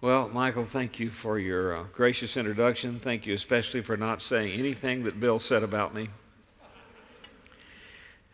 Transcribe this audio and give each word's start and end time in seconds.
Well, 0.00 0.28
Michael, 0.28 0.62
thank 0.62 1.00
you 1.00 1.10
for 1.10 1.40
your 1.40 1.76
uh, 1.76 1.82
gracious 1.92 2.36
introduction. 2.36 3.00
Thank 3.00 3.26
you 3.26 3.34
especially 3.34 3.82
for 3.82 3.96
not 3.96 4.22
saying 4.22 4.56
anything 4.56 5.02
that 5.02 5.18
Bill 5.18 5.40
said 5.40 5.64
about 5.64 5.92
me. 5.92 6.08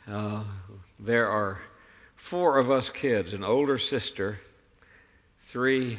Uh, 0.07 0.45
there 0.99 1.27
are 1.27 1.63
four 2.17 2.59
of 2.59 2.71
us 2.71 2.91
kids 2.91 3.33
an 3.33 3.43
older 3.43 3.79
sister, 3.79 4.41
three 5.47 5.97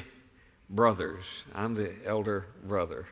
brothers. 0.70 1.46
I'm 1.56 1.74
the 1.74 1.96
elder 2.06 2.46
brother. 2.63 3.08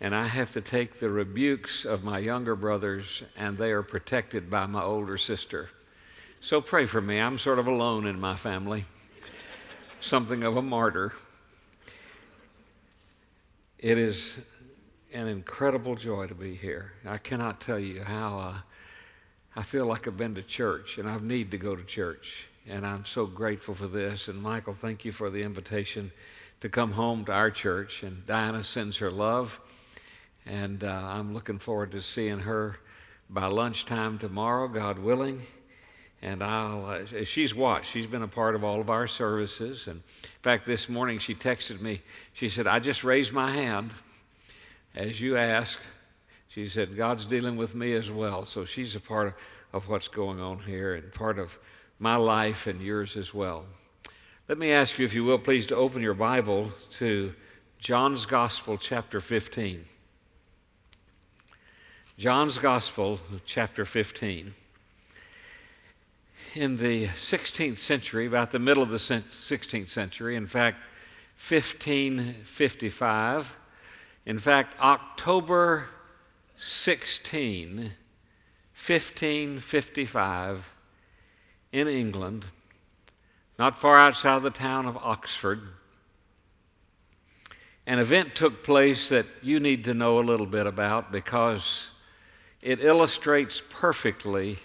And 0.00 0.12
I 0.12 0.26
have 0.26 0.50
to 0.54 0.60
take 0.60 0.98
the 0.98 1.08
rebukes 1.08 1.84
of 1.84 2.02
my 2.02 2.18
younger 2.18 2.56
brothers, 2.56 3.22
and 3.36 3.56
they 3.56 3.70
are 3.70 3.84
protected 3.84 4.50
by 4.50 4.66
my 4.66 4.82
older 4.82 5.16
sister. 5.16 5.70
So 6.40 6.60
pray 6.60 6.86
for 6.86 7.00
me. 7.00 7.20
I'm 7.20 7.38
sort 7.38 7.60
of 7.60 7.68
alone 7.68 8.08
in 8.08 8.18
my 8.18 8.34
family, 8.34 8.86
something 10.00 10.42
of 10.42 10.56
a 10.56 10.62
martyr. 10.62 11.12
It 13.82 13.96
is 13.96 14.36
an 15.14 15.26
incredible 15.26 15.94
joy 15.94 16.26
to 16.26 16.34
be 16.34 16.54
here. 16.54 16.92
I 17.06 17.16
cannot 17.16 17.62
tell 17.62 17.78
you 17.78 18.02
how 18.02 18.38
uh, 18.38 18.54
I 19.56 19.62
feel 19.62 19.86
like 19.86 20.06
I've 20.06 20.18
been 20.18 20.34
to 20.34 20.42
church 20.42 20.98
and 20.98 21.08
I 21.08 21.16
need 21.16 21.50
to 21.52 21.56
go 21.56 21.74
to 21.74 21.82
church. 21.82 22.46
And 22.68 22.86
I'm 22.86 23.06
so 23.06 23.24
grateful 23.24 23.74
for 23.74 23.86
this. 23.86 24.28
And 24.28 24.42
Michael, 24.42 24.74
thank 24.74 25.06
you 25.06 25.12
for 25.12 25.30
the 25.30 25.42
invitation 25.42 26.12
to 26.60 26.68
come 26.68 26.92
home 26.92 27.24
to 27.24 27.32
our 27.32 27.50
church. 27.50 28.02
And 28.02 28.26
Diana 28.26 28.62
sends 28.64 28.98
her 28.98 29.10
love. 29.10 29.58
And 30.44 30.84
uh, 30.84 31.02
I'm 31.02 31.32
looking 31.32 31.58
forward 31.58 31.92
to 31.92 32.02
seeing 32.02 32.40
her 32.40 32.76
by 33.30 33.46
lunchtime 33.46 34.18
tomorrow, 34.18 34.68
God 34.68 34.98
willing. 34.98 35.46
And 36.22 36.42
I'll, 36.42 36.84
uh, 36.84 37.24
she's 37.24 37.54
watched. 37.54 37.90
She's 37.90 38.06
been 38.06 38.22
a 38.22 38.28
part 38.28 38.54
of 38.54 38.62
all 38.62 38.80
of 38.80 38.90
our 38.90 39.06
services. 39.06 39.86
And 39.86 39.96
in 39.96 40.42
fact, 40.42 40.66
this 40.66 40.88
morning 40.88 41.18
she 41.18 41.34
texted 41.34 41.80
me. 41.80 42.02
She 42.34 42.48
said, 42.48 42.66
I 42.66 42.78
just 42.78 43.04
raised 43.04 43.32
my 43.32 43.50
hand 43.50 43.90
as 44.94 45.20
you 45.20 45.36
asked. 45.36 45.78
She 46.48 46.68
said, 46.68 46.96
God's 46.96 47.24
dealing 47.24 47.56
with 47.56 47.74
me 47.74 47.94
as 47.94 48.10
well. 48.10 48.44
So 48.44 48.64
she's 48.64 48.96
a 48.96 49.00
part 49.00 49.28
of, 49.28 49.34
of 49.72 49.88
what's 49.88 50.08
going 50.08 50.40
on 50.40 50.58
here 50.58 50.94
and 50.94 51.12
part 51.14 51.38
of 51.38 51.58
my 51.98 52.16
life 52.16 52.66
and 52.66 52.82
yours 52.82 53.16
as 53.16 53.32
well. 53.32 53.64
Let 54.46 54.58
me 54.58 54.72
ask 54.72 54.98
you, 54.98 55.06
if 55.06 55.14
you 55.14 55.24
will, 55.24 55.38
please, 55.38 55.66
to 55.68 55.76
open 55.76 56.02
your 56.02 56.14
Bible 56.14 56.72
to 56.92 57.32
John's 57.78 58.26
Gospel, 58.26 58.76
chapter 58.76 59.20
15. 59.20 59.86
John's 62.18 62.58
Gospel, 62.58 63.20
chapter 63.46 63.86
15 63.86 64.52
in 66.54 66.76
the 66.76 67.06
16th 67.08 67.78
century, 67.78 68.26
about 68.26 68.50
the 68.50 68.58
middle 68.58 68.82
of 68.82 68.90
the 68.90 68.98
16th 68.98 69.88
century, 69.88 70.36
in 70.36 70.46
fact, 70.46 70.76
1555. 71.48 73.56
In 74.26 74.38
fact, 74.38 74.78
October 74.80 75.88
16, 76.58 77.92
1555, 78.74 80.68
in 81.72 81.88
England, 81.88 82.44
not 83.58 83.78
far 83.78 83.98
outside 83.98 84.42
the 84.42 84.50
town 84.50 84.84
of 84.86 84.98
Oxford, 84.98 85.62
an 87.86 87.98
event 87.98 88.34
took 88.34 88.62
place 88.62 89.08
that 89.08 89.24
you 89.42 89.58
need 89.58 89.84
to 89.84 89.94
know 89.94 90.18
a 90.18 90.20
little 90.20 90.44
bit 90.46 90.66
about 90.66 91.10
because 91.10 91.90
it 92.60 92.84
illustrates 92.84 93.62
perfectly 93.70 94.58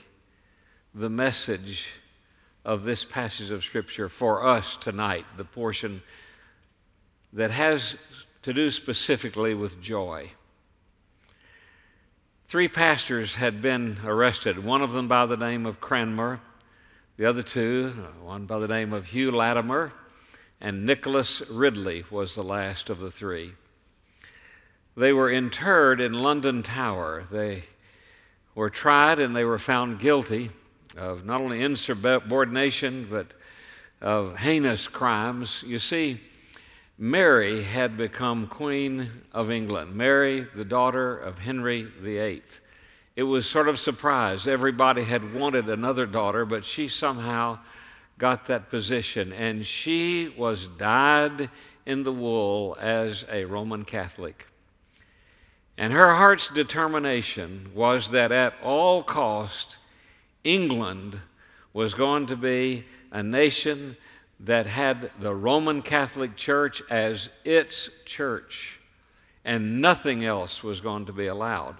the 0.98 1.10
message 1.10 1.92
of 2.64 2.84
this 2.84 3.04
passage 3.04 3.52
of 3.52 3.66
Scripture 3.66 4.08
for 4.08 4.48
us 4.48 4.78
tonight, 4.78 5.26
the 5.36 5.44
portion 5.44 6.02
that 7.34 7.52
has 7.52 7.98
to 8.44 8.54
do 8.54 8.72
specifically 8.72 9.54
with 9.54 9.82
joy. 9.82 10.32
Three 12.48 12.70
pastors 12.70 13.36
had 13.36 13.62
been 13.62 13.98
arrested, 14.06 14.64
one 14.64 14.82
of 14.82 14.94
them 14.94 15.10
by 15.10 15.26
the 15.26 15.36
name 15.36 15.66
of 15.66 15.82
Cranmer, 15.82 16.40
the 17.18 17.26
other 17.26 17.44
two, 17.44 17.90
one 18.24 18.46
by 18.46 18.60
the 18.60 18.68
name 18.70 18.94
of 18.94 19.08
Hugh 19.08 19.32
Latimer, 19.32 19.92
and 20.62 20.86
Nicholas 20.86 21.42
Ridley 21.50 22.06
was 22.10 22.36
the 22.36 22.44
last 22.44 22.90
of 22.90 23.02
the 23.02 23.12
three. 23.12 23.52
They 24.96 25.12
were 25.12 25.30
interred 25.30 26.00
in 26.00 26.14
London 26.14 26.64
Tower. 26.64 27.26
They 27.30 27.64
were 28.54 28.70
tried 28.70 29.20
and 29.20 29.36
they 29.36 29.44
were 29.44 29.60
found 29.60 30.00
guilty 30.00 30.52
of 30.98 31.26
not 31.26 31.42
only 31.42 31.62
insubordination, 31.62 33.08
but 33.10 33.28
of 34.02 34.38
heinous 34.38 34.88
crimes. 34.88 35.64
You 35.66 35.80
see, 35.80 36.20
Mary 36.98 37.64
had 37.64 37.98
become 37.98 38.48
Queen 38.48 39.10
of 39.34 39.52
England, 39.52 39.96
Mary, 39.96 40.48
the 40.56 40.66
daughter 40.66 41.18
of 41.18 41.40
Henry 41.40 41.84
VIII. 41.84 42.44
It 43.16 43.24
was 43.24 43.46
sort 43.46 43.68
of 43.68 43.80
surprise. 43.80 44.48
Everybody 44.48 45.04
had 45.04 45.34
wanted 45.34 45.70
another 45.70 46.06
daughter, 46.06 46.46
but 46.46 46.66
she 46.66 46.88
somehow 46.88 47.60
got 48.18 48.46
that 48.48 48.70
position, 48.70 49.34
and 49.34 49.66
she 49.66 50.34
was 50.38 50.68
dyed 50.68 51.50
in 51.86 52.04
the 52.04 52.12
wool 52.12 52.78
as 52.80 53.26
a 53.32 53.46
Roman 53.46 53.84
Catholic. 53.84 54.48
And 55.78 55.92
her 55.92 56.16
heart's 56.16 56.48
determination 56.48 57.72
was 57.74 58.10
that 58.12 58.32
at 58.32 58.54
all 58.64 59.04
cost 59.04 59.78
England 60.46 61.20
was 61.74 61.94
going 61.94 62.28
to 62.28 62.38
be 62.38 62.86
a 63.12 63.22
nation 63.22 63.98
that 64.40 64.68
had 64.68 65.12
the 65.20 65.34
Roman 65.34 65.82
Catholic 65.82 66.36
Church 66.38 66.82
as 66.90 67.30
its 67.44 67.90
church, 68.06 68.80
and 69.44 69.82
nothing 69.82 70.24
else 70.24 70.64
was 70.64 70.80
going 70.80 71.06
to 71.06 71.14
be 71.14 71.28
allowed. 71.28 71.76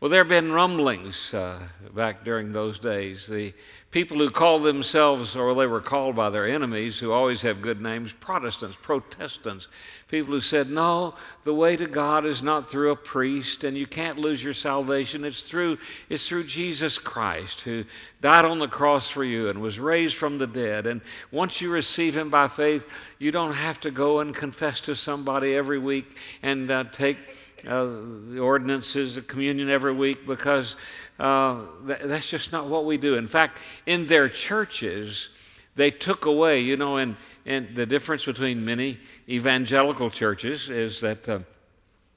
Well, 0.00 0.08
there 0.08 0.20
have 0.20 0.30
been 0.30 0.50
rumblings 0.50 1.34
uh, 1.34 1.60
back 1.94 2.24
during 2.24 2.54
those 2.54 2.78
days. 2.78 3.26
The 3.26 3.52
people 3.90 4.16
who 4.16 4.30
called 4.30 4.62
themselves, 4.62 5.36
or 5.36 5.52
they 5.54 5.66
were 5.66 5.82
called 5.82 6.16
by 6.16 6.30
their 6.30 6.48
enemies, 6.48 6.98
who 6.98 7.12
always 7.12 7.42
have 7.42 7.60
good 7.60 7.82
names, 7.82 8.14
Protestants, 8.14 8.78
Protestants, 8.80 9.68
people 10.08 10.32
who 10.32 10.40
said, 10.40 10.70
no, 10.70 11.16
the 11.44 11.52
way 11.52 11.76
to 11.76 11.86
God 11.86 12.24
is 12.24 12.42
not 12.42 12.70
through 12.70 12.92
a 12.92 12.96
priest, 12.96 13.62
and 13.62 13.76
you 13.76 13.86
can't 13.86 14.16
lose 14.16 14.42
your 14.42 14.54
salvation. 14.54 15.22
It's 15.22 15.42
through, 15.42 15.76
it's 16.08 16.26
through 16.26 16.44
Jesus 16.44 16.96
Christ, 16.96 17.60
who 17.60 17.84
died 18.22 18.46
on 18.46 18.58
the 18.58 18.68
cross 18.68 19.10
for 19.10 19.22
you 19.22 19.50
and 19.50 19.60
was 19.60 19.78
raised 19.78 20.16
from 20.16 20.38
the 20.38 20.46
dead. 20.46 20.86
And 20.86 21.02
once 21.30 21.60
you 21.60 21.70
receive 21.70 22.16
him 22.16 22.30
by 22.30 22.48
faith, 22.48 22.88
you 23.18 23.32
don't 23.32 23.52
have 23.52 23.78
to 23.80 23.90
go 23.90 24.20
and 24.20 24.34
confess 24.34 24.80
to 24.82 24.94
somebody 24.94 25.54
every 25.54 25.78
week 25.78 26.16
and 26.42 26.70
uh, 26.70 26.84
take 26.84 27.18
uh, 27.66 27.84
the 28.28 28.38
ordinances, 28.38 29.14
the 29.14 29.22
communion 29.22 29.68
every 29.68 29.92
week, 29.92 30.26
because 30.26 30.76
uh, 31.18 31.62
th- 31.86 32.00
that's 32.04 32.30
just 32.30 32.52
not 32.52 32.66
what 32.66 32.84
we 32.84 32.96
do. 32.96 33.16
In 33.16 33.28
fact, 33.28 33.58
in 33.86 34.06
their 34.06 34.28
churches, 34.28 35.30
they 35.76 35.90
took 35.90 36.26
away, 36.26 36.60
you 36.60 36.76
know, 36.76 36.96
and, 36.96 37.16
and 37.46 37.74
the 37.74 37.86
difference 37.86 38.24
between 38.24 38.64
many 38.64 38.98
evangelical 39.28 40.10
churches 40.10 40.70
is 40.70 41.00
that 41.00 41.28
uh, 41.28 41.40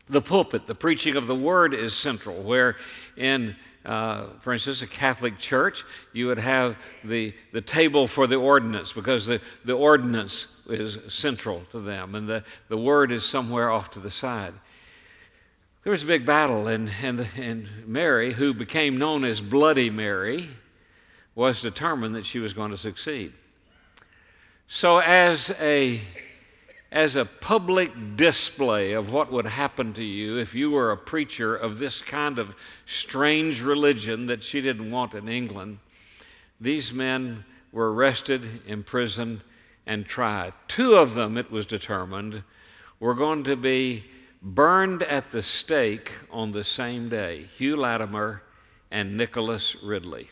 the 0.09 0.22
pulpit, 0.22 0.68
the 0.68 0.76
preaching 0.76 1.16
of 1.16 1.28
the 1.28 1.36
word 1.36 1.74
is 1.74 1.94
central, 1.94 2.42
where 2.44 2.78
in 3.18 3.56
uh, 3.86 4.28
for 4.40 4.54
instance, 4.54 4.81
a 4.81 4.88
Catholic 4.88 5.38
church, 5.38 5.84
you 6.14 6.28
would 6.28 6.40
have 6.40 6.78
the, 7.04 7.34
the 7.52 7.62
table 7.62 8.08
for 8.08 8.28
the 8.28 8.36
ordinance 8.36 8.94
because 8.94 9.25
the, 9.25 9.42
the 9.66 9.74
ordinance 9.74 10.48
is 10.70 11.00
central 11.14 11.64
to 11.72 11.81
them 11.81 12.16
and 12.16 12.28
the, 12.28 12.44
the 12.70 12.78
word 12.78 13.12
is 13.12 13.25
somewhere 13.25 13.70
off 13.70 13.92
to 13.92 14.00
the 14.00 14.12
side. 14.12 14.54
There 15.84 15.92
was 15.92 16.04
a 16.04 16.08
big 16.08 16.26
battle, 16.26 16.70
and, 16.70 16.90
and, 17.02 17.28
and 17.36 17.68
Mary, 17.86 18.32
who 18.32 18.54
became 18.54 18.98
known 18.98 19.26
as 19.26 19.42
Bloody 19.42 19.90
Mary, 19.90 20.48
was 21.36 21.62
determined 21.62 22.16
that 22.16 22.26
she 22.26 22.40
was 22.40 22.54
going 22.54 22.72
to 22.72 22.78
succeed. 22.78 23.34
So, 24.70 25.00
as 25.00 25.54
a, 25.60 26.00
as 26.90 27.18
a 27.18 27.26
public 27.26 28.16
display 28.16 28.94
of 28.94 29.12
what 29.12 29.30
would 29.34 29.46
happen 29.46 29.92
to 29.96 30.04
you 30.04 30.38
if 30.38 30.56
you 30.56 30.72
were 30.72 30.92
a 30.92 30.98
preacher 30.98 31.54
of 31.54 31.80
this 31.80 32.02
kind 32.02 32.40
of 32.40 32.56
strange 32.86 33.62
religion 33.62 34.28
that 34.28 34.42
she 34.42 34.62
didn't 34.62 34.90
want 34.90 35.13
in 35.13 35.28
England, 35.28 35.80
these 36.62 36.94
men 36.94 37.44
were 37.74 37.94
arrested, 37.94 38.62
imprisoned, 38.68 39.42
and 39.86 40.06
tried. 40.06 40.54
Two 40.69 40.96
of 40.96 41.13
them, 41.13 41.36
it 41.36 41.52
was 41.52 41.66
determined, 41.66 42.42
were 43.02 43.16
going 43.16 43.44
to 43.44 43.57
be 43.57 44.06
burned 44.44 45.04
at 45.04 45.31
the 45.31 45.42
stake 45.42 46.12
on 46.30 46.51
the 46.51 46.63
same 46.63 47.07
day 47.07 47.48
Hugh 47.57 47.78
Latimer 47.78 48.44
and 48.92 49.18
Nicholas 49.18 49.75
Ridley. 49.81 50.30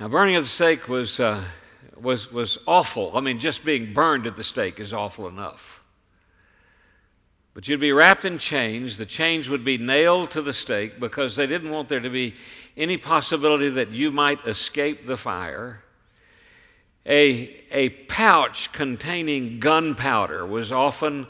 Now, 0.00 0.08
burning 0.08 0.36
at 0.36 0.42
the 0.42 0.48
stake 0.48 0.88
was, 0.88 1.20
uh, 1.20 1.44
was, 1.96 2.32
was 2.32 2.58
awful. 2.66 3.16
I 3.16 3.20
mean, 3.20 3.38
just 3.38 3.64
being 3.64 3.92
burned 3.92 4.26
at 4.26 4.36
the 4.36 4.44
stake 4.44 4.80
is 4.80 4.92
awful 4.92 5.28
enough. 5.28 5.82
But 7.52 7.68
you'd 7.68 7.78
be 7.78 7.92
wrapped 7.92 8.24
in 8.24 8.38
chains. 8.38 8.98
The 8.98 9.06
chains 9.06 9.48
would 9.48 9.64
be 9.64 9.78
nailed 9.78 10.32
to 10.32 10.42
the 10.42 10.52
stake 10.52 10.98
because 10.98 11.36
they 11.36 11.46
didn't 11.46 11.70
want 11.70 11.88
there 11.88 12.00
to 12.00 12.10
be 12.10 12.34
any 12.76 12.96
possibility 12.96 13.70
that 13.70 13.90
you 13.90 14.10
might 14.10 14.44
escape 14.44 15.06
the 15.06 15.16
fire. 15.16 15.83
A, 17.06 17.54
a 17.70 17.90
pouch 17.90 18.72
containing 18.72 19.60
gunpowder 19.60 20.46
was 20.46 20.72
often 20.72 21.26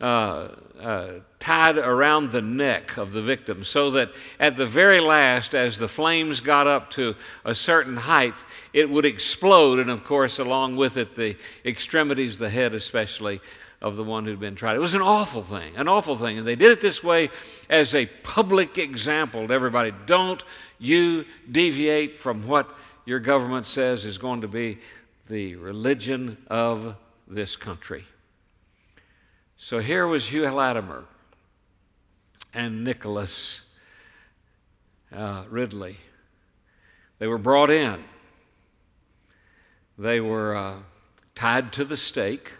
uh, 0.00 0.48
uh, 0.80 1.08
tied 1.40 1.78
around 1.78 2.30
the 2.30 2.42
neck 2.42 2.96
of 2.96 3.12
the 3.12 3.22
victim 3.22 3.64
so 3.64 3.90
that 3.92 4.10
at 4.38 4.56
the 4.56 4.66
very 4.66 5.00
last, 5.00 5.54
as 5.54 5.78
the 5.78 5.88
flames 5.88 6.40
got 6.40 6.66
up 6.66 6.90
to 6.90 7.14
a 7.44 7.54
certain 7.54 7.96
height, 7.96 8.34
it 8.72 8.88
would 8.88 9.04
explode, 9.04 9.78
and 9.78 9.90
of 9.90 10.04
course, 10.04 10.38
along 10.38 10.76
with 10.76 10.96
it, 10.96 11.16
the 11.16 11.36
extremities, 11.64 12.38
the 12.38 12.50
head 12.50 12.74
especially, 12.74 13.40
of 13.80 13.96
the 13.96 14.04
one 14.04 14.24
who'd 14.24 14.40
been 14.40 14.54
tried. 14.54 14.74
It 14.74 14.80
was 14.80 14.94
an 14.94 15.02
awful 15.02 15.42
thing, 15.42 15.76
an 15.76 15.88
awful 15.88 16.16
thing. 16.16 16.38
And 16.38 16.46
they 16.46 16.56
did 16.56 16.72
it 16.72 16.80
this 16.80 17.04
way 17.04 17.30
as 17.68 17.94
a 17.94 18.06
public 18.06 18.78
example 18.78 19.46
to 19.46 19.54
everybody. 19.54 19.92
Don't 20.06 20.42
you 20.78 21.24
deviate 21.50 22.16
from 22.16 22.46
what 22.46 22.70
your 23.04 23.20
government 23.20 23.66
says 23.66 24.04
is 24.04 24.18
going 24.18 24.40
to 24.40 24.48
be 24.48 24.78
the 25.28 25.56
religion 25.56 26.36
of 26.48 26.96
this 27.26 27.56
country. 27.56 28.04
So 29.56 29.78
here 29.78 30.06
was 30.06 30.28
Hugh 30.28 30.48
Latimer 30.48 31.04
and 32.54 32.84
Nicholas 32.84 33.62
uh, 35.14 35.44
Ridley. 35.48 35.96
They 37.18 37.26
were 37.26 37.38
brought 37.38 37.70
in. 37.70 38.04
They 39.98 40.20
were 40.20 40.54
uh, 40.54 40.74
tied 41.34 41.72
to 41.74 41.84
the 41.84 41.96
stake. 41.96 42.52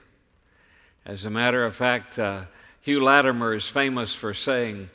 As 1.04 1.24
a 1.24 1.30
matter 1.30 1.64
of 1.64 1.76
fact, 1.76 2.19
uh, 2.19 2.44
Hugh 2.80 3.02
Latimer 3.02 3.54
is 3.54 3.69
famous 3.69 4.14
for 4.14 4.32
saying 4.32 4.90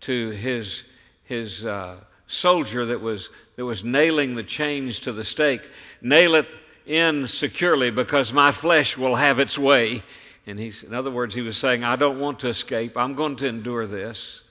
to 0.00 0.30
his, 0.30 0.84
his 1.22 1.64
uh, 1.64 1.96
soldier 2.26 2.84
that 2.86 3.00
was, 3.00 3.30
that 3.56 3.64
was 3.64 3.84
nailing 3.84 4.34
the 4.34 4.42
chains 4.42 5.00
to 5.00 5.12
the 5.12 5.24
stake, 5.24 5.62
Nail 6.02 6.34
it 6.34 6.48
in 6.86 7.26
securely 7.26 7.90
because 7.90 8.32
my 8.32 8.50
flesh 8.50 8.96
will 8.96 9.16
have 9.16 9.38
its 9.38 9.58
way. 9.58 10.02
And 10.46 10.58
he's, 10.58 10.82
in 10.82 10.92
other 10.92 11.10
words, 11.10 11.34
he 11.34 11.40
was 11.40 11.56
saying, 11.56 11.84
I 11.84 11.96
don't 11.96 12.20
want 12.20 12.40
to 12.40 12.48
escape. 12.48 12.96
I'm 12.96 13.14
going 13.14 13.36
to 13.36 13.48
endure 13.48 13.86
this. 13.86 14.42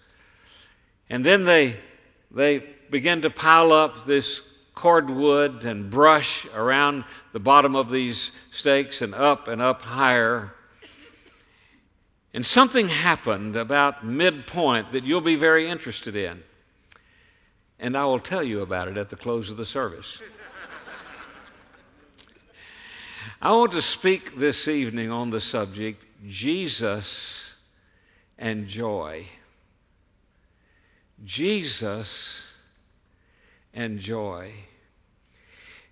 And 1.10 1.24
then 1.24 1.46
they, 1.46 1.76
they 2.32 2.64
began 2.90 3.22
to 3.22 3.30
pile 3.30 3.72
up 3.72 4.06
this 4.06 4.42
cordwood 4.74 5.64
and 5.64 5.90
brush 5.90 6.48
around 6.56 7.04
the 7.32 7.40
bottom 7.40 7.76
of 7.76 7.90
these 7.90 8.32
stakes 8.52 9.02
and 9.02 9.14
up 9.14 9.48
and 9.48 9.62
up 9.62 9.84
higher. 9.84 10.54
And 12.34 12.44
something 12.44 12.88
happened 12.88 13.56
about 13.56 14.06
midpoint 14.06 14.92
that 14.94 15.04
you'll 15.04 15.22
be 15.22 15.36
very 15.36 15.68
interested 15.68 16.16
in. 16.16 16.42
And 17.80 17.96
I 17.96 18.06
will 18.06 18.20
tell 18.20 18.44
you 18.44 18.62
about 18.62 18.88
it 18.88 18.98
at 18.98 19.10
the 19.10 19.16
close 19.16 19.52
of 19.52 19.58
the 19.58 19.66
service. 19.66 20.22
I 23.44 23.52
want 23.52 23.74
to 23.74 23.82
speak 23.82 24.38
this 24.38 24.70
evening 24.70 25.12
on 25.12 25.30
the 25.30 25.42
subject 25.42 26.02
Jesus 26.26 27.56
and 28.38 28.70
joy. 28.70 29.26
Jesus 31.26 32.48
and 33.74 34.00
joy. 34.00 34.50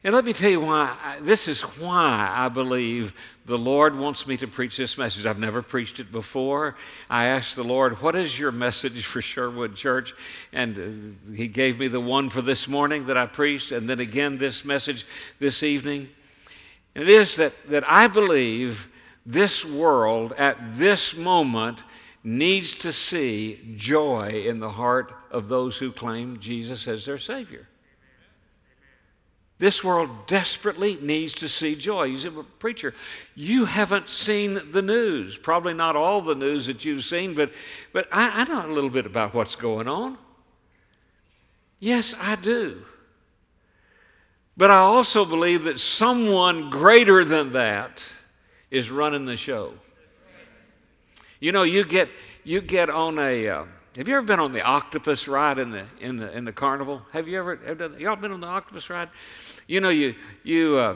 And 0.01 0.15
let 0.15 0.23
me 0.23 0.31
tell 0.31 0.49
you 0.49 0.61
why, 0.61 0.95
this 1.19 1.49
is 1.49 1.63
why 1.63 2.31
I 2.33 2.47
believe 2.47 3.13
the 3.45 3.57
Lord 3.57 3.97
wants 3.97 4.25
me 4.25 4.37
to 4.37 4.47
preach 4.47 4.77
this 4.77 4.97
message. 4.97 5.25
I've 5.25 5.37
never 5.37 5.61
preached 5.61 5.99
it 5.99 6.09
before. 6.09 6.77
I 7.09 7.25
asked 7.25 7.57
the 7.57 7.65
Lord, 7.65 8.01
What 8.01 8.15
is 8.15 8.39
your 8.39 8.53
message 8.53 9.03
for 9.03 9.21
Sherwood 9.21 9.75
Church? 9.75 10.13
And 10.53 11.17
uh, 11.27 11.33
He 11.35 11.49
gave 11.49 11.79
me 11.79 11.89
the 11.89 11.99
one 11.99 12.29
for 12.29 12.41
this 12.41 12.69
morning 12.69 13.07
that 13.07 13.17
I 13.17 13.25
preached, 13.25 13.73
and 13.73 13.89
then 13.89 13.99
again 13.99 14.37
this 14.37 14.63
message 14.63 15.05
this 15.39 15.63
evening. 15.63 16.07
It 16.93 17.09
is 17.09 17.35
that, 17.37 17.53
that 17.69 17.89
I 17.89 18.07
believe 18.07 18.87
this 19.25 19.63
world 19.63 20.33
at 20.33 20.75
this 20.75 21.15
moment 21.15 21.83
needs 22.23 22.73
to 22.75 22.93
see 22.93 23.75
joy 23.75 24.43
in 24.45 24.59
the 24.59 24.71
heart 24.71 25.13
of 25.31 25.47
those 25.47 25.77
who 25.77 25.91
claim 25.91 26.39
Jesus 26.39 26.87
as 26.87 27.05
their 27.05 27.17
Savior. 27.17 27.67
This 29.57 29.83
world 29.83 30.09
desperately 30.25 30.97
needs 31.01 31.35
to 31.35 31.47
see 31.47 31.75
joy. 31.75 32.05
You 32.05 32.17
say, 32.17 32.29
well, 32.29 32.47
preacher, 32.57 32.95
you 33.35 33.65
haven't 33.65 34.09
seen 34.09 34.59
the 34.71 34.81
news. 34.81 35.37
Probably 35.37 35.75
not 35.75 35.95
all 35.95 36.19
the 36.19 36.33
news 36.33 36.65
that 36.65 36.83
you've 36.83 37.05
seen, 37.05 37.35
but, 37.35 37.51
but 37.93 38.07
I, 38.11 38.41
I 38.41 38.43
know 38.45 38.65
a 38.65 38.73
little 38.73 38.89
bit 38.89 39.05
about 39.05 39.35
what's 39.35 39.55
going 39.55 39.87
on. 39.87 40.17
Yes, 41.79 42.15
I 42.19 42.37
do. 42.37 42.83
But 44.57 44.71
I 44.71 44.77
also 44.77 45.25
believe 45.25 45.63
that 45.63 45.79
someone 45.79 46.69
greater 46.69 47.23
than 47.23 47.53
that 47.53 48.03
is 48.69 48.91
running 48.91 49.25
the 49.25 49.37
show. 49.37 49.73
You 51.39 51.51
know, 51.51 51.63
you 51.63 51.83
get, 51.83 52.09
you 52.43 52.61
get 52.61 52.89
on 52.89 53.17
a. 53.17 53.47
Uh, 53.47 53.65
have 53.97 54.07
you 54.07 54.15
ever 54.15 54.25
been 54.25 54.39
on 54.39 54.51
the 54.51 54.61
octopus 54.61 55.27
ride 55.27 55.57
in 55.59 55.71
the 55.71 55.85
in 55.99 56.17
the 56.17 56.35
in 56.35 56.45
the 56.45 56.53
carnival? 56.53 57.01
Have 57.11 57.27
you 57.27 57.39
ever? 57.39 57.57
Have 57.65 57.77
done, 57.77 57.99
y'all 57.99 58.15
been 58.15 58.31
on 58.31 58.39
the 58.39 58.47
octopus 58.47 58.89
ride? 58.89 59.09
You 59.67 59.81
know, 59.81 59.89
you 59.89 60.15
you. 60.43 60.77
Uh, 60.77 60.95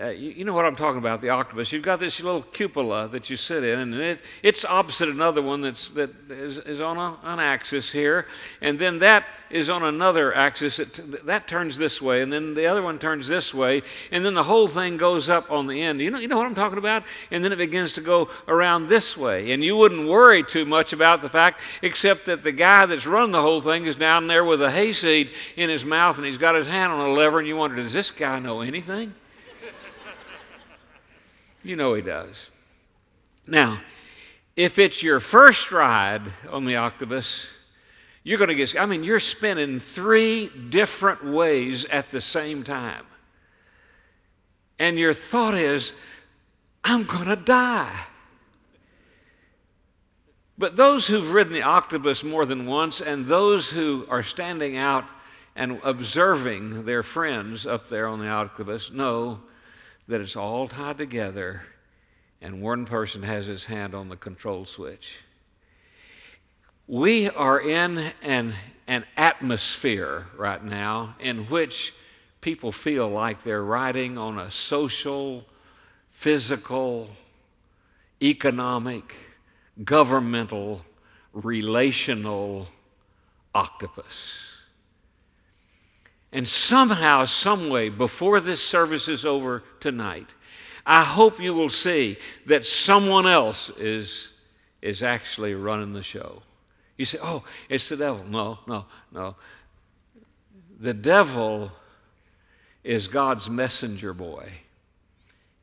uh, 0.00 0.08
you, 0.08 0.30
you, 0.30 0.44
know 0.44 0.52
what 0.52 0.64
I'm 0.64 0.76
talking 0.76 0.98
about, 0.98 1.20
the 1.20 1.30
octopus. 1.30 1.72
You've 1.72 1.82
got 1.82 2.00
this 2.00 2.20
little 2.20 2.42
cupola 2.42 3.08
that 3.08 3.30
you 3.30 3.36
sit 3.36 3.64
in, 3.64 3.78
and 3.78 3.94
it, 3.94 4.20
it's 4.42 4.64
opposite 4.64 5.08
another 5.08 5.40
one 5.40 5.62
that's, 5.62 5.88
that 5.90 6.10
is, 6.30 6.58
is 6.58 6.80
on 6.80 6.96
a, 6.98 7.16
an 7.22 7.40
axis 7.40 7.90
here, 7.90 8.26
and 8.60 8.78
then 8.78 8.98
that 8.98 9.24
is 9.48 9.70
on 9.70 9.82
another 9.82 10.34
axis. 10.34 10.78
It, 10.78 11.24
that 11.26 11.48
turns 11.48 11.78
this 11.78 12.02
way, 12.02 12.20
and 12.22 12.32
then 12.32 12.54
the 12.54 12.66
other 12.66 12.82
one 12.82 12.98
turns 12.98 13.26
this 13.26 13.54
way, 13.54 13.82
and 14.10 14.24
then 14.24 14.34
the 14.34 14.42
whole 14.42 14.68
thing 14.68 14.96
goes 14.96 15.30
up 15.30 15.50
on 15.50 15.66
the 15.66 15.80
end. 15.80 16.00
You 16.00 16.10
know, 16.10 16.18
you 16.18 16.28
know 16.28 16.36
what 16.36 16.46
I'm 16.46 16.54
talking 16.54 16.78
about? 16.78 17.04
And 17.30 17.42
then 17.42 17.52
it 17.52 17.56
begins 17.56 17.94
to 17.94 18.00
go 18.00 18.28
around 18.48 18.88
this 18.88 19.16
way, 19.16 19.52
and 19.52 19.64
you 19.64 19.76
wouldn't 19.76 20.08
worry 20.08 20.42
too 20.42 20.66
much 20.66 20.92
about 20.92 21.22
the 21.22 21.28
fact, 21.28 21.60
except 21.82 22.26
that 22.26 22.42
the 22.42 22.52
guy 22.52 22.86
that's 22.86 23.06
running 23.06 23.32
the 23.32 23.42
whole 23.42 23.60
thing 23.60 23.86
is 23.86 23.96
down 23.96 24.26
there 24.26 24.44
with 24.44 24.60
a 24.60 24.70
hayseed 24.70 25.30
in 25.56 25.70
his 25.70 25.84
mouth, 25.84 26.16
and 26.18 26.26
he's 26.26 26.38
got 26.38 26.54
his 26.54 26.66
hand 26.66 26.92
on 26.92 27.00
a 27.00 27.12
lever, 27.12 27.38
and 27.38 27.48
you 27.48 27.56
wonder, 27.56 27.76
does 27.76 27.92
this 27.92 28.10
guy 28.10 28.38
know 28.38 28.60
anything? 28.60 29.14
You 31.66 31.74
know 31.74 31.94
he 31.94 32.02
does. 32.02 32.48
Now, 33.44 33.80
if 34.54 34.78
it's 34.78 35.02
your 35.02 35.18
first 35.18 35.72
ride 35.72 36.22
on 36.48 36.64
the 36.64 36.76
octopus, 36.76 37.50
you're 38.22 38.38
going 38.38 38.50
to 38.50 38.54
get, 38.54 38.80
I 38.80 38.86
mean, 38.86 39.02
you're 39.02 39.18
spinning 39.18 39.80
three 39.80 40.48
different 40.48 41.24
ways 41.24 41.84
at 41.86 42.12
the 42.12 42.20
same 42.20 42.62
time. 42.62 43.04
And 44.78 44.96
your 44.96 45.12
thought 45.12 45.54
is, 45.54 45.92
I'm 46.84 47.02
going 47.02 47.26
to 47.26 47.36
die. 47.36 47.98
But 50.56 50.76
those 50.76 51.08
who've 51.08 51.32
ridden 51.32 51.52
the 51.52 51.62
octopus 51.62 52.22
more 52.22 52.46
than 52.46 52.66
once 52.66 53.00
and 53.00 53.26
those 53.26 53.70
who 53.72 54.06
are 54.08 54.22
standing 54.22 54.76
out 54.76 55.04
and 55.56 55.80
observing 55.82 56.84
their 56.84 57.02
friends 57.02 57.66
up 57.66 57.88
there 57.88 58.06
on 58.06 58.20
the 58.20 58.28
octopus 58.28 58.92
know 58.92 59.40
that 60.08 60.20
it's 60.20 60.36
all 60.36 60.68
tied 60.68 60.98
together 60.98 61.62
and 62.40 62.60
one 62.60 62.84
person 62.84 63.22
has 63.22 63.46
his 63.46 63.64
hand 63.64 63.94
on 63.94 64.08
the 64.08 64.16
control 64.16 64.64
switch. 64.64 65.20
We 66.86 67.28
are 67.30 67.60
in 67.60 68.12
an, 68.22 68.54
an 68.86 69.04
atmosphere 69.16 70.26
right 70.36 70.62
now 70.62 71.16
in 71.18 71.46
which 71.46 71.92
people 72.40 72.70
feel 72.70 73.08
like 73.08 73.42
they're 73.42 73.64
riding 73.64 74.18
on 74.18 74.38
a 74.38 74.50
social, 74.50 75.44
physical, 76.12 77.10
economic, 78.22 79.14
governmental, 79.84 80.82
relational 81.32 82.68
octopus. 83.54 84.55
And 86.36 86.46
somehow, 86.46 87.24
someway, 87.24 87.88
before 87.88 88.40
this 88.40 88.62
service 88.62 89.08
is 89.08 89.24
over 89.24 89.62
tonight, 89.80 90.26
I 90.84 91.02
hope 91.02 91.40
you 91.40 91.54
will 91.54 91.70
see 91.70 92.18
that 92.44 92.66
someone 92.66 93.26
else 93.26 93.70
is, 93.78 94.32
is 94.82 95.02
actually 95.02 95.54
running 95.54 95.94
the 95.94 96.02
show. 96.02 96.42
You 96.98 97.06
say, 97.06 97.16
oh, 97.22 97.42
it's 97.70 97.88
the 97.88 97.96
devil. 97.96 98.22
No, 98.28 98.58
no, 98.68 98.84
no. 99.12 99.34
The 100.78 100.92
devil 100.92 101.72
is 102.84 103.08
God's 103.08 103.48
messenger 103.48 104.12
boy. 104.12 104.52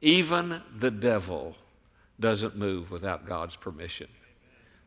Even 0.01 0.59
the 0.79 0.89
devil 0.89 1.55
doesn't 2.19 2.57
move 2.57 2.89
without 2.89 3.27
God's 3.27 3.55
permission. 3.55 4.07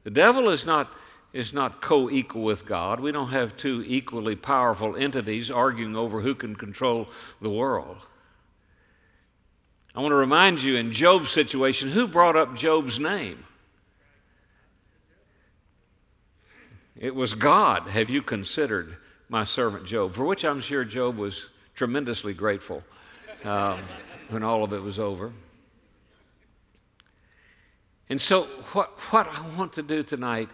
The 0.03 0.11
devil 0.11 0.51
is 0.51 0.67
not 0.67 0.91
is 1.37 1.53
not 1.53 1.83
co 1.83 2.09
equal 2.11 2.43
with 2.43 2.67
God. 2.67 2.99
We 2.99 3.13
don't 3.13 3.29
have 3.29 3.57
two 3.57 3.85
equally 3.87 4.37
powerful 4.37 4.97
entities 4.97 5.51
arguing 5.51 5.95
over 5.95 6.21
who 6.21 6.35
can 6.35 6.57
control 6.57 7.09
the 7.41 7.51
world. 7.51 7.99
I 9.95 10.01
want 10.01 10.13
to 10.13 10.17
remind 10.17 10.63
you 10.63 10.77
in 10.77 10.93
Job's 10.93 11.31
situation, 11.31 11.91
who 11.91 12.07
brought 12.07 12.37
up 12.37 12.55
Job's 12.55 12.99
name? 12.99 13.45
It 16.99 17.15
was 17.15 17.35
God. 17.35 17.89
Have 17.89 18.09
you 18.09 18.23
considered 18.23 18.97
my 19.29 19.45
servant 19.45 19.85
Job? 19.87 20.15
For 20.15 20.25
which 20.25 20.45
I'm 20.45 20.61
sure 20.61 20.85
Job 20.85 21.17
was 21.17 21.49
tremendously 21.75 22.33
grateful. 22.33 22.83
um, 23.45 23.79
when 24.29 24.43
all 24.43 24.65
of 24.65 24.73
it 24.73 24.83
was 24.83 24.99
over. 24.99 25.33
And 28.09 28.21
so, 28.21 28.43
what, 28.73 28.91
what 29.13 29.29
I 29.29 29.57
want 29.57 29.73
to 29.75 29.83
do 29.83 30.03
tonight 30.03 30.49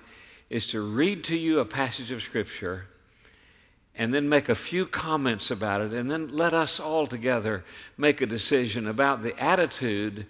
is 0.53 0.69
to 0.69 0.83
read 0.83 1.25
to 1.25 1.37
you 1.37 1.61
a 1.61 1.65
passage 1.65 2.11
of 2.11 2.23
Scripture 2.23 2.85
and 3.95 4.13
then 4.13 4.29
make 4.29 4.51
a 4.51 4.55
few 4.55 4.85
comments 4.85 5.51
about 5.51 5.81
it, 5.81 5.95
and 5.95 6.11
then 6.11 6.29
let 6.29 6.53
us 6.53 6.79
all 6.79 7.07
together 7.07 7.65
make 7.97 8.21
a 8.21 8.27
decision 8.27 8.87
about 8.87 9.23
the 9.23 9.35
attitude 9.43 10.27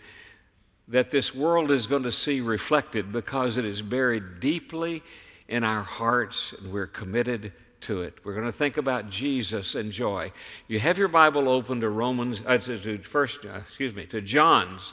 that 0.87 1.11
this 1.11 1.35
world 1.35 1.73
is 1.73 1.89
going 1.89 2.05
to 2.05 2.13
see 2.13 2.41
reflected 2.41 3.11
because 3.13 3.57
it 3.57 3.65
is 3.65 3.83
buried 3.83 4.39
deeply 4.39 5.03
in 5.49 5.65
our 5.65 5.83
hearts 5.83 6.53
and 6.53 6.73
we're 6.73 6.87
committed 6.87 7.53
to 7.81 8.03
it. 8.03 8.15
We're 8.23 8.35
going 8.35 8.47
to 8.47 8.53
think 8.53 8.77
about 8.77 9.11
Jesus 9.11 9.75
and 9.75 9.91
joy. 9.91 10.31
You 10.69 10.79
have 10.79 10.99
your 10.99 11.09
Bible 11.09 11.49
open 11.49 11.81
to 11.81 11.89
Romans, 11.89 12.43
uh, 12.47 12.59
to, 12.59 12.79
to 12.79 12.99
first, 12.99 13.45
uh, 13.45 13.59
excuse 13.59 13.93
me, 13.93 14.07
to 14.07 14.21
John's 14.21 14.93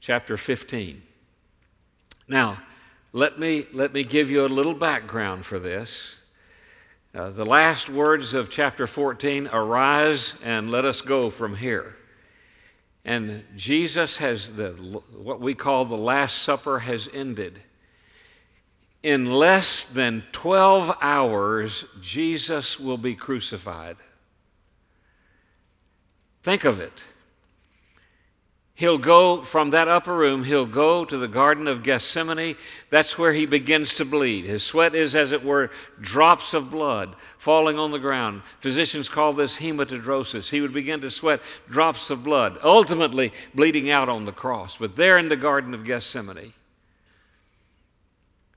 chapter 0.00 0.36
15. 0.36 1.02
Now, 2.28 2.58
let 3.12 3.38
me, 3.38 3.66
let 3.72 3.92
me 3.92 4.04
give 4.04 4.30
you 4.30 4.44
a 4.44 4.48
little 4.48 4.74
background 4.74 5.44
for 5.44 5.58
this. 5.58 6.16
Uh, 7.14 7.28
the 7.30 7.44
last 7.44 7.90
words 7.90 8.32
of 8.32 8.48
chapter 8.48 8.86
14 8.86 9.48
arise 9.52 10.34
and 10.42 10.70
let 10.70 10.86
us 10.86 11.02
go 11.02 11.28
from 11.28 11.56
here. 11.56 11.94
And 13.04 13.44
Jesus 13.54 14.16
has 14.16 14.52
the, 14.52 14.70
what 15.14 15.40
we 15.40 15.54
call 15.54 15.84
the 15.84 15.96
Last 15.96 16.38
Supper 16.38 16.78
has 16.78 17.08
ended. 17.12 17.60
In 19.02 19.26
less 19.26 19.84
than 19.84 20.24
12 20.32 20.96
hours, 21.02 21.84
Jesus 22.00 22.80
will 22.80 22.96
be 22.96 23.14
crucified. 23.14 23.96
Think 26.44 26.64
of 26.64 26.80
it. 26.80 27.04
He'll 28.74 28.98
go 28.98 29.42
from 29.42 29.70
that 29.70 29.86
upper 29.86 30.16
room, 30.16 30.44
he'll 30.44 30.66
go 30.66 31.04
to 31.04 31.18
the 31.18 31.28
Garden 31.28 31.68
of 31.68 31.82
Gethsemane. 31.82 32.56
That's 32.88 33.18
where 33.18 33.34
he 33.34 33.44
begins 33.44 33.94
to 33.94 34.04
bleed. 34.04 34.46
His 34.46 34.62
sweat 34.62 34.94
is, 34.94 35.14
as 35.14 35.30
it 35.32 35.44
were, 35.44 35.70
drops 36.00 36.54
of 36.54 36.70
blood 36.70 37.14
falling 37.36 37.78
on 37.78 37.90
the 37.90 37.98
ground. 37.98 38.42
Physicians 38.60 39.10
call 39.10 39.34
this 39.34 39.58
hematidrosis. 39.58 40.48
He 40.50 40.62
would 40.62 40.72
begin 40.72 41.02
to 41.02 41.10
sweat 41.10 41.40
drops 41.68 42.08
of 42.08 42.24
blood, 42.24 42.58
ultimately 42.62 43.32
bleeding 43.54 43.90
out 43.90 44.08
on 44.08 44.24
the 44.24 44.32
cross. 44.32 44.78
But 44.78 44.96
there 44.96 45.18
in 45.18 45.28
the 45.28 45.36
Garden 45.36 45.74
of 45.74 45.84
Gethsemane, 45.84 46.54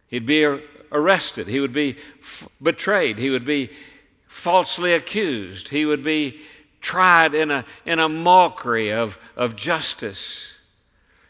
he'd 0.08 0.26
be 0.26 0.46
arrested, 0.94 1.48
he 1.48 1.60
would 1.60 1.74
be 1.74 1.98
f- 2.22 2.48
betrayed, 2.62 3.18
he 3.18 3.30
would 3.30 3.46
be 3.46 3.70
falsely 4.28 4.94
accused, 4.94 5.70
he 5.70 5.86
would 5.86 6.04
be 6.04 6.40
tried 6.86 7.34
in 7.34 7.50
a, 7.50 7.66
in 7.84 7.98
a 7.98 8.08
mockery 8.08 8.94
of, 8.94 9.18
of 9.36 9.56
justice. 9.56 10.54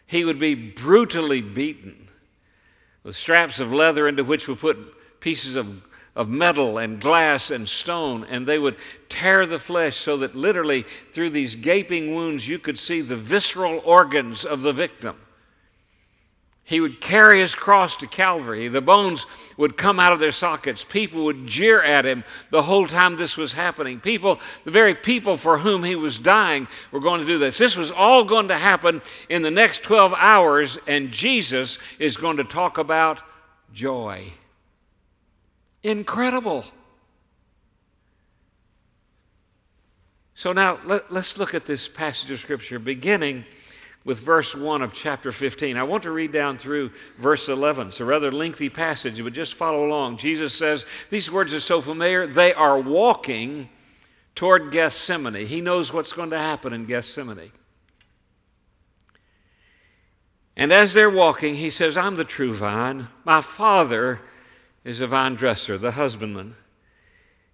He 0.05 0.25
would 0.25 0.37
be 0.37 0.53
brutally 0.53 1.39
beaten 1.39 2.09
with 3.03 3.15
straps 3.15 3.61
of 3.61 3.71
leather 3.71 4.05
into 4.05 4.25
which 4.25 4.49
were 4.49 4.57
put 4.57 4.77
pieces 5.21 5.55
of, 5.55 5.81
of 6.13 6.27
metal 6.27 6.77
and 6.77 6.99
glass 6.99 7.51
and 7.51 7.69
stone, 7.69 8.25
and 8.29 8.45
they 8.45 8.59
would 8.59 8.75
tear 9.07 9.45
the 9.45 9.57
flesh 9.57 9.95
so 9.95 10.17
that 10.17 10.35
literally 10.35 10.83
through 11.13 11.29
these 11.29 11.55
gaping 11.55 12.13
wounds 12.13 12.49
you 12.49 12.59
could 12.59 12.77
see 12.77 12.99
the 12.99 13.15
visceral 13.15 13.81
organs 13.85 14.43
of 14.43 14.61
the 14.61 14.73
victim. 14.73 15.15
He 16.67 16.79
would 16.79 16.99
carry 16.99 17.41
his 17.41 17.53
cross 17.53 17.95
to 17.97 18.07
Calvary. 18.07 18.67
The 18.69 18.81
bones 18.81 19.27
would 19.55 19.77
come 19.77 19.99
out 19.99 20.13
of 20.13 20.19
their 20.19 20.31
sockets. 20.31 20.83
People 20.83 21.25
would 21.25 21.45
jeer 21.45 21.79
at 21.79 22.07
him 22.07 22.23
the 22.49 22.63
whole 22.63 22.87
time 22.87 23.15
this 23.15 23.37
was 23.37 23.53
happening. 23.53 23.99
People, 23.99 24.39
the 24.63 24.71
very 24.71 24.95
people 24.95 25.37
for 25.37 25.59
whom 25.59 25.83
he 25.83 25.95
was 25.95 26.17
dying, 26.17 26.67
were 26.91 26.99
going 26.99 27.21
to 27.21 27.27
do 27.27 27.37
this. 27.37 27.59
This 27.59 27.77
was 27.77 27.91
all 27.91 28.23
going 28.23 28.47
to 28.47 28.57
happen 28.57 29.03
in 29.29 29.43
the 29.43 29.51
next 29.51 29.83
12 29.83 30.15
hours, 30.17 30.79
and 30.87 31.11
Jesus 31.11 31.77
is 31.99 32.17
going 32.17 32.37
to 32.37 32.43
talk 32.43 32.79
about 32.79 33.21
joy. 33.71 34.33
Incredible. 35.83 36.65
So 40.33 40.51
now 40.51 40.79
let, 40.83 41.11
us 41.11 41.37
look 41.37 41.53
at 41.53 41.67
this 41.67 41.87
passage 41.87 42.31
of 42.31 42.39
Scripture 42.39 42.79
beginning 42.79 43.45
with 44.05 44.19
verse 44.19 44.55
1 44.55 44.83
of 44.83 44.93
chapter 44.93 45.31
15. 45.31 45.75
I 45.75 45.83
want 45.83 46.03
to 46.03 46.11
read 46.11 46.31
down 46.31 46.59
through 46.59 46.91
verse 47.17 47.49
11. 47.49 47.87
It's 47.87 47.99
a 47.99 48.05
rather 48.05 48.31
lengthy 48.31 48.69
passage, 48.69 49.21
but 49.21 49.33
just 49.33 49.55
follow 49.55 49.85
along. 49.85 50.17
Jesus 50.17 50.53
says, 50.53 50.85
These 51.09 51.31
words 51.31 51.53
are 51.55 51.59
so 51.59 51.81
familiar. 51.81 52.27
They 52.27 52.53
are 52.53 52.79
walking 52.79 53.67
toward 54.35 54.71
Gethsemane. 54.71 55.47
He 55.47 55.59
knows 55.59 55.91
what's 55.91 56.13
going 56.13 56.29
to 56.29 56.37
happen 56.37 56.71
in 56.71 56.85
Gethsemane. 56.85 57.51
And 60.55 60.71
as 60.71 60.93
they're 60.93 61.09
walking, 61.09 61.55
he 61.55 61.69
says, 61.69 61.97
I'm 61.97 62.15
the 62.15 62.23
true 62.23 62.53
vine. 62.53 63.07
My 63.25 63.41
father 63.41 64.21
is 64.83 65.01
a 65.01 65.07
vine 65.07 65.33
dresser, 65.33 65.77
the 65.77 65.91
husbandman. 65.91 66.55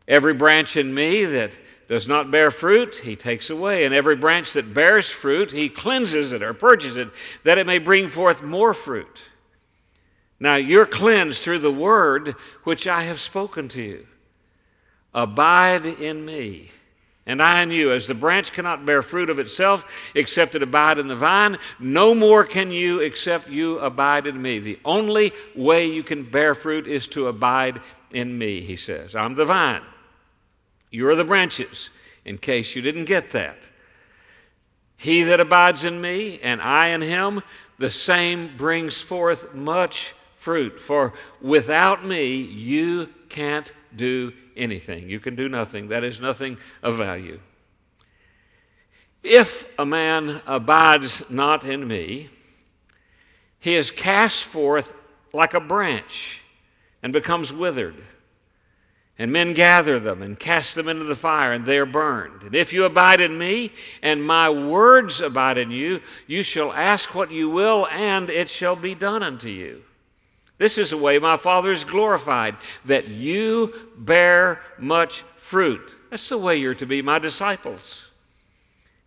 Every 0.07 0.33
branch 0.33 0.77
in 0.77 0.93
me 0.93 1.25
that 1.25 1.51
does 1.87 2.07
not 2.07 2.31
bear 2.31 2.51
fruit, 2.51 2.95
he 3.03 3.15
takes 3.15 3.49
away. 3.49 3.83
And 3.83 3.93
every 3.93 4.15
branch 4.15 4.53
that 4.53 4.73
bears 4.73 5.09
fruit, 5.09 5.51
he 5.51 5.67
cleanses 5.67 6.31
it 6.31 6.41
or 6.41 6.53
purges 6.53 6.95
it, 6.95 7.09
that 7.43 7.57
it 7.57 7.67
may 7.67 7.79
bring 7.79 8.07
forth 8.07 8.41
more 8.41 8.73
fruit. 8.73 9.23
Now 10.39 10.55
you're 10.55 10.85
cleansed 10.85 11.43
through 11.43 11.59
the 11.59 11.71
word 11.71 12.35
which 12.63 12.87
I 12.87 13.03
have 13.03 13.19
spoken 13.19 13.67
to 13.69 13.81
you. 13.81 14.07
Abide 15.13 15.85
in 15.85 16.25
me, 16.25 16.71
and 17.25 17.43
I 17.43 17.61
in 17.61 17.71
you. 17.71 17.91
As 17.91 18.07
the 18.07 18.13
branch 18.13 18.53
cannot 18.53 18.85
bear 18.85 19.01
fruit 19.01 19.29
of 19.29 19.37
itself 19.37 19.85
except 20.15 20.55
it 20.55 20.63
abide 20.63 20.97
in 20.97 21.07
the 21.07 21.15
vine, 21.15 21.57
no 21.79 22.15
more 22.15 22.43
can 22.43 22.71
you 22.71 23.01
except 23.01 23.49
you 23.49 23.77
abide 23.79 24.25
in 24.25 24.41
me. 24.41 24.59
The 24.59 24.79
only 24.85 25.33
way 25.55 25.87
you 25.87 26.01
can 26.01 26.23
bear 26.23 26.55
fruit 26.55 26.87
is 26.87 27.05
to 27.09 27.27
abide 27.27 27.81
in 28.13 28.37
me, 28.37 28.61
he 28.61 28.75
says. 28.75 29.15
I'm 29.15 29.35
the 29.35 29.45
vine. 29.45 29.81
You 30.89 31.07
are 31.09 31.15
the 31.15 31.23
branches, 31.23 31.89
in 32.25 32.37
case 32.37 32.75
you 32.75 32.81
didn't 32.81 33.05
get 33.05 33.31
that. 33.31 33.57
He 34.97 35.23
that 35.23 35.39
abides 35.39 35.83
in 35.83 35.99
me, 35.99 36.39
and 36.43 36.61
I 36.61 36.87
in 36.87 37.01
him, 37.01 37.41
the 37.79 37.89
same 37.89 38.55
brings 38.57 39.01
forth 39.01 39.55
much 39.55 40.13
fruit. 40.37 40.79
For 40.79 41.13
without 41.41 42.05
me, 42.05 42.35
you 42.35 43.09
can't 43.29 43.71
do 43.95 44.33
anything. 44.55 45.09
You 45.09 45.19
can 45.19 45.35
do 45.35 45.49
nothing. 45.49 45.87
That 45.87 46.03
is 46.03 46.19
nothing 46.19 46.57
of 46.83 46.97
value. 46.97 47.39
If 49.23 49.65
a 49.79 49.85
man 49.85 50.41
abides 50.47 51.23
not 51.29 51.63
in 51.63 51.87
me, 51.87 52.29
he 53.59 53.75
is 53.75 53.91
cast 53.91 54.43
forth 54.43 54.93
like 55.33 55.53
a 55.53 55.59
branch 55.59 56.41
and 57.03 57.13
becomes 57.13 57.51
withered. 57.51 57.95
And 59.17 59.31
men 59.31 59.53
gather 59.53 59.99
them 59.99 60.21
and 60.21 60.39
cast 60.39 60.75
them 60.75 60.87
into 60.87 61.03
the 61.03 61.15
fire, 61.15 61.53
and 61.53 61.65
they 61.65 61.77
are 61.77 61.85
burned. 61.85 62.41
And 62.41 62.55
if 62.55 62.73
you 62.73 62.85
abide 62.85 63.21
in 63.21 63.37
me, 63.37 63.71
and 64.01 64.23
my 64.25 64.49
words 64.49 65.21
abide 65.21 65.57
in 65.57 65.69
you, 65.69 66.01
you 66.25 66.41
shall 66.41 66.73
ask 66.73 67.13
what 67.13 67.31
you 67.31 67.49
will, 67.49 67.87
and 67.91 68.29
it 68.29 68.49
shall 68.49 68.75
be 68.75 68.95
done 68.95 69.21
unto 69.21 69.49
you. 69.49 69.83
This 70.57 70.77
is 70.77 70.91
the 70.91 70.97
way 70.97 71.19
my 71.19 71.37
Father 71.37 71.71
is 71.71 71.83
glorified, 71.83 72.55
that 72.85 73.09
you 73.09 73.73
bear 73.97 74.61
much 74.79 75.23
fruit. 75.37 75.95
That's 76.09 76.29
the 76.29 76.37
way 76.37 76.57
you're 76.57 76.75
to 76.75 76.85
be 76.85 77.01
my 77.01 77.19
disciples. 77.19 78.07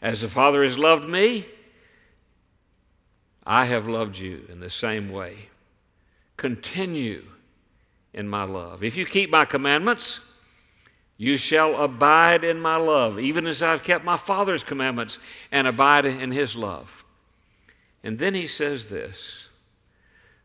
As 0.01 0.21
the 0.21 0.29
Father 0.29 0.63
has 0.63 0.79
loved 0.79 1.09
me, 1.09 1.47
I 3.47 3.65
have 3.67 3.89
loved 3.89 4.19
you 4.19 4.45
in 4.49 4.61
the 4.61 4.71
same 4.71 5.11
way. 5.11 5.49
Continue 6.37 7.25
in 8.15 8.29
my 8.29 8.45
love. 8.45 8.83
If 8.83 8.97
you 8.97 9.05
keep 9.05 9.31
my 9.31 9.45
commandments, 9.45 10.21
you 11.17 11.37
shall 11.37 11.81
abide 11.83 12.45
in 12.45 12.61
my 12.61 12.77
love, 12.77 13.19
even 13.19 13.47
as 13.47 13.63
I've 13.63 13.83
kept 13.83 14.05
my 14.05 14.17
Father's 14.17 14.65
commandments 14.65 15.19
and 15.53 15.67
abide 15.67 16.07
in 16.07 16.33
his 16.33 16.57
love. 16.57 17.05
And 18.03 18.19
then 18.19 18.35
he 18.35 18.47
says 18.47 18.89
this 18.89 19.49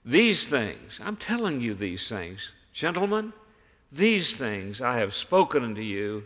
These 0.05 0.47
things, 0.47 0.99
I'm 1.03 1.15
telling 1.15 1.61
you 1.61 1.73
these 1.73 2.07
things, 2.07 2.51
gentlemen, 2.73 3.33
these 3.91 4.35
things 4.35 4.81
I 4.81 4.97
have 4.97 5.13
spoken 5.13 5.63
unto 5.63 5.81
you, 5.81 6.25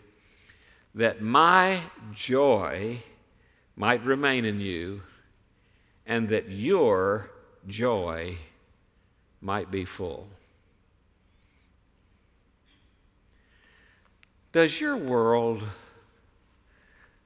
that 0.95 1.21
my 1.21 1.81
joy 2.13 3.01
might 3.75 4.03
remain 4.03 4.45
in 4.45 4.59
you, 4.59 5.01
and 6.05 6.29
that 6.29 6.49
your 6.49 7.31
joy 7.65 8.37
might 9.41 9.71
be 9.71 9.85
full. 9.85 10.27
Does 14.53 14.79
your 14.79 14.95
world, 14.95 15.63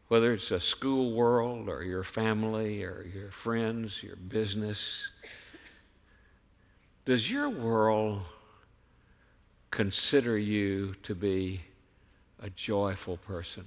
whether 0.08 0.32
it's 0.32 0.50
a 0.52 0.62
school 0.62 1.12
world 1.12 1.68
or 1.68 1.84
your 1.84 2.04
family 2.04 2.86
or 2.86 3.06
your 3.14 3.32
friends, 3.32 4.02
your 4.02 4.16
business, 4.16 5.12
does 7.04 7.30
your 7.30 7.50
world 7.50 8.22
consider 9.72 10.38
you 10.38 10.96
to 11.04 11.14
be 11.14 11.60
a 12.42 12.50
joyful 12.50 13.18
person? 13.18 13.66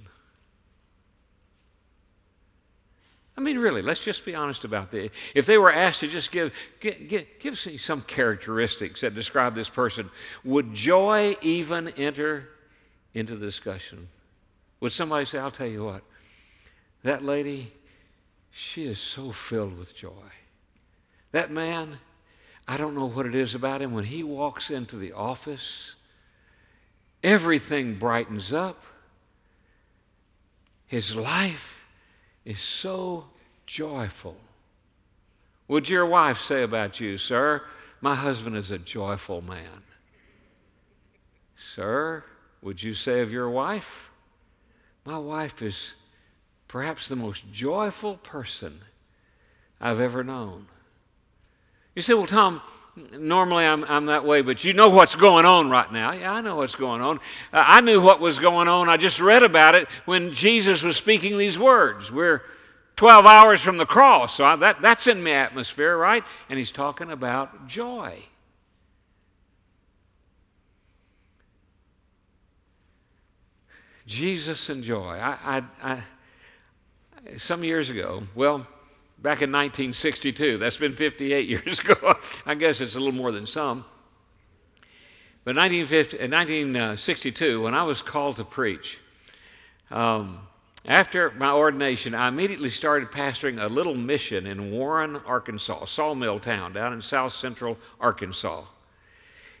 I 3.37 3.41
mean, 3.41 3.59
really, 3.59 3.83
let's 3.83 4.03
just 4.03 4.25
be 4.25 4.33
honest 4.33 4.63
about 4.63 4.89
this. 4.89 5.11
If 5.35 5.45
they 5.45 5.59
were 5.59 5.71
asked 5.71 5.99
to 5.99 6.07
just 6.07 6.31
give, 6.31 6.51
give, 6.79 7.07
give, 7.07 7.27
give 7.39 7.59
some 7.59 8.01
characteristics 8.01 9.01
that 9.01 9.13
describe 9.13 9.53
this 9.53 9.69
person, 9.69 10.09
would 10.43 10.73
joy 10.73 11.37
even 11.43 11.89
enter 11.89 12.49
into 13.13 13.35
the 13.35 13.45
discussion? 13.45 14.07
Would 14.79 14.91
somebody 14.91 15.25
say, 15.25 15.39
I'll 15.39 15.51
tell 15.51 15.67
you 15.67 15.85
what, 15.85 16.03
that 17.03 17.23
lady, 17.23 17.71
she 18.51 18.85
is 18.85 18.99
so 18.99 19.31
filled 19.31 19.77
with 19.77 19.95
joy. 19.95 20.11
That 21.31 21.51
man, 21.51 21.97
I 22.67 22.77
don't 22.77 22.95
know 22.95 23.07
what 23.07 23.25
it 23.25 23.35
is 23.35 23.55
about 23.55 23.81
him. 23.81 23.93
When 23.93 24.03
he 24.03 24.23
walks 24.23 24.69
into 24.69 24.97
the 24.97 25.13
office, 25.13 25.95
everything 27.23 27.95
brightens 27.95 28.51
up. 28.51 28.83
His 30.87 31.15
life 31.15 31.79
is 32.43 32.59
so 32.59 33.25
joyful. 33.65 34.35
Would 35.67 35.87
your 35.87 36.05
wife 36.05 36.37
say 36.37 36.63
about 36.63 36.99
you, 36.99 37.17
sir, 37.17 37.63
my 38.01 38.15
husband 38.15 38.57
is 38.57 38.71
a 38.71 38.77
joyful 38.77 39.41
man? 39.41 39.83
Sir, 41.55 42.25
would 42.61 42.81
you 42.81 42.93
say 42.93 43.21
of 43.21 43.31
your 43.31 43.49
wife, 43.49 44.09
my 45.05 45.17
wife 45.17 45.61
is 45.61 45.95
perhaps 46.67 47.07
the 47.07 47.15
most 47.15 47.51
joyful 47.51 48.17
person 48.17 48.81
I've 49.79 49.99
ever 49.99 50.23
known? 50.23 50.67
You 51.95 52.01
say, 52.01 52.13
well, 52.13 52.27
Tom, 52.27 52.61
normally 53.17 53.65
I'm, 53.65 53.83
I'm 53.85 54.05
that 54.07 54.25
way, 54.25 54.41
but 54.41 54.63
you 54.63 54.73
know 54.73 54.89
what's 54.89 55.15
going 55.15 55.45
on 55.45 55.69
right 55.69 55.91
now. 55.91 56.11
Yeah, 56.11 56.33
I 56.33 56.41
know 56.41 56.57
what's 56.57 56.75
going 56.75 57.01
on. 57.01 57.19
I 57.51 57.81
knew 57.81 58.01
what 58.01 58.19
was 58.19 58.39
going 58.39 58.67
on. 58.67 58.89
I 58.89 58.97
just 58.97 59.19
read 59.19 59.43
about 59.43 59.75
it 59.75 59.87
when 60.05 60.33
Jesus 60.33 60.83
was 60.83 60.97
speaking 60.97 61.37
these 61.37 61.57
words. 61.57 62.11
We're 62.11 62.43
12 62.95 63.25
hours 63.25 63.61
from 63.61 63.77
the 63.77 63.85
cross, 63.85 64.35
so 64.35 64.45
I, 64.45 64.55
that, 64.57 64.81
that's 64.81 65.07
in 65.07 65.23
my 65.23 65.31
atmosphere, 65.31 65.97
right? 65.97 66.23
And 66.49 66.59
he's 66.59 66.71
talking 66.71 67.09
about 67.09 67.67
joy. 67.67 68.19
Jesus 74.11 74.69
and 74.69 74.83
joy. 74.83 75.17
I, 75.17 75.63
I, 75.81 75.81
I 75.81 76.03
some 77.37 77.63
years 77.63 77.89
ago, 77.89 78.23
well, 78.35 78.67
back 79.17 79.41
in 79.41 79.51
1962. 79.51 80.57
That's 80.57 80.75
been 80.75 80.91
58 80.91 81.47
years 81.49 81.79
ago. 81.79 82.17
I 82.45 82.55
guess 82.55 82.81
it's 82.81 82.95
a 82.95 82.99
little 82.99 83.13
more 83.13 83.31
than 83.31 83.47
some. 83.47 83.85
But 85.43 85.51
in 85.51 85.57
1962, 85.57 87.63
when 87.63 87.73
I 87.73 87.83
was 87.83 88.01
called 88.01 88.35
to 88.35 88.43
preach, 88.43 88.99
um, 89.89 90.39
after 90.85 91.31
my 91.31 91.51
ordination, 91.51 92.13
I 92.13 92.27
immediately 92.27 92.69
started 92.69 93.11
pastoring 93.11 93.63
a 93.63 93.67
little 93.67 93.95
mission 93.95 94.45
in 94.45 94.71
Warren, 94.71 95.15
Arkansas, 95.25 95.83
a 95.83 95.87
sawmill 95.87 96.39
town 96.39 96.73
down 96.73 96.93
in 96.93 97.01
south 97.01 97.33
central 97.33 97.77
Arkansas. 97.99 98.63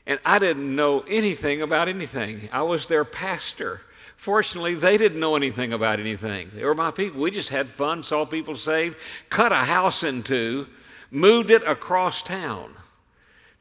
And 0.05 0.19
I 0.25 0.39
didn't 0.39 0.75
know 0.75 1.01
anything 1.07 1.61
about 1.61 1.87
anything. 1.87 2.49
I 2.51 2.63
was 2.63 2.87
their 2.87 3.05
pastor. 3.05 3.81
Fortunately, 4.21 4.75
they 4.75 4.97
didn't 4.97 5.19
know 5.19 5.35
anything 5.35 5.73
about 5.73 5.99
anything. 5.99 6.51
They 6.53 6.63
were 6.63 6.75
my 6.75 6.91
people. 6.91 7.19
We 7.19 7.31
just 7.31 7.49
had 7.49 7.69
fun, 7.69 8.03
saw 8.03 8.23
people 8.23 8.55
saved, 8.55 8.95
cut 9.31 9.51
a 9.51 9.55
house 9.55 10.03
in 10.03 10.21
two, 10.21 10.67
moved 11.09 11.49
it 11.49 11.63
across 11.63 12.21
town, 12.21 12.75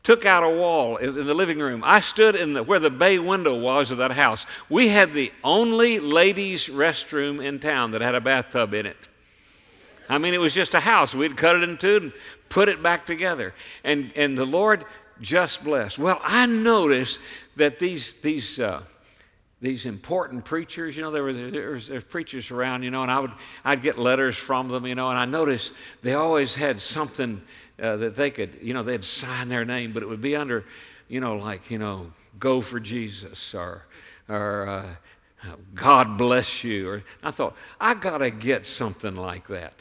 took 0.02 0.26
out 0.26 0.42
a 0.42 0.50
wall 0.50 0.98
in 0.98 1.14
the 1.14 1.32
living 1.32 1.60
room. 1.60 1.80
I 1.82 2.00
stood 2.00 2.34
in 2.34 2.52
the, 2.52 2.62
where 2.62 2.78
the 2.78 2.90
bay 2.90 3.18
window 3.18 3.58
was 3.58 3.90
of 3.90 3.96
that 3.96 4.12
house. 4.12 4.44
We 4.68 4.88
had 4.88 5.14
the 5.14 5.32
only 5.42 5.98
ladies' 5.98 6.68
restroom 6.68 7.42
in 7.42 7.58
town 7.58 7.92
that 7.92 8.02
had 8.02 8.14
a 8.14 8.20
bathtub 8.20 8.74
in 8.74 8.84
it. 8.84 9.08
I 10.10 10.18
mean, 10.18 10.34
it 10.34 10.40
was 10.40 10.52
just 10.52 10.74
a 10.74 10.80
house. 10.80 11.14
We'd 11.14 11.38
cut 11.38 11.56
it 11.56 11.62
in 11.62 11.78
two 11.78 11.96
and 11.96 12.12
put 12.50 12.68
it 12.68 12.82
back 12.82 13.06
together. 13.06 13.54
And, 13.82 14.12
and 14.14 14.36
the 14.36 14.44
Lord 14.44 14.84
just 15.22 15.64
blessed. 15.64 15.99
Well, 15.99 16.20
I 16.23 16.44
noticed 16.44 17.18
that 17.56 17.78
these, 17.78 18.12
these, 18.20 18.60
uh, 18.60 18.82
these 19.60 19.84
important 19.84 20.44
preachers, 20.44 20.96
you 20.96 21.02
know, 21.02 21.10
there 21.10 21.23
were 21.23 21.32
there 21.32 21.70
was, 21.73 21.88
there 21.88 22.00
preachers 22.00 22.50
around, 22.50 22.82
you 22.82 22.90
know, 22.90 23.02
and 23.02 23.10
I 23.10 23.20
would 23.20 23.32
I'd 23.64 23.82
get 23.82 23.99
letters 23.99 24.36
from 24.36 24.68
them, 24.68 24.86
you 24.86 24.94
know, 24.94 25.10
and 25.10 25.18
I 25.18 25.26
noticed 25.26 25.75
they 26.02 26.14
always 26.14 26.54
had 26.54 26.80
something 26.80 27.42
uh, 27.80 27.96
that 27.96 28.16
they 28.16 28.30
could, 28.30 28.58
you 28.62 28.73
know, 28.73 28.82
they'd 28.82 29.04
sign 29.04 29.49
their 29.49 29.64
name, 29.64 29.92
but 29.92 30.02
it 30.02 30.08
would 30.08 30.23
be 30.23 30.34
under, 30.34 30.64
you 31.08 31.20
know, 31.20 31.36
like 31.36 31.70
you 31.70 31.78
know, 31.78 32.10
go 32.38 32.60
for 32.60 32.80
Jesus 32.80 33.54
or 33.54 33.84
or 34.28 34.66
uh, 34.66 34.86
God 35.75 36.16
bless 36.16 36.64
you. 36.64 36.88
Or 36.88 37.02
I 37.23 37.30
thought 37.30 37.54
I 37.80 37.94
got 37.94 38.18
to 38.18 38.30
get 38.30 38.66
something 38.66 39.14
like 39.14 39.46
that. 39.49 39.75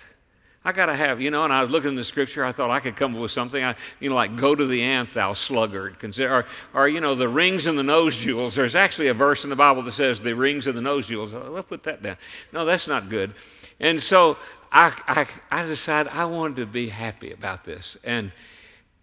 I 0.66 0.74
got 0.74 0.88
to 0.88 0.96
have, 0.96 1.22
you 1.22 1.32
know, 1.32 1.46
and 1.46 1.54
I 1.54 1.64
was 1.64 1.72
looking 1.72 1.92
in 1.92 1.96
the 1.96 2.04
scripture, 2.04 2.44
I 2.44 2.52
thought 2.52 2.70
I 2.70 2.82
could 2.82 2.98
come 2.98 3.16
up 3.16 3.22
with 3.22 3.32
something, 3.32 3.64
I, 3.64 3.76
you 4.02 4.10
know, 4.10 4.16
like 4.16 4.36
go 4.36 4.56
to 4.56 4.68
the 4.68 4.82
ant, 4.82 5.14
thou 5.14 5.32
sluggard. 5.32 6.00
Consider, 6.00 6.34
or, 6.34 6.46
or, 6.74 6.90
you 6.90 7.00
know, 7.00 7.16
the 7.16 7.30
rings 7.30 7.66
and 7.66 7.78
the 7.78 7.84
nose 7.84 8.18
jewels. 8.18 8.56
There's 8.56 8.76
actually 8.76 9.08
a 9.08 9.14
verse 9.14 9.46
in 9.46 9.50
the 9.50 9.56
Bible 9.56 9.84
that 9.84 9.94
says 9.94 10.20
the 10.20 10.36
rings 10.36 10.68
and 10.68 10.76
the 10.76 10.82
nose 10.82 11.08
jewels. 11.08 11.34
Oh, 11.34 11.56
I'll 11.56 11.64
put 11.64 11.84
that 11.84 12.04
down. 12.04 12.18
No, 12.52 12.66
that's 12.66 12.90
not 12.90 13.08
good. 13.08 13.34
And 13.80 14.02
so 14.02 14.38
I, 14.70 14.94
I, 15.08 15.28
I 15.50 15.66
decided 15.66 16.12
I 16.12 16.26
wanted 16.26 16.58
to 16.58 16.66
be 16.66 16.90
happy 16.90 17.32
about 17.32 17.64
this. 17.64 17.96
And 18.04 18.34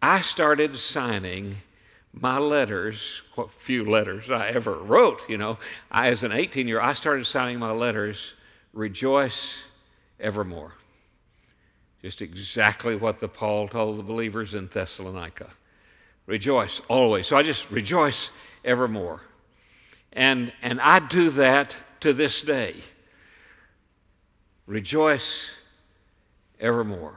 I 0.02 0.20
started 0.20 0.78
signing 0.78 1.56
my 2.12 2.38
letters, 2.38 3.22
what 3.34 3.50
few 3.50 3.84
letters 3.84 4.30
I 4.30 4.48
ever 4.48 4.74
wrote, 4.74 5.28
you 5.28 5.38
know. 5.38 5.58
I, 5.90 6.08
as 6.08 6.22
an 6.22 6.32
18 6.32 6.68
year 6.68 6.80
old, 6.80 6.88
I 6.88 6.92
started 6.92 7.26
signing 7.26 7.58
my 7.58 7.70
letters, 7.70 8.34
rejoice 8.74 9.64
evermore. 10.20 10.74
Just 12.06 12.22
exactly 12.22 12.94
what 12.94 13.18
the 13.18 13.26
Paul 13.26 13.66
told 13.66 13.98
the 13.98 14.02
believers 14.04 14.54
in 14.54 14.68
Thessalonica. 14.68 15.50
Rejoice 16.26 16.80
always. 16.86 17.26
So 17.26 17.36
I 17.36 17.42
just 17.42 17.68
rejoice 17.68 18.30
evermore. 18.64 19.22
And, 20.12 20.52
and 20.62 20.80
I 20.80 21.00
do 21.00 21.30
that 21.30 21.74
to 21.98 22.12
this 22.12 22.42
day. 22.42 22.76
Rejoice 24.66 25.56
evermore. 26.60 27.16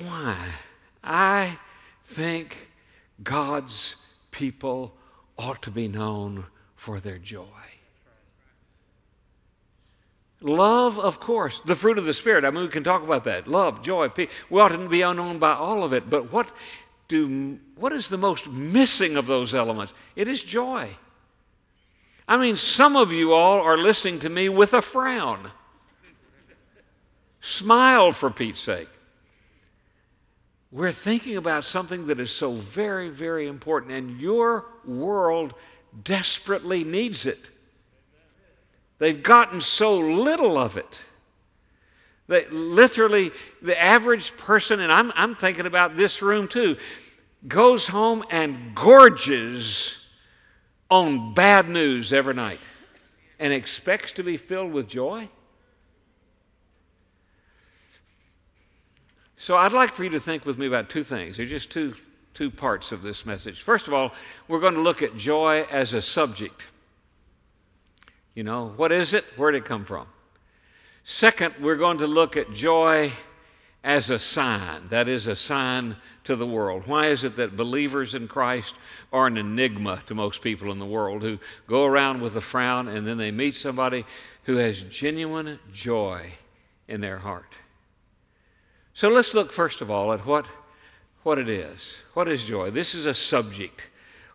Why? 0.00 0.48
I 1.04 1.60
think 2.06 2.68
God's 3.22 3.94
people 4.32 4.92
ought 5.38 5.62
to 5.62 5.70
be 5.70 5.86
known 5.86 6.46
for 6.74 6.98
their 6.98 7.18
joy. 7.18 7.46
Love, 10.44 10.98
of 10.98 11.20
course, 11.20 11.62
the 11.62 11.74
fruit 11.74 11.96
of 11.96 12.04
the 12.04 12.12
Spirit. 12.12 12.44
I 12.44 12.50
mean, 12.50 12.64
we 12.64 12.68
can 12.68 12.84
talk 12.84 13.02
about 13.02 13.24
that. 13.24 13.48
Love, 13.48 13.82
joy, 13.82 14.10
peace. 14.10 14.28
We 14.50 14.60
ought 14.60 14.68
to 14.68 14.88
be 14.90 15.00
unknown 15.00 15.38
by 15.38 15.54
all 15.54 15.82
of 15.82 15.94
it. 15.94 16.10
But 16.10 16.30
what, 16.30 16.52
do, 17.08 17.58
what 17.76 17.94
is 17.94 18.08
the 18.08 18.18
most 18.18 18.46
missing 18.46 19.16
of 19.16 19.26
those 19.26 19.54
elements? 19.54 19.94
It 20.14 20.28
is 20.28 20.42
joy. 20.42 20.90
I 22.28 22.36
mean, 22.36 22.56
some 22.56 22.94
of 22.94 23.10
you 23.10 23.32
all 23.32 23.62
are 23.62 23.78
listening 23.78 24.20
to 24.20 24.28
me 24.28 24.50
with 24.50 24.74
a 24.74 24.82
frown. 24.82 25.50
Smile 27.40 28.12
for 28.12 28.30
Pete's 28.30 28.60
sake. 28.60 28.88
We're 30.70 30.92
thinking 30.92 31.38
about 31.38 31.64
something 31.64 32.08
that 32.08 32.20
is 32.20 32.30
so 32.30 32.52
very, 32.52 33.08
very 33.08 33.46
important, 33.46 33.92
and 33.92 34.20
your 34.20 34.66
world 34.84 35.54
desperately 36.02 36.84
needs 36.84 37.24
it. 37.24 37.48
They've 38.98 39.22
gotten 39.22 39.60
so 39.60 39.98
little 39.98 40.56
of 40.56 40.76
it. 40.76 41.04
That 42.28 42.52
literally, 42.52 43.32
the 43.60 43.80
average 43.80 44.36
person, 44.36 44.80
and 44.80 44.90
I'm, 44.90 45.12
I'm 45.14 45.34
thinking 45.34 45.66
about 45.66 45.96
this 45.96 46.22
room 46.22 46.48
too, 46.48 46.76
goes 47.46 47.86
home 47.86 48.24
and 48.30 48.74
gorges 48.74 50.04
on 50.90 51.34
bad 51.34 51.68
news 51.68 52.12
every 52.12 52.34
night 52.34 52.60
and 53.38 53.52
expects 53.52 54.12
to 54.12 54.22
be 54.22 54.36
filled 54.36 54.72
with 54.72 54.88
joy? 54.88 55.28
So 59.36 59.56
I'd 59.56 59.72
like 59.72 59.92
for 59.92 60.04
you 60.04 60.10
to 60.10 60.20
think 60.20 60.46
with 60.46 60.56
me 60.56 60.66
about 60.66 60.88
two 60.88 61.02
things. 61.02 61.36
They're 61.36 61.46
just 61.46 61.70
two, 61.70 61.94
two 62.32 62.50
parts 62.50 62.92
of 62.92 63.02
this 63.02 63.26
message. 63.26 63.60
First 63.60 63.88
of 63.88 63.94
all, 63.94 64.12
we're 64.48 64.60
going 64.60 64.74
to 64.74 64.80
look 64.80 65.02
at 65.02 65.16
joy 65.16 65.66
as 65.70 65.92
a 65.92 66.00
subject. 66.00 66.68
You 68.34 68.42
know, 68.42 68.72
what 68.76 68.92
is 68.92 69.14
it? 69.14 69.24
Where 69.36 69.50
did 69.50 69.58
it 69.58 69.64
come 69.64 69.84
from? 69.84 70.06
Second, 71.04 71.54
we're 71.60 71.76
going 71.76 71.98
to 71.98 72.06
look 72.06 72.36
at 72.36 72.52
joy 72.52 73.12
as 73.84 74.10
a 74.10 74.18
sign. 74.18 74.88
That 74.88 75.08
is 75.08 75.26
a 75.26 75.36
sign 75.36 75.96
to 76.24 76.34
the 76.34 76.46
world. 76.46 76.84
Why 76.86 77.08
is 77.08 77.22
it 77.22 77.36
that 77.36 77.56
believers 77.56 78.14
in 78.14 78.26
Christ 78.26 78.74
are 79.12 79.26
an 79.26 79.36
enigma 79.36 80.02
to 80.06 80.14
most 80.14 80.40
people 80.42 80.72
in 80.72 80.78
the 80.78 80.86
world 80.86 81.22
who 81.22 81.38
go 81.68 81.84
around 81.84 82.22
with 82.22 82.34
a 82.36 82.40
frown 82.40 82.88
and 82.88 83.06
then 83.06 83.18
they 83.18 83.30
meet 83.30 83.54
somebody 83.54 84.04
who 84.44 84.56
has 84.56 84.82
genuine 84.84 85.58
joy 85.72 86.32
in 86.88 87.02
their 87.02 87.18
heart? 87.18 87.52
So 88.94 89.10
let's 89.10 89.34
look 89.34 89.52
first 89.52 89.82
of 89.82 89.90
all 89.90 90.12
at 90.12 90.24
what, 90.24 90.46
what 91.22 91.38
it 91.38 91.48
is. 91.48 92.02
What 92.14 92.28
is 92.28 92.44
joy? 92.44 92.70
This 92.70 92.94
is 92.94 93.06
a 93.06 93.14
subject. 93.14 93.90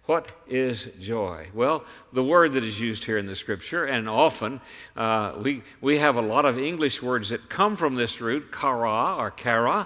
What 0.10 0.32
is 0.48 0.89
joy? 1.00 1.50
Well, 1.54 1.84
the 2.13 2.24
word 2.24 2.54
that 2.54 2.63
is 2.63 2.80
used 2.80 3.04
here 3.04 3.19
in 3.19 3.28
the 3.28 3.36
scripture, 3.36 3.86
and 3.86 4.10
often 4.10 4.60
uh, 4.95 5.36
we, 5.39 5.62
we 5.82 6.00
have 6.00 6.15
a 6.15 6.22
lot 6.22 6.45
of 6.45 6.58
English 6.58 7.04
words 7.04 7.30
that 7.30 7.48
come 7.48 7.76
from 7.76 7.93
this 7.93 8.19
root, 8.19 8.52
kara 8.52 9.15
or 9.19 9.30
kara. 9.30 9.86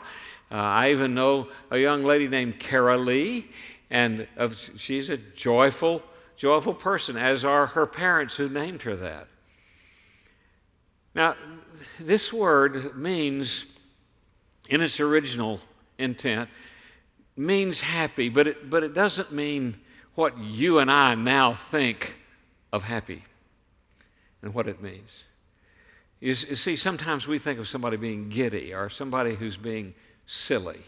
Uh, 0.50 0.56
I 0.56 0.92
even 0.92 1.14
know 1.14 1.50
a 1.72 1.78
young 1.78 2.06
lady 2.06 2.30
named 2.30 2.58
Kara 2.58 2.98
Lee, 2.98 3.50
and 3.90 4.26
uh, 4.38 4.48
she's 4.78 5.10
a 5.10 5.18
joyful, 5.18 6.02
joyful 6.38 6.74
person, 6.74 7.18
as 7.18 7.44
are 7.44 7.66
her 7.66 7.86
parents 7.86 8.38
who 8.38 8.48
named 8.48 8.84
her 8.84 8.96
that. 8.96 9.28
Now, 11.14 11.36
this 12.00 12.32
word 12.32 12.96
means, 12.96 13.66
in 14.70 14.80
its 14.80 15.02
original 15.02 15.60
intent, 15.98 16.50
means 17.36 17.82
happy, 17.82 18.30
but 18.30 18.48
it, 18.48 18.70
but 18.70 18.84
it 18.84 18.94
doesn't 18.94 19.34
mean 19.34 19.76
what 20.15 20.38
you 20.38 20.80
and 20.80 20.91
I 20.91 21.15
now 21.15 21.54
think 21.54 22.15
of 22.71 22.84
happy 22.84 23.23
and 24.41 24.54
what 24.54 24.67
it 24.67 24.82
means. 24.82 25.23
You, 26.19 26.30
you 26.30 26.56
see, 26.56 26.76
sometimes 26.76 27.28
we 27.28 27.39
think 27.39 27.60
of 27.60 27.67
somebody 27.67 27.97
being 27.97 28.30
giddy 28.30 28.73
or 28.73 28.89
somebody 28.89 29.36
who's 29.36 29.58
being 29.58 29.93
silly. 30.26 30.80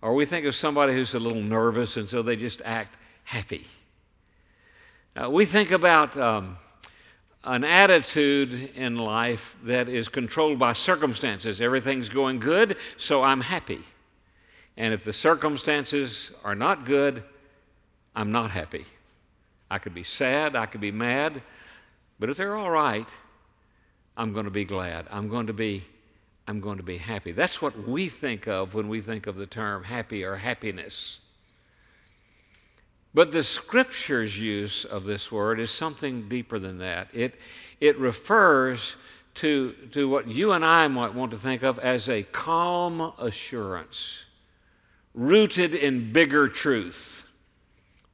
Or 0.00 0.14
we 0.14 0.24
think 0.24 0.46
of 0.46 0.54
somebody 0.54 0.94
who's 0.94 1.14
a 1.14 1.20
little 1.20 1.42
nervous 1.42 1.96
and 1.96 2.08
so 2.08 2.22
they 2.22 2.36
just 2.36 2.62
act 2.64 2.96
happy. 3.24 3.66
Uh, 5.14 5.30
we 5.30 5.44
think 5.44 5.70
about 5.70 6.16
um, 6.16 6.56
an 7.44 7.64
attitude 7.64 8.70
in 8.74 8.96
life 8.96 9.56
that 9.64 9.88
is 9.88 10.08
controlled 10.08 10.58
by 10.58 10.72
circumstances. 10.72 11.60
Everything's 11.60 12.08
going 12.08 12.38
good, 12.38 12.76
so 12.96 13.22
I'm 13.22 13.40
happy. 13.40 13.80
And 14.76 14.94
if 14.94 15.04
the 15.04 15.12
circumstances 15.12 16.32
are 16.44 16.54
not 16.54 16.86
good, 16.86 17.22
I'm 18.14 18.32
not 18.32 18.50
happy. 18.50 18.84
I 19.70 19.78
could 19.78 19.94
be 19.94 20.04
sad, 20.04 20.54
I 20.54 20.66
could 20.66 20.80
be 20.80 20.92
mad, 20.92 21.42
but 22.18 22.28
if 22.28 22.36
they're 22.36 22.56
all 22.56 22.70
right, 22.70 23.06
I'm 24.16 24.32
going 24.32 24.44
to 24.44 24.50
be 24.50 24.64
glad. 24.64 25.06
I'm 25.10 25.28
going 25.28 25.46
to 25.46 25.52
be 25.52 25.84
I'm 26.48 26.60
going 26.60 26.78
to 26.78 26.82
be 26.82 26.96
happy. 26.96 27.32
That's 27.32 27.62
what 27.62 27.88
we 27.88 28.08
think 28.08 28.48
of 28.48 28.74
when 28.74 28.88
we 28.88 29.00
think 29.00 29.28
of 29.28 29.36
the 29.36 29.46
term 29.46 29.84
happy 29.84 30.24
or 30.24 30.36
happiness. 30.36 31.20
But 33.14 33.30
the 33.30 33.44
scripture's 33.44 34.38
use 34.38 34.84
of 34.84 35.04
this 35.04 35.30
word 35.30 35.60
is 35.60 35.70
something 35.70 36.28
deeper 36.28 36.58
than 36.58 36.78
that. 36.78 37.08
It, 37.12 37.34
it 37.80 37.98
refers 37.98 38.96
to, 39.34 39.72
to 39.92 40.08
what 40.08 40.28
you 40.28 40.52
and 40.52 40.64
I 40.64 40.88
might 40.88 41.14
want 41.14 41.30
to 41.32 41.38
think 41.38 41.62
of 41.62 41.78
as 41.78 42.08
a 42.08 42.22
calm 42.22 43.12
assurance, 43.18 44.24
rooted 45.14 45.74
in 45.74 46.12
bigger 46.12 46.48
truth. 46.48 47.24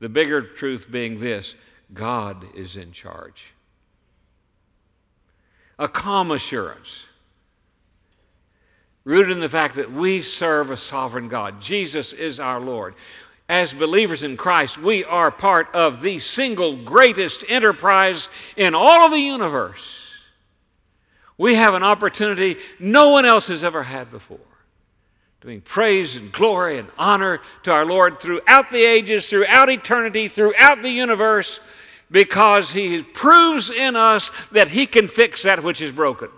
The 0.00 0.08
bigger 0.08 0.42
truth 0.42 0.90
being 0.90 1.20
this 1.20 1.56
God 1.92 2.44
is 2.54 2.76
in 2.76 2.92
charge. 2.92 3.52
A 5.78 5.88
calm 5.88 6.30
assurance, 6.30 7.06
rooted 9.04 9.32
in 9.32 9.40
the 9.40 9.48
fact 9.48 9.76
that 9.76 9.92
we 9.92 10.22
serve 10.22 10.70
a 10.70 10.76
sovereign 10.76 11.28
God. 11.28 11.60
Jesus 11.60 12.12
is 12.12 12.40
our 12.40 12.60
Lord. 12.60 12.94
As 13.48 13.72
believers 13.72 14.24
in 14.24 14.36
Christ, 14.36 14.76
we 14.76 15.04
are 15.04 15.30
part 15.30 15.74
of 15.74 16.02
the 16.02 16.18
single 16.18 16.76
greatest 16.76 17.44
enterprise 17.48 18.28
in 18.56 18.74
all 18.74 19.06
of 19.06 19.12
the 19.12 19.20
universe. 19.20 20.04
We 21.38 21.54
have 21.54 21.74
an 21.74 21.84
opportunity 21.84 22.56
no 22.78 23.10
one 23.10 23.24
else 23.24 23.46
has 23.46 23.64
ever 23.64 23.84
had 23.84 24.10
before 24.10 24.38
doing 25.40 25.60
praise 25.60 26.16
and 26.16 26.32
glory 26.32 26.78
and 26.78 26.88
honor 26.98 27.40
to 27.62 27.72
our 27.72 27.84
Lord 27.84 28.20
throughout 28.20 28.70
the 28.70 28.84
ages, 28.84 29.28
throughout 29.28 29.70
eternity, 29.70 30.28
throughout 30.28 30.82
the 30.82 30.90
universe, 30.90 31.60
because 32.10 32.70
He 32.72 33.02
proves 33.02 33.70
in 33.70 33.94
us 33.94 34.30
that 34.48 34.68
He 34.68 34.86
can 34.86 35.06
fix 35.06 35.42
that 35.44 35.62
which 35.62 35.80
is 35.80 35.92
broken. 35.92 36.28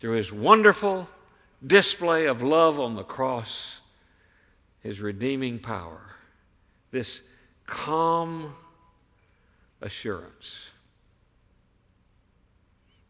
Through 0.00 0.12
His 0.12 0.32
wonderful 0.32 1.08
display 1.66 2.26
of 2.26 2.42
love 2.42 2.78
on 2.78 2.94
the 2.94 3.04
cross, 3.04 3.80
His 4.80 5.00
redeeming 5.00 5.58
power, 5.58 6.00
this 6.92 7.22
calm 7.66 8.54
assurance. 9.80 10.68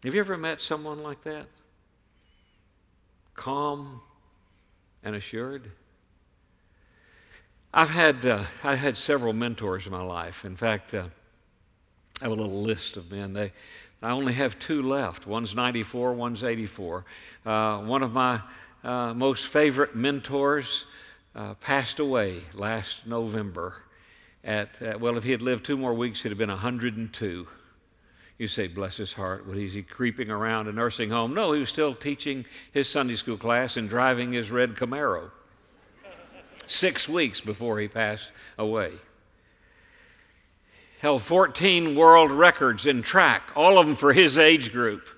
Have 0.04 0.14
you 0.14 0.20
ever 0.20 0.38
met 0.38 0.62
someone 0.62 1.02
like 1.02 1.22
that? 1.24 1.46
Calm 3.42 4.00
and 5.02 5.16
assured. 5.16 5.68
I've 7.74 7.90
had, 7.90 8.24
uh, 8.24 8.44
I 8.62 8.76
had 8.76 8.96
several 8.96 9.32
mentors 9.32 9.84
in 9.84 9.90
my 9.90 10.02
life. 10.02 10.44
In 10.44 10.54
fact, 10.54 10.94
uh, 10.94 11.08
I 12.20 12.24
have 12.24 12.30
a 12.30 12.36
little 12.36 12.62
list 12.62 12.96
of 12.96 13.10
men. 13.10 13.32
They, 13.32 13.50
I 14.00 14.12
only 14.12 14.32
have 14.34 14.60
two 14.60 14.80
left. 14.82 15.26
One's 15.26 15.56
94, 15.56 16.12
one's 16.12 16.44
84. 16.44 17.04
Uh, 17.44 17.78
one 17.78 18.04
of 18.04 18.12
my 18.12 18.40
uh, 18.84 19.12
most 19.12 19.48
favorite 19.48 19.96
mentors 19.96 20.84
uh, 21.34 21.54
passed 21.54 21.98
away 21.98 22.42
last 22.54 23.08
November. 23.08 23.74
At, 24.44 25.00
well, 25.00 25.16
if 25.16 25.24
he 25.24 25.32
had 25.32 25.42
lived 25.42 25.64
two 25.64 25.76
more 25.76 25.94
weeks, 25.94 26.22
he'd 26.22 26.28
have 26.28 26.38
been 26.38 26.48
102. 26.48 27.48
You 28.42 28.48
say, 28.48 28.66
bless 28.66 28.96
his 28.96 29.12
heart. 29.12 29.46
Was 29.46 29.72
he 29.72 29.84
creeping 29.84 30.28
around 30.28 30.66
a 30.66 30.72
nursing 30.72 31.10
home? 31.10 31.32
No, 31.32 31.52
he 31.52 31.60
was 31.60 31.68
still 31.68 31.94
teaching 31.94 32.44
his 32.72 32.88
Sunday 32.88 33.14
school 33.14 33.36
class 33.36 33.76
and 33.76 33.88
driving 33.88 34.32
his 34.32 34.50
red 34.50 34.74
Camaro. 34.74 35.30
Six 36.66 37.08
weeks 37.08 37.40
before 37.40 37.78
he 37.78 37.86
passed 37.86 38.32
away. 38.58 38.90
Held 40.98 41.22
14 41.22 41.94
world 41.94 42.32
records 42.32 42.84
in 42.84 43.02
track, 43.02 43.44
all 43.54 43.78
of 43.78 43.86
them 43.86 43.94
for 43.94 44.12
his 44.12 44.36
age 44.38 44.72
group. 44.72 45.08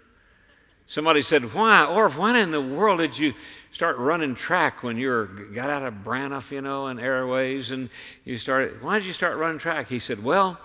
Somebody 0.87 1.23
said, 1.23 1.55
Why, 1.55 1.87
or 1.87 2.11
when 2.11 2.37
in 2.37 2.51
the 2.51 2.61
world 2.61 2.99
did 2.99 3.19
you 3.19 3.33
start 3.73 3.97
running 3.97 4.35
track 4.35 4.83
when 4.83 4.99
you 4.99 5.09
were, 5.09 5.25
got 5.55 5.71
out 5.71 5.83
of 5.83 5.95
Braniff, 6.05 6.51
you 6.51 6.61
know, 6.61 6.89
and 6.89 7.01
Airways, 7.01 7.71
and 7.71 7.89
you 8.27 8.37
started, 8.37 8.83
why 8.83 8.99
did 8.99 9.07
you 9.07 9.15
start 9.15 9.39
running 9.39 9.57
track? 9.57 9.89
He 9.89 9.99
said, 9.99 10.23
Well, 10.23 10.61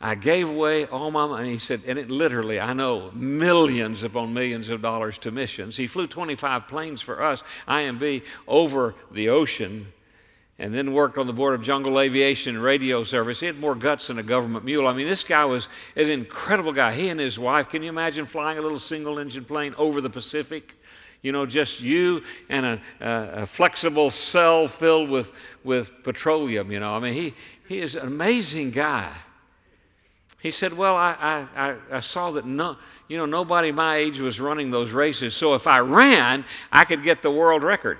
I 0.00 0.14
gave 0.14 0.50
away 0.50 0.84
all 0.86 1.06
oh, 1.06 1.10
my 1.10 1.26
money. 1.26 1.52
He 1.52 1.58
said, 1.58 1.82
and 1.86 1.98
it 1.98 2.10
literally, 2.10 2.60
I 2.60 2.74
know, 2.74 3.10
millions 3.14 4.02
upon 4.02 4.34
millions 4.34 4.68
of 4.68 4.82
dollars 4.82 5.16
to 5.20 5.30
missions. 5.30 5.76
He 5.76 5.86
flew 5.86 6.06
25 6.06 6.68
planes 6.68 7.00
for 7.00 7.22
us, 7.22 7.42
IMB, 7.66 8.22
over 8.46 8.94
the 9.10 9.30
ocean, 9.30 9.86
and 10.58 10.74
then 10.74 10.92
worked 10.92 11.16
on 11.16 11.26
the 11.26 11.32
board 11.32 11.54
of 11.54 11.62
jungle 11.62 11.98
aviation 11.98 12.60
radio 12.60 13.04
service. 13.04 13.40
He 13.40 13.46
had 13.46 13.58
more 13.58 13.74
guts 13.74 14.08
than 14.08 14.18
a 14.18 14.22
government 14.22 14.66
mule. 14.66 14.86
I 14.86 14.92
mean, 14.92 15.08
this 15.08 15.24
guy 15.24 15.46
was 15.46 15.70
an 15.96 16.10
incredible 16.10 16.72
guy. 16.72 16.92
He 16.92 17.08
and 17.08 17.18
his 17.18 17.38
wife, 17.38 17.70
can 17.70 17.82
you 17.82 17.88
imagine 17.88 18.26
flying 18.26 18.58
a 18.58 18.62
little 18.62 18.78
single 18.78 19.18
engine 19.18 19.46
plane 19.46 19.74
over 19.78 20.02
the 20.02 20.10
Pacific? 20.10 20.74
You 21.22 21.32
know, 21.32 21.46
just 21.46 21.80
you 21.80 22.22
and 22.50 22.66
a, 22.66 22.80
a, 23.00 23.42
a 23.42 23.46
flexible 23.46 24.10
cell 24.10 24.68
filled 24.68 25.08
with, 25.08 25.32
with 25.64 25.90
petroleum, 26.04 26.70
you 26.70 26.80
know. 26.80 26.94
I 26.94 27.00
mean, 27.00 27.14
he, 27.14 27.34
he 27.66 27.78
is 27.78 27.94
an 27.94 28.06
amazing 28.06 28.72
guy. 28.72 29.10
He 30.46 30.52
said, 30.52 30.74
Well, 30.74 30.94
I, 30.94 31.48
I, 31.56 31.74
I 31.90 31.98
saw 31.98 32.30
that 32.30 32.46
no, 32.46 32.76
you 33.08 33.16
know, 33.16 33.26
nobody 33.26 33.72
my 33.72 33.96
age 33.96 34.20
was 34.20 34.38
running 34.38 34.70
those 34.70 34.92
races, 34.92 35.34
so 35.34 35.54
if 35.54 35.66
I 35.66 35.80
ran, 35.80 36.44
I 36.70 36.84
could 36.84 37.02
get 37.02 37.20
the 37.20 37.32
world 37.32 37.64
record. 37.64 37.98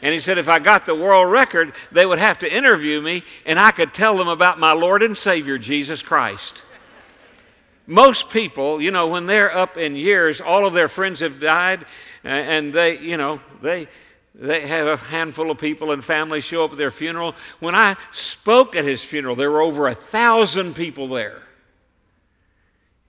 And 0.00 0.14
he 0.14 0.18
said, 0.18 0.38
if 0.38 0.48
I 0.48 0.58
got 0.58 0.86
the 0.86 0.94
world 0.94 1.30
record, 1.30 1.74
they 1.92 2.06
would 2.06 2.18
have 2.18 2.38
to 2.38 2.50
interview 2.50 3.02
me, 3.02 3.24
and 3.44 3.58
I 3.58 3.72
could 3.72 3.92
tell 3.92 4.16
them 4.16 4.28
about 4.28 4.58
my 4.58 4.72
Lord 4.72 5.02
and 5.02 5.14
Savior, 5.14 5.58
Jesus 5.58 6.02
Christ. 6.02 6.62
Most 7.86 8.30
people, 8.30 8.80
you 8.80 8.90
know, 8.90 9.08
when 9.08 9.26
they're 9.26 9.54
up 9.54 9.76
in 9.76 9.96
years, 9.96 10.40
all 10.40 10.66
of 10.66 10.72
their 10.72 10.88
friends 10.88 11.20
have 11.20 11.40
died, 11.40 11.84
and 12.24 12.72
they, 12.72 13.00
you 13.00 13.18
know, 13.18 13.38
they, 13.60 13.86
they 14.34 14.66
have 14.66 14.86
a 14.86 14.96
handful 14.96 15.50
of 15.50 15.58
people 15.58 15.92
and 15.92 16.02
families 16.02 16.44
show 16.44 16.64
up 16.64 16.72
at 16.72 16.78
their 16.78 16.90
funeral. 16.90 17.34
When 17.60 17.74
I 17.74 17.96
spoke 18.12 18.76
at 18.76 18.86
his 18.86 19.04
funeral, 19.04 19.36
there 19.36 19.50
were 19.50 19.60
over 19.60 19.88
a 19.88 19.94
thousand 19.94 20.74
people 20.74 21.08
there. 21.08 21.42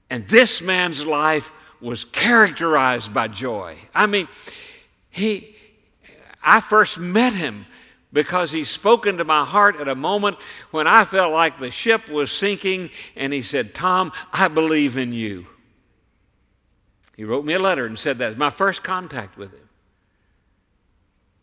And 0.10 0.28
this 0.28 0.62
man's 0.62 1.06
life 1.06 1.52
was 1.82 2.06
characterized 2.06 3.14
by 3.14 3.28
joy. 3.28 3.78
I 3.94 4.06
mean, 4.08 4.28
he, 5.10 5.56
I 6.44 6.60
first 6.60 6.98
met 6.98 7.34
him 7.34 7.66
because 8.14 8.52
he 8.52 8.64
spoke 8.64 9.06
into 9.06 9.24
my 9.24 9.44
heart 9.44 9.76
at 9.80 9.88
a 9.88 9.96
moment 9.96 10.38
when 10.72 10.88
I 10.88 11.04
felt 11.06 11.34
like 11.34 11.60
the 11.60 11.70
ship 11.70 12.10
was 12.10 12.32
sinking, 12.32 12.90
and 13.16 13.34
he 13.34 13.42
said, 13.42 13.74
Tom, 13.76 14.12
I 14.32 14.48
believe 14.48 14.98
in 14.98 15.12
you. 15.12 15.46
He 17.16 17.26
wrote 17.26 17.46
me 17.46 17.54
a 17.54 17.60
letter 17.60 17.86
and 17.86 17.98
said 17.98 18.20
that. 18.20 18.38
My 18.38 18.50
first 18.50 18.84
contact 18.84 19.38
with 19.38 19.52
him. 19.52 19.68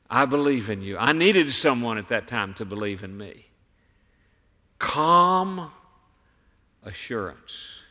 I 0.09 0.25
believe 0.25 0.71
in 0.71 0.83
you. 0.83 0.97
I 0.97 1.13
needed 1.13 1.51
someone 1.51 1.99
at 1.99 2.09
that 2.09 2.29
time 2.29 2.55
to 2.55 2.65
believe 2.65 3.03
in 3.03 3.17
me. 3.17 3.47
Calm 4.79 5.71
assurance 6.85 7.84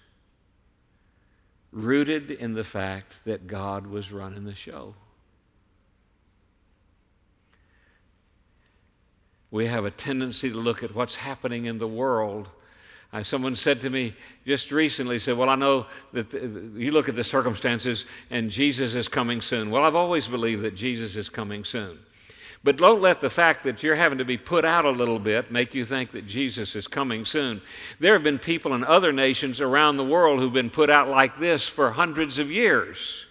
rooted 1.74 2.32
in 2.32 2.54
the 2.54 2.64
fact 2.64 3.14
that 3.26 3.48
God 3.48 3.88
was 3.88 4.14
running 4.14 4.46
the 4.46 4.56
show. 4.56 4.96
we 9.54 9.68
have 9.68 9.86
a 9.86 9.92
tendency 9.92 10.50
to 10.50 10.58
look 10.58 10.82
at 10.82 10.96
what's 10.96 11.14
happening 11.16 11.66
in 11.66 11.78
the 11.78 11.88
world. 11.88 12.50
Uh, 13.14 13.22
someone 13.22 13.56
said 13.56 13.80
to 13.80 13.90
me 13.92 14.16
just 14.48 14.72
recently, 14.72 15.20
said, 15.20 15.38
Well, 15.38 15.48
I 15.48 15.54
know 15.54 15.86
that 16.12 16.32
the, 16.32 16.72
you 16.76 16.92
look 16.92 17.08
at 17.08 17.16
the 17.16 17.24
circumstances 17.24 18.08
and 18.32 18.50
Jesus 18.50 18.96
is 18.96 19.08
coming 19.08 19.42
soon. 19.42 19.70
Well, 19.70 19.84
I've 19.84 19.96
always 19.96 20.28
believed 20.28 20.64
that 20.64 20.74
Jesus 20.74 21.16
is 21.16 21.30
coming 21.30 21.64
soon. 21.64 22.00
But 22.64 22.78
don't 22.78 23.02
let 23.02 23.20
the 23.20 23.30
fact 23.30 23.64
that 23.66 23.84
you're 23.84 23.96
having 23.96 24.20
to 24.20 24.26
be 24.26 24.38
put 24.38 24.64
out 24.64 24.86
a 24.86 24.90
little 24.90 25.20
bit 25.20 25.52
make 25.52 25.74
you 25.74 25.84
think 25.84 26.12
that 26.12 26.26
Jesus 26.26 26.76
is 26.76 26.88
coming 26.88 27.26
soon. 27.26 27.62
There 28.00 28.14
have 28.14 28.24
been 28.24 28.40
people 28.40 28.74
in 28.74 28.86
other 28.86 29.12
nations 29.12 29.60
around 29.60 29.98
the 29.98 30.06
world 30.06 30.40
who've 30.40 30.54
been 30.54 30.70
put 30.70 30.90
out 30.90 31.10
like 31.10 31.38
this 31.40 31.68
for 31.68 31.92
hundreds 31.92 32.40
of 32.40 32.50
years. 32.50 33.28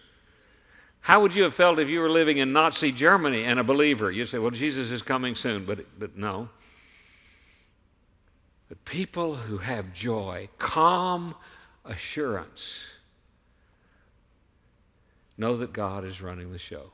How 1.01 1.23
would 1.23 1.35
you 1.35 1.45
have 1.45 1.55
felt 1.55 1.79
if 1.79 1.88
you 1.88 2.01
were 2.01 2.11
living 2.11 2.38
in 2.38 2.53
Nazi 2.53 2.92
Germany 2.92 3.45
and 3.45 3.59
a 3.59 3.64
believer? 3.64 4.11
You'd 4.11 4.29
say, 4.29 4.38
well, 4.38 4.51
Jesus 4.51 4.90
is 4.90 5.01
coming 5.01 5.35
soon, 5.35 5.64
but, 5.64 5.79
but 5.99 6.16
no. 6.16 6.51
But 8.68 8.85
people 8.85 9.35
who 9.35 9.59
have 9.59 9.95
joy, 9.95 10.49
calm 10.59 11.35
assurance, 11.87 12.87
know 15.38 15.57
that 15.57 15.73
God 15.73 16.05
is 16.05 16.21
running 16.21 16.53
the 16.53 16.59
show. 16.59 16.92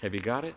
Have 0.00 0.14
you 0.14 0.20
got 0.20 0.44
it? 0.44 0.54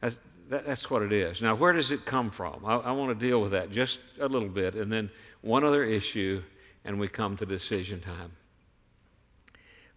That's, 0.00 0.16
that, 0.48 0.66
that's 0.66 0.90
what 0.90 1.02
it 1.02 1.12
is. 1.12 1.42
Now, 1.42 1.54
where 1.54 1.72
does 1.72 1.90
it 1.90 2.04
come 2.04 2.30
from? 2.30 2.64
I, 2.64 2.76
I 2.76 2.92
want 2.92 3.18
to 3.18 3.26
deal 3.26 3.40
with 3.40 3.52
that 3.52 3.70
just 3.70 3.98
a 4.20 4.28
little 4.28 4.48
bit, 4.48 4.74
and 4.74 4.92
then 4.92 5.10
one 5.40 5.64
other 5.64 5.84
issue, 5.84 6.42
and 6.84 6.98
we 6.98 7.08
come 7.08 7.36
to 7.36 7.46
decision 7.46 8.00
time. 8.00 8.32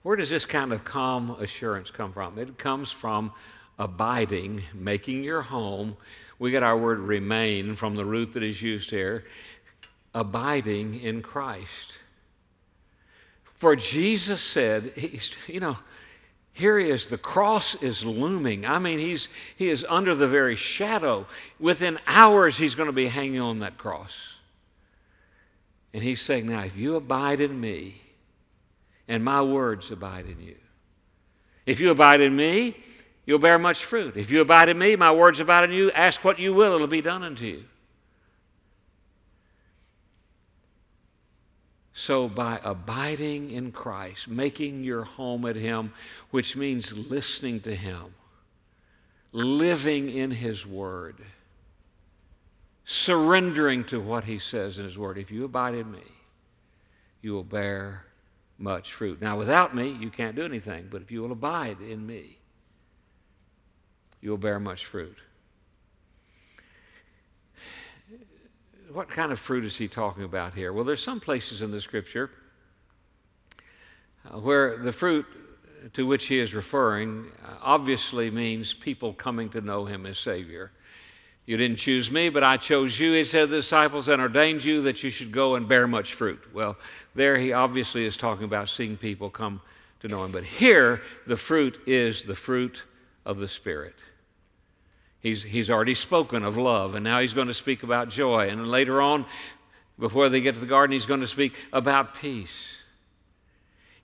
Where 0.04 0.16
does 0.16 0.30
this 0.30 0.46
kind 0.46 0.72
of 0.72 0.84
calm 0.86 1.32
assurance 1.40 1.92
come 1.92 2.14
from? 2.14 2.38
It 2.40 2.58
comes 2.58 2.92
from 2.92 3.34
abiding, 3.78 4.62
making 4.74 5.24
your 5.24 5.42
home. 5.42 5.98
We 6.38 6.52
get 6.52 6.64
our 6.64 6.78
word 6.78 7.00
remain 7.00 7.76
from 7.76 7.96
the 7.96 8.06
root 8.06 8.34
that 8.34 8.44
is 8.44 8.62
used 8.62 8.90
here, 8.90 9.26
abiding 10.14 11.02
in 11.02 11.22
Christ. 11.22 11.98
For 13.56 13.76
Jesus 13.76 14.42
said, 14.42 14.94
he's, 14.96 15.32
you 15.48 15.60
know, 15.60 15.78
here 16.60 16.78
he 16.78 16.90
is, 16.90 17.06
the 17.06 17.18
cross 17.18 17.74
is 17.76 18.06
looming. 18.06 18.66
I 18.66 18.80
mean, 18.80 19.00
he's, 19.00 19.30
he 19.56 19.70
is 19.70 19.86
under 19.88 20.14
the 20.14 20.28
very 20.28 20.56
shadow. 20.56 21.26
Within 21.60 21.98
hours, 22.06 22.58
he's 22.58 22.76
going 22.76 22.88
to 22.88 22.94
be 22.94 23.08
hanging 23.08 23.40
on 23.40 23.60
that 23.60 23.78
cross. 23.78 24.36
And 25.94 26.04
he's 26.04 26.22
saying, 26.22 26.48
Now, 26.48 26.64
if 26.64 26.76
you 26.76 26.96
abide 26.96 27.40
in 27.40 27.60
me, 27.60 28.02
and 29.08 29.24
my 29.24 29.42
words 29.42 29.90
abide 29.90 30.26
in 30.26 30.40
you. 30.40 30.56
If 31.66 31.80
you 31.80 31.90
abide 31.92 32.22
in 32.22 32.36
me, 32.36 32.78
you'll 33.26 33.40
bear 33.40 33.58
much 33.58 33.84
fruit. 33.84 34.16
If 34.16 34.30
you 34.30 34.42
abide 34.42 34.70
in 34.70 34.78
me, 34.78 34.96
my 34.96 35.12
words 35.12 35.40
abide 35.40 35.70
in 35.70 35.76
you, 35.76 35.92
ask 35.92 36.24
what 36.24 36.40
you 36.40 36.54
will, 36.54 36.76
it'll 36.76 36.88
be 36.88 37.02
done 37.02 37.24
unto 37.24 37.46
you. 37.46 37.66
So, 42.00 42.30
by 42.30 42.62
abiding 42.64 43.52
in 43.52 43.74
Christ, 43.74 44.30
making 44.30 44.86
your 44.86 45.04
home 45.04 45.46
at 45.46 45.58
Him, 45.58 45.92
which 46.32 46.56
means 46.56 46.94
listening 46.96 47.60
to 47.60 47.76
Him, 47.76 48.16
living 49.34 50.10
in 50.10 50.32
His 50.32 50.66
Word, 50.66 51.18
surrendering 52.86 53.84
to 53.84 54.00
what 54.00 54.24
He 54.24 54.40
says 54.40 54.80
in 54.80 54.86
His 54.86 54.98
Word, 54.98 55.18
if 55.18 55.30
you 55.30 55.44
abide 55.44 55.76
in 55.76 55.92
me, 55.92 56.06
you 57.22 57.34
will 57.34 57.44
bear 57.44 58.06
much 58.58 58.94
fruit. 58.94 59.22
Now, 59.22 59.38
without 59.38 59.76
me, 59.76 59.90
you 59.90 60.10
can't 60.10 60.38
do 60.38 60.46
anything, 60.46 60.88
but 60.90 61.02
if 61.02 61.12
you 61.12 61.22
will 61.22 61.34
abide 61.34 61.82
in 61.82 62.08
me, 62.08 62.38
you 64.22 64.30
will 64.30 64.38
bear 64.38 64.58
much 64.58 64.86
fruit. 64.86 65.18
What 68.92 69.10
kind 69.10 69.32
of 69.32 69.40
fruit 69.40 69.66
is 69.66 69.78
he 69.78 69.88
talking 69.88 70.24
about 70.24 70.54
here? 70.54 70.74
Well, 70.74 70.84
there's 70.84 71.04
some 71.04 71.20
places 71.20 71.62
in 71.62 71.72
the 71.72 71.82
scripture 71.82 72.32
uh, 74.26 74.40
where 74.40 74.78
the 74.78 74.92
fruit 74.92 75.26
to 75.94 76.06
which 76.06 76.26
he 76.26 76.40
is 76.40 76.54
referring 76.54 77.28
uh, 77.46 77.54
obviously 77.62 78.30
means 78.32 78.74
people 78.74 79.14
coming 79.14 79.50
to 79.50 79.62
know 79.62 79.86
him 79.86 80.06
as 80.06 80.18
Savior. 80.18 80.72
You 81.46 81.58
didn't 81.58 81.78
choose 81.78 82.12
me, 82.12 82.30
but 82.30 82.44
I 82.44 82.58
chose 82.58 83.00
you, 83.00 83.14
he 83.14 83.24
said 83.24 83.42
to 83.42 83.48
the 83.48 83.56
disciples, 83.58 84.08
and 84.08 84.22
ordained 84.22 84.64
you 84.64 84.82
that 84.84 85.04
you 85.04 85.10
should 85.10 85.32
go 85.32 85.56
and 85.56 85.68
bear 85.68 85.88
much 85.88 86.14
fruit. 86.14 86.44
Well, 86.54 86.78
there 87.16 87.38
he 87.38 87.54
obviously 87.54 88.06
is 88.06 88.18
talking 88.18 88.44
about 88.44 88.70
seeing 88.70 88.98
people 88.98 89.30
come 89.30 89.62
to 90.02 90.08
know 90.08 90.24
him. 90.24 90.32
But 90.32 90.44
here, 90.44 91.02
the 91.26 91.38
fruit 91.38 91.80
is 91.88 92.24
the 92.24 92.36
fruit 92.36 92.84
of 93.26 93.40
the 93.40 93.48
Spirit. 93.48 93.96
He's, 95.22 95.44
he's 95.44 95.70
already 95.70 95.96
spoken 95.96 96.44
of 96.44 96.58
love, 96.58 96.96
and 96.96 97.04
now 97.04 97.20
he's 97.20 97.34
going 97.34 97.48
to 97.48 97.54
speak 97.54 97.84
about 97.84 98.10
joy. 98.10 98.48
And 98.50 98.68
later 98.68 99.02
on, 99.02 99.26
before 99.98 100.30
they 100.30 100.40
get 100.40 100.56
to 100.56 100.62
the 100.62 100.66
garden, 100.66 100.94
he's 100.94 101.06
going 101.06 101.20
to 101.20 101.28
speak 101.28 101.56
about 101.74 102.16
peace. 102.16 102.78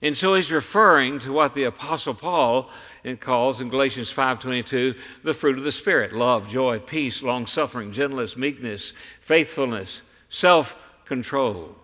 And 0.02 0.14
so 0.14 0.34
he's 0.34 0.52
referring 0.52 1.20
to 1.20 1.32
what 1.32 1.54
the 1.54 1.64
apostle 1.64 2.12
Paul 2.12 2.70
uh, 3.04 3.14
calls 3.16 3.62
in 3.62 3.70
Galatians 3.70 4.12
5:22 4.12 4.94
the 5.24 5.32
fruit 5.32 5.56
of 5.56 5.64
the 5.64 5.72
spirit: 5.72 6.12
love, 6.12 6.48
joy, 6.48 6.78
peace, 6.78 7.22
long-suffering, 7.22 7.92
gentleness, 7.92 8.36
meekness, 8.36 8.92
faithfulness, 9.22 10.02
self-control. 10.28 11.74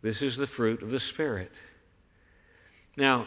This 0.00 0.22
is 0.22 0.36
the 0.36 0.46
fruit 0.46 0.82
of 0.82 0.92
the 0.92 1.00
spirit. 1.00 1.50
Now, 2.96 3.26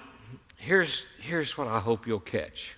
here's, 0.55 1.05
here's 1.19 1.57
what 1.57 1.67
I 1.67 1.79
hope 1.79 2.07
you'll 2.07 2.21
catch. 2.21 2.77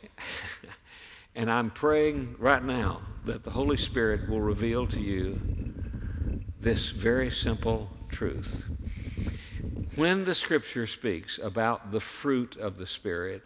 and 1.34 1.50
I'm 1.50 1.70
praying 1.70 2.36
right 2.38 2.62
now 2.62 3.02
that 3.24 3.44
the 3.44 3.50
Holy 3.50 3.76
Spirit 3.76 4.28
will 4.28 4.40
reveal 4.40 4.86
to 4.88 5.00
you 5.00 5.40
this 6.60 6.90
very 6.90 7.30
simple 7.30 7.88
truth. 8.08 8.64
When 9.94 10.24
the 10.24 10.34
scripture 10.34 10.86
speaks 10.86 11.38
about 11.38 11.92
the 11.92 12.00
fruit 12.00 12.56
of 12.56 12.76
the 12.76 12.86
Spirit, 12.86 13.44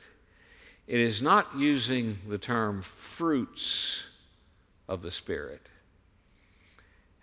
it 0.86 1.00
is 1.00 1.22
not 1.22 1.56
using 1.56 2.18
the 2.28 2.38
term 2.38 2.82
fruits 2.82 4.06
of 4.88 5.02
the 5.02 5.12
Spirit 5.12 5.66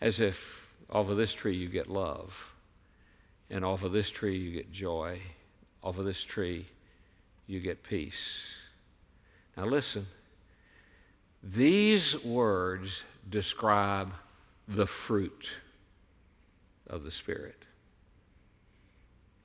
as 0.01 0.19
if 0.19 0.67
off 0.89 1.09
of 1.09 1.17
this 1.17 1.33
tree 1.33 1.55
you 1.55 1.67
get 1.67 1.87
love, 1.87 2.53
and 3.49 3.65
off 3.65 3.83
of 3.83 3.91
this 3.91 4.09
tree 4.09 4.37
you 4.37 4.51
get 4.51 4.71
joy, 4.71 5.19
off 5.83 5.97
of 5.97 6.05
this 6.05 6.23
tree 6.23 6.65
you 7.47 7.59
get 7.59 7.83
peace. 7.83 8.55
Now, 9.57 9.65
listen. 9.65 10.07
These 11.43 12.23
words 12.23 13.03
describe 13.29 14.11
the 14.67 14.85
fruit 14.85 15.51
of 16.87 17.03
the 17.03 17.11
Spirit. 17.11 17.55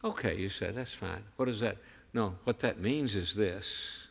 Okay, 0.03 0.37
you 0.37 0.49
said, 0.49 0.75
that's 0.75 0.93
fine. 0.95 1.23
What 1.37 1.49
is 1.49 1.61
that? 1.61 1.77
No, 2.12 2.35
what 2.45 2.61
that 2.61 2.79
means 2.79 3.17
is 3.17 3.35
this 3.35 4.05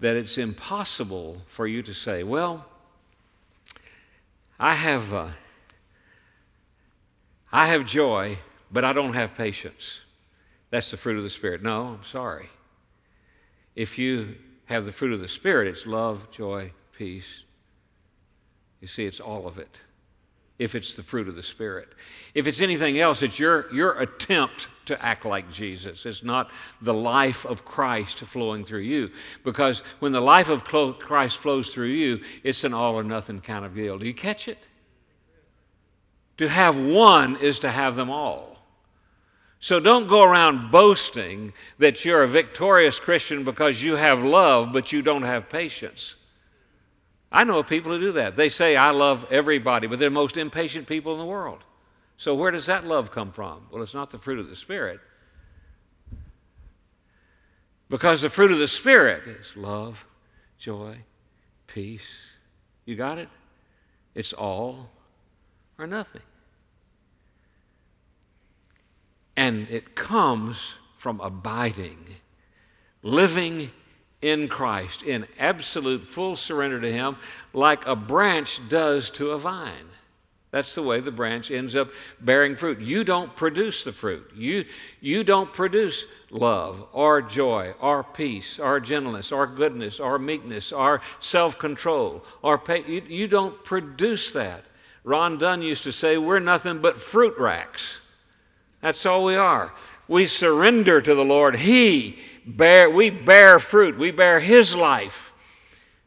that 0.00 0.16
it's 0.16 0.38
impossible 0.38 1.40
for 1.46 1.66
you 1.66 1.82
to 1.82 1.94
say, 1.94 2.22
well, 2.22 2.66
I 4.58 4.74
have, 4.74 5.14
uh, 5.14 5.28
I 7.52 7.68
have 7.68 7.86
joy, 7.86 8.38
but 8.70 8.84
I 8.84 8.92
don't 8.92 9.14
have 9.14 9.36
patience. 9.36 10.00
That's 10.70 10.90
the 10.90 10.96
fruit 10.96 11.16
of 11.16 11.22
the 11.22 11.30
Spirit. 11.30 11.62
No, 11.62 11.98
I'm 11.98 12.04
sorry. 12.04 12.50
If 13.74 13.98
you 13.98 14.36
have 14.66 14.84
the 14.84 14.92
fruit 14.92 15.12
of 15.12 15.20
the 15.20 15.28
Spirit, 15.28 15.68
it's 15.68 15.86
love, 15.86 16.30
joy, 16.30 16.72
peace. 16.96 17.42
You 18.80 18.88
see, 18.88 19.04
it's 19.04 19.20
all 19.20 19.46
of 19.46 19.58
it. 19.58 19.78
If 20.58 20.74
it's 20.74 20.94
the 20.94 21.02
fruit 21.02 21.26
of 21.26 21.34
the 21.34 21.42
Spirit. 21.42 21.88
If 22.34 22.46
it's 22.46 22.60
anything 22.60 22.98
else, 23.00 23.22
it's 23.22 23.38
your, 23.38 23.72
your 23.74 23.98
attempt 24.00 24.68
to 24.86 25.04
act 25.04 25.24
like 25.24 25.50
Jesus. 25.50 26.06
It's 26.06 26.22
not 26.22 26.50
the 26.80 26.94
life 26.94 27.44
of 27.44 27.64
Christ 27.64 28.20
flowing 28.20 28.64
through 28.64 28.80
you. 28.80 29.10
Because 29.42 29.80
when 29.98 30.12
the 30.12 30.20
life 30.20 30.48
of 30.48 30.64
Christ 30.64 31.38
flows 31.38 31.70
through 31.70 31.86
you, 31.86 32.20
it's 32.42 32.62
an 32.64 32.72
all 32.74 32.94
or 32.94 33.02
nothing 33.02 33.40
kind 33.40 33.64
of 33.64 33.74
deal. 33.74 33.98
Do 33.98 34.06
you 34.06 34.14
catch 34.14 34.46
it? 34.46 34.58
To 36.38 36.48
have 36.48 36.76
one 36.76 37.36
is 37.36 37.60
to 37.60 37.70
have 37.70 37.96
them 37.96 38.10
all. 38.10 38.53
So 39.64 39.80
don't 39.80 40.08
go 40.08 40.22
around 40.22 40.70
boasting 40.70 41.54
that 41.78 42.04
you're 42.04 42.22
a 42.22 42.28
victorious 42.28 43.00
Christian 43.00 43.44
because 43.44 43.82
you 43.82 43.96
have 43.96 44.22
love, 44.22 44.74
but 44.74 44.92
you 44.92 45.00
don't 45.00 45.22
have 45.22 45.48
patience. 45.48 46.16
I 47.32 47.44
know 47.44 47.62
people 47.62 47.90
who 47.90 47.98
do 47.98 48.12
that. 48.12 48.36
They 48.36 48.50
say, 48.50 48.76
I 48.76 48.90
love 48.90 49.26
everybody, 49.32 49.86
but 49.86 49.98
they're 49.98 50.10
the 50.10 50.14
most 50.14 50.36
impatient 50.36 50.86
people 50.86 51.14
in 51.14 51.18
the 51.18 51.24
world. 51.24 51.64
So 52.18 52.34
where 52.34 52.50
does 52.50 52.66
that 52.66 52.84
love 52.84 53.10
come 53.10 53.32
from? 53.32 53.62
Well, 53.70 53.82
it's 53.82 53.94
not 53.94 54.10
the 54.10 54.18
fruit 54.18 54.38
of 54.38 54.50
the 54.50 54.54
Spirit. 54.54 55.00
Because 57.88 58.20
the 58.20 58.28
fruit 58.28 58.52
of 58.52 58.58
the 58.58 58.68
Spirit 58.68 59.22
is 59.26 59.56
love, 59.56 60.04
joy, 60.58 60.98
peace. 61.68 62.20
You 62.84 62.96
got 62.96 63.16
it? 63.16 63.30
It's 64.14 64.34
all 64.34 64.90
or 65.78 65.86
nothing. 65.86 66.20
And 69.36 69.68
it 69.70 69.94
comes 69.94 70.76
from 70.96 71.20
abiding, 71.20 71.98
living 73.02 73.70
in 74.22 74.48
Christ, 74.48 75.02
in 75.02 75.26
absolute 75.38 76.02
full 76.02 76.36
surrender 76.36 76.80
to 76.80 76.90
Him, 76.90 77.16
like 77.52 77.86
a 77.86 77.96
branch 77.96 78.60
does 78.68 79.10
to 79.10 79.30
a 79.32 79.38
vine. 79.38 79.88
That's 80.54 80.76
the 80.76 80.84
way 80.84 81.00
the 81.00 81.10
branch 81.10 81.50
ends 81.50 81.74
up 81.74 81.90
bearing 82.20 82.54
fruit. 82.54 82.78
You 82.78 83.02
don't 83.02 83.34
produce 83.34 83.82
the 83.82 83.90
fruit. 83.92 84.30
You, 84.36 84.64
you 85.00 85.24
don't 85.24 85.52
produce 85.52 86.06
love 86.30 86.86
or 86.92 87.20
joy 87.20 87.74
or 87.80 88.04
peace 88.04 88.60
or 88.60 88.78
gentleness 88.78 89.32
or 89.32 89.48
goodness 89.48 89.98
or 89.98 90.16
meekness 90.16 90.70
or 90.70 91.00
self 91.18 91.58
control 91.58 92.24
or 92.40 92.56
pay. 92.56 92.84
You, 92.86 93.02
you 93.08 93.26
don't 93.26 93.64
produce 93.64 94.30
that. 94.30 94.62
Ron 95.02 95.38
Dunn 95.38 95.60
used 95.60 95.82
to 95.82 95.92
say, 95.92 96.18
We're 96.18 96.38
nothing 96.38 96.78
but 96.78 97.02
fruit 97.02 97.34
racks. 97.36 98.00
That's 98.84 99.06
all 99.06 99.24
we 99.24 99.34
are. 99.34 99.72
We 100.08 100.26
surrender 100.26 101.00
to 101.00 101.14
the 101.14 101.24
Lord. 101.24 101.56
He 101.56 102.18
bear, 102.44 102.90
we 102.90 103.08
bear 103.08 103.58
fruit. 103.58 103.96
We 103.96 104.10
bear 104.10 104.40
His 104.40 104.76
life. 104.76 105.32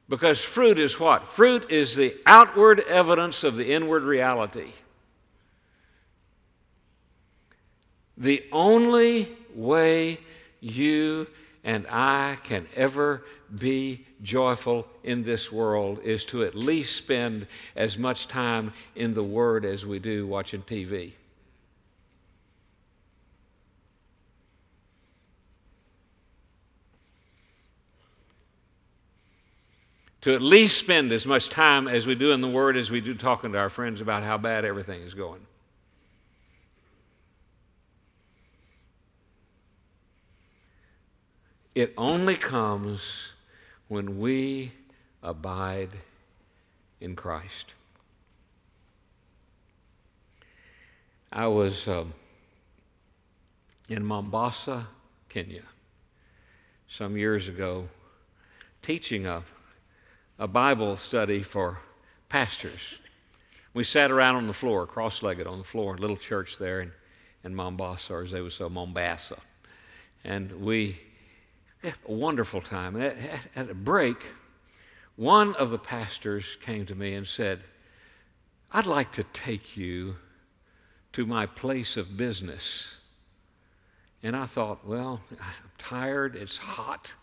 Because 0.08 0.44
fruit 0.44 0.78
is 0.78 1.00
what? 1.00 1.26
Fruit 1.26 1.72
is 1.72 1.96
the 1.96 2.16
outward 2.28 2.82
evidence 2.82 3.44
of 3.44 3.56
the 3.56 3.74
inward 3.74 4.04
reality. 4.04 4.74
The 8.16 8.46
only 8.52 9.36
way 9.56 10.20
you 10.60 11.26
and 11.64 11.88
I 11.90 12.38
can 12.44 12.68
ever 12.76 13.24
be 13.58 14.06
joyful 14.22 14.88
in 15.04 15.24
this 15.24 15.52
world 15.52 16.02
is 16.04 16.26
to 16.26 16.44
at 16.44 16.54
least 16.54 16.96
spend 16.96 17.48
as 17.76 17.98
much 17.98 18.28
time 18.28 18.72
in 18.96 19.16
the 19.16 19.24
Word 19.24 19.66
as 19.66 19.84
we 19.84 19.98
do 19.98 20.28
watching 20.28 20.62
TV. 20.62 21.14
To 30.28 30.34
at 30.34 30.42
least 30.42 30.78
spend 30.78 31.14
as 31.14 31.26
much 31.26 31.48
time 31.48 31.88
as 31.88 32.06
we 32.06 32.14
do 32.14 32.34
in 32.34 32.42
the 32.42 32.50
Word 32.50 32.76
as 32.76 32.92
we 32.92 33.00
do 33.00 33.16
talking 33.16 33.54
to 33.54 33.58
our 33.58 33.70
friends 33.70 34.02
about 34.02 34.24
how 34.24 34.38
bad 34.38 34.66
everything 34.66 35.02
is 35.04 35.14
going. 35.14 35.40
It 41.76 41.94
only 41.98 42.36
comes 42.36 43.32
when 43.88 44.20
we 44.20 44.74
abide 45.24 45.92
in 47.00 47.16
Christ. 47.16 47.74
I 51.32 51.48
was 51.48 51.88
um, 51.88 52.14
in 53.88 54.04
Mombasa, 54.04 54.88
Kenya, 55.30 55.64
some 56.90 57.16
years 57.16 57.48
ago, 57.48 57.88
teaching 58.82 59.26
a 59.26 59.42
a 60.40 60.48
Bible 60.48 60.98
study 60.98 61.42
for 61.42 61.80
pastors. 62.30 62.96
We 63.74 63.84
sat 63.84 64.12
around 64.12 64.36
on 64.36 64.48
the 64.48 64.54
floor, 64.54 64.86
cross 64.86 65.24
legged 65.24 65.48
on 65.48 65.58
the 65.58 65.64
floor, 65.64 65.94
in 65.94 66.00
a 66.00 66.02
little 66.02 66.18
church 66.18 66.58
there 66.58 66.82
in, 66.82 66.92
in 67.44 67.56
Mombasa, 67.56 68.14
or 68.14 68.22
as 68.24 68.32
they 68.32 68.42
would 68.42 68.52
say, 68.52 68.68
Mombasa. 68.68 69.38
And 70.24 70.52
we 70.62 71.00
had 71.84 71.96
a 72.08 72.12
wonderful 72.12 72.62
time. 72.62 72.96
And 72.96 73.06
at, 73.06 73.18
at 73.56 73.70
a 73.70 73.74
break, 73.76 74.18
one 75.16 75.56
of 75.56 75.72
the 75.72 75.80
pastors 75.80 76.58
came 76.62 76.86
to 76.86 76.96
me 76.96 77.16
and 77.16 77.28
said, 77.28 77.62
I'd 78.72 78.86
like 78.86 79.12
to 79.14 79.24
take 79.34 79.76
you 79.76 80.16
to 81.14 81.26
my 81.26 81.46
place 81.46 81.98
of 81.98 82.18
business. 82.18 82.98
And 84.22 84.36
I 84.36 84.46
thought, 84.46 84.86
well, 84.86 85.22
I'm 85.32 85.72
tired, 85.78 86.36
it's 86.36 86.58
hot, 86.58 87.14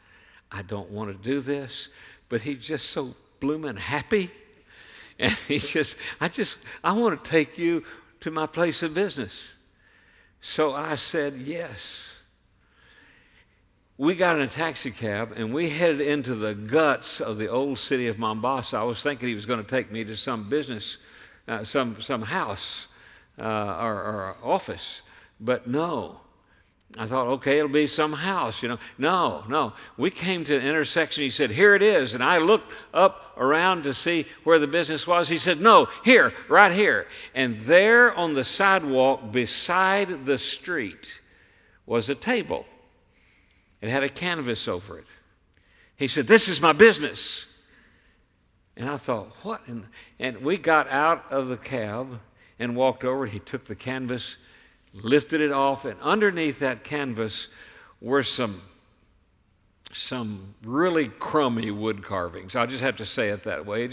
I 0.51 0.63
don't 0.63 0.91
want 0.91 1.11
to 1.11 1.29
do 1.29 1.41
this 1.41 1.89
but 2.35 2.41
he's 2.41 2.59
just 2.59 2.91
so 2.91 3.15
blooming 3.39 3.77
happy. 3.77 4.29
And 5.21 5.33
he 5.47 5.61
just, 5.61 5.97
I 6.21 6.27
just, 6.27 6.57
I 6.83 6.93
want 6.93 7.23
to 7.23 7.31
take 7.31 7.57
you 7.57 7.85
to 8.23 8.33
my 8.33 8.49
place 8.49 8.83
of 8.83 8.93
business. 8.93 9.55
So 10.41 10.75
I 10.75 10.97
said, 10.97 11.35
yes. 11.37 12.13
We 13.99 14.17
got 14.17 14.35
in 14.35 14.43
a 14.43 14.49
taxi 14.49 14.91
cab 14.91 15.35
and 15.37 15.55
we 15.55 15.71
headed 15.71 16.01
into 16.01 16.35
the 16.35 16.57
guts 16.57 17.21
of 17.21 17.39
the 17.39 17.47
old 17.47 17.79
city 17.79 18.09
of 18.09 18.19
Mombasa. 18.19 18.79
I 18.79 18.83
was 18.83 19.01
thinking 19.01 19.29
he 19.29 19.35
was 19.37 19.47
going 19.47 19.63
to 19.63 19.71
take 19.71 19.93
me 19.93 20.03
to 20.03 20.17
some 20.17 20.49
business, 20.49 20.99
uh, 21.47 21.63
some, 21.63 22.01
some 22.01 22.23
house 22.23 22.89
uh, 23.39 23.79
or, 23.81 23.95
or 23.95 24.37
office, 24.43 25.03
but 25.39 25.69
no. 25.69 26.19
I 26.97 27.07
thought, 27.07 27.27
okay, 27.27 27.59
it'll 27.59 27.69
be 27.69 27.89
some 27.89 28.13
house, 28.13 28.63
you 28.63 28.69
know. 28.69 28.79
No, 28.99 29.43
no. 29.49 29.73
We 29.97 30.11
came 30.11 30.45
to 30.45 30.55
an 30.55 30.63
intersection. 30.63 31.25
He 31.25 31.31
said, 31.31 31.51
here 31.51 31.75
it 31.75 31.83
is. 31.83 32.15
And 32.15 32.23
I 32.23 32.39
looked 32.39 32.73
up 32.93 33.33
around 33.37 33.83
to 33.83 33.95
see 33.95 34.27
where 34.45 34.61
the 34.61 34.69
business 34.69 35.05
was. 35.05 35.29
He 35.29 35.39
said, 35.39 35.61
no, 35.61 35.89
here, 36.05 36.33
right 36.49 36.71
here. 36.71 37.09
And 37.35 37.61
there 37.63 38.15
on 38.15 38.35
the 38.35 38.45
sidewalk 38.45 39.33
beside 39.33 40.25
the 40.25 40.39
street 40.39 41.21
was 41.85 42.09
a 42.09 42.15
table. 42.15 42.65
It 43.81 43.91
had 43.91 44.05
a 44.05 44.09
canvas 44.09 44.69
over 44.69 44.99
it. 44.99 45.07
He 45.97 46.07
said, 46.07 46.29
this 46.29 46.49
is 46.49 46.61
my 46.63 46.73
business. 46.73 47.47
And 48.77 48.89
I 48.89 48.99
thought, 48.99 49.31
what? 49.43 49.63
And 50.21 50.41
we 50.43 50.57
got 50.57 50.89
out 50.91 51.31
of 51.33 51.49
the 51.49 51.57
cab 51.57 52.21
and 52.61 52.77
walked 52.77 53.03
over. 53.03 53.27
He 53.27 53.41
took 53.41 53.65
the 53.65 53.75
canvas 53.75 54.37
lifted 54.95 55.41
it 55.41 55.53
off, 55.53 55.85
and 55.85 56.01
underneath 56.01 56.61
that 56.61 56.85
canvas 56.85 57.49
were 58.01 58.23
some 58.23 58.63
some 59.93 60.55
really 60.65 61.07
crummy 61.07 61.71
wood 61.71 62.03
carvings. 62.03 62.57
I 62.57 62.67
just 62.67 62.83
have 62.83 62.97
to 62.97 63.05
say 63.05 63.29
it 63.29 63.45
that 63.45 63.65
way. 63.65 63.87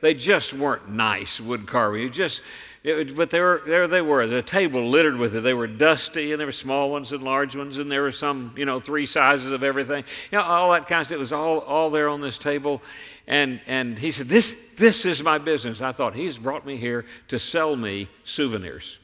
They 0.00 0.14
just 0.14 0.52
weren't 0.52 0.90
nice 0.90 1.40
wood 1.40 1.66
carvings. 1.66 2.14
Just, 2.14 2.42
it, 2.84 3.16
but 3.16 3.30
they 3.30 3.40
were, 3.40 3.62
there 3.66 3.88
they 3.88 4.02
were. 4.02 4.26
The 4.26 4.42
table 4.42 4.90
littered 4.90 5.16
with 5.16 5.34
it. 5.34 5.40
They 5.40 5.54
were 5.54 5.66
dusty, 5.66 6.32
and 6.32 6.40
there 6.40 6.46
were 6.46 6.52
small 6.52 6.90
ones 6.90 7.12
and 7.12 7.22
large 7.22 7.56
ones, 7.56 7.78
and 7.78 7.90
there 7.90 8.02
were 8.02 8.12
some, 8.12 8.52
you 8.56 8.66
know, 8.66 8.78
three 8.78 9.06
sizes 9.06 9.50
of 9.50 9.62
everything. 9.62 10.04
You 10.30 10.36
know, 10.38 10.44
all 10.44 10.70
that 10.72 10.86
kind 10.86 11.00
of 11.00 11.06
stuff. 11.06 11.16
It 11.16 11.18
was 11.18 11.32
all, 11.32 11.60
all 11.60 11.88
there 11.88 12.10
on 12.10 12.20
this 12.20 12.36
table. 12.36 12.82
And, 13.26 13.60
and 13.66 13.98
he 13.98 14.10
said, 14.10 14.28
this, 14.28 14.54
this 14.76 15.06
is 15.06 15.22
my 15.22 15.38
business. 15.38 15.80
I 15.80 15.92
thought, 15.92 16.14
he's 16.14 16.36
brought 16.36 16.66
me 16.66 16.76
here 16.76 17.06
to 17.28 17.38
sell 17.38 17.74
me 17.74 18.08
souvenirs. 18.24 18.98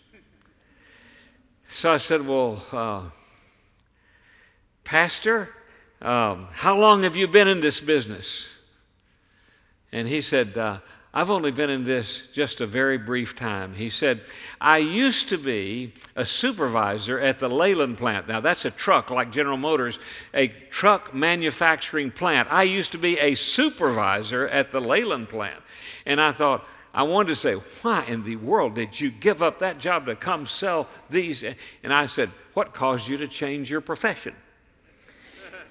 So 1.69 1.91
I 1.91 1.99
said, 1.99 2.27
Well, 2.27 2.63
uh, 2.73 3.03
Pastor, 4.85 5.49
um, 6.03 6.49
how 6.53 6.77
long 6.77 7.03
have 7.05 7.17
you 7.17 7.27
been 7.27 7.49
in 7.49 7.61
this 7.61 7.81
business? 7.81 8.53
And 9.91 10.07
he 10.07 10.21
said, 10.21 10.59
uh, 10.59 10.81
I've 11.17 11.31
only 11.31 11.53
been 11.53 11.71
in 11.71 11.85
this 11.85 12.27
just 12.33 12.61
a 12.61 12.67
very 12.67 12.99
brief 12.99 13.37
time. 13.37 13.73
He 13.73 13.89
said, 13.89 14.21
I 14.61 14.79
used 14.79 15.29
to 15.29 15.39
be 15.39 15.95
a 16.17 16.27
supervisor 16.27 17.21
at 17.21 17.39
the 17.39 17.49
Leyland 17.49 17.97
plant. 17.97 18.27
Now, 18.27 18.41
that's 18.41 18.65
a 18.65 18.71
truck 18.73 19.11
like 19.11 19.31
General 19.31 19.57
Motors, 19.57 20.01
a 20.35 20.49
truck 20.49 21.15
manufacturing 21.15 22.11
plant. 22.11 22.49
I 22.51 22.65
used 22.65 22.91
to 22.93 22.99
be 22.99 23.17
a 23.21 23.35
supervisor 23.35 24.49
at 24.49 24.73
the 24.73 24.81
Leyland 24.81 25.29
plant. 25.29 25.63
And 26.05 26.21
I 26.21 26.33
thought, 26.33 26.67
I 26.95 27.03
wanted 27.03 27.29
to 27.31 27.35
say, 27.35 27.55
Why 27.83 28.05
in 28.05 28.23
the 28.25 28.37
world 28.37 28.77
did 28.77 28.99
you 29.01 29.11
give 29.11 29.43
up 29.43 29.59
that 29.59 29.79
job 29.79 30.07
to 30.07 30.15
come 30.15 30.47
sell 30.47 30.89
these? 31.11 31.43
And 31.83 31.93
I 31.93 32.07
said, 32.07 32.31
What 32.55 32.73
caused 32.73 33.09
you 33.09 33.17
to 33.17 33.27
change 33.27 33.69
your 33.69 33.81
profession? 33.81 34.35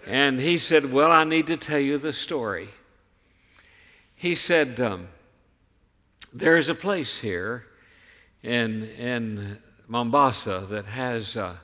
And 0.06 0.38
he 0.38 0.58
said, 0.58 0.92
Well, 0.92 1.12
I 1.12 1.24
need 1.24 1.48
to 1.48 1.56
tell 1.56 1.80
you 1.80 1.98
the 1.98 2.12
story. 2.12 2.68
He 4.16 4.36
said, 4.36 4.82
um, 4.82 5.08
There 6.34 6.58
is 6.58 6.68
a 6.68 6.76
place 6.76 7.18
here 7.18 7.68
in, 8.44 8.84
in 9.00 9.60
Mombasa 9.88 10.68
that 10.72 10.86
has 10.86 11.38
uh, 11.38 11.56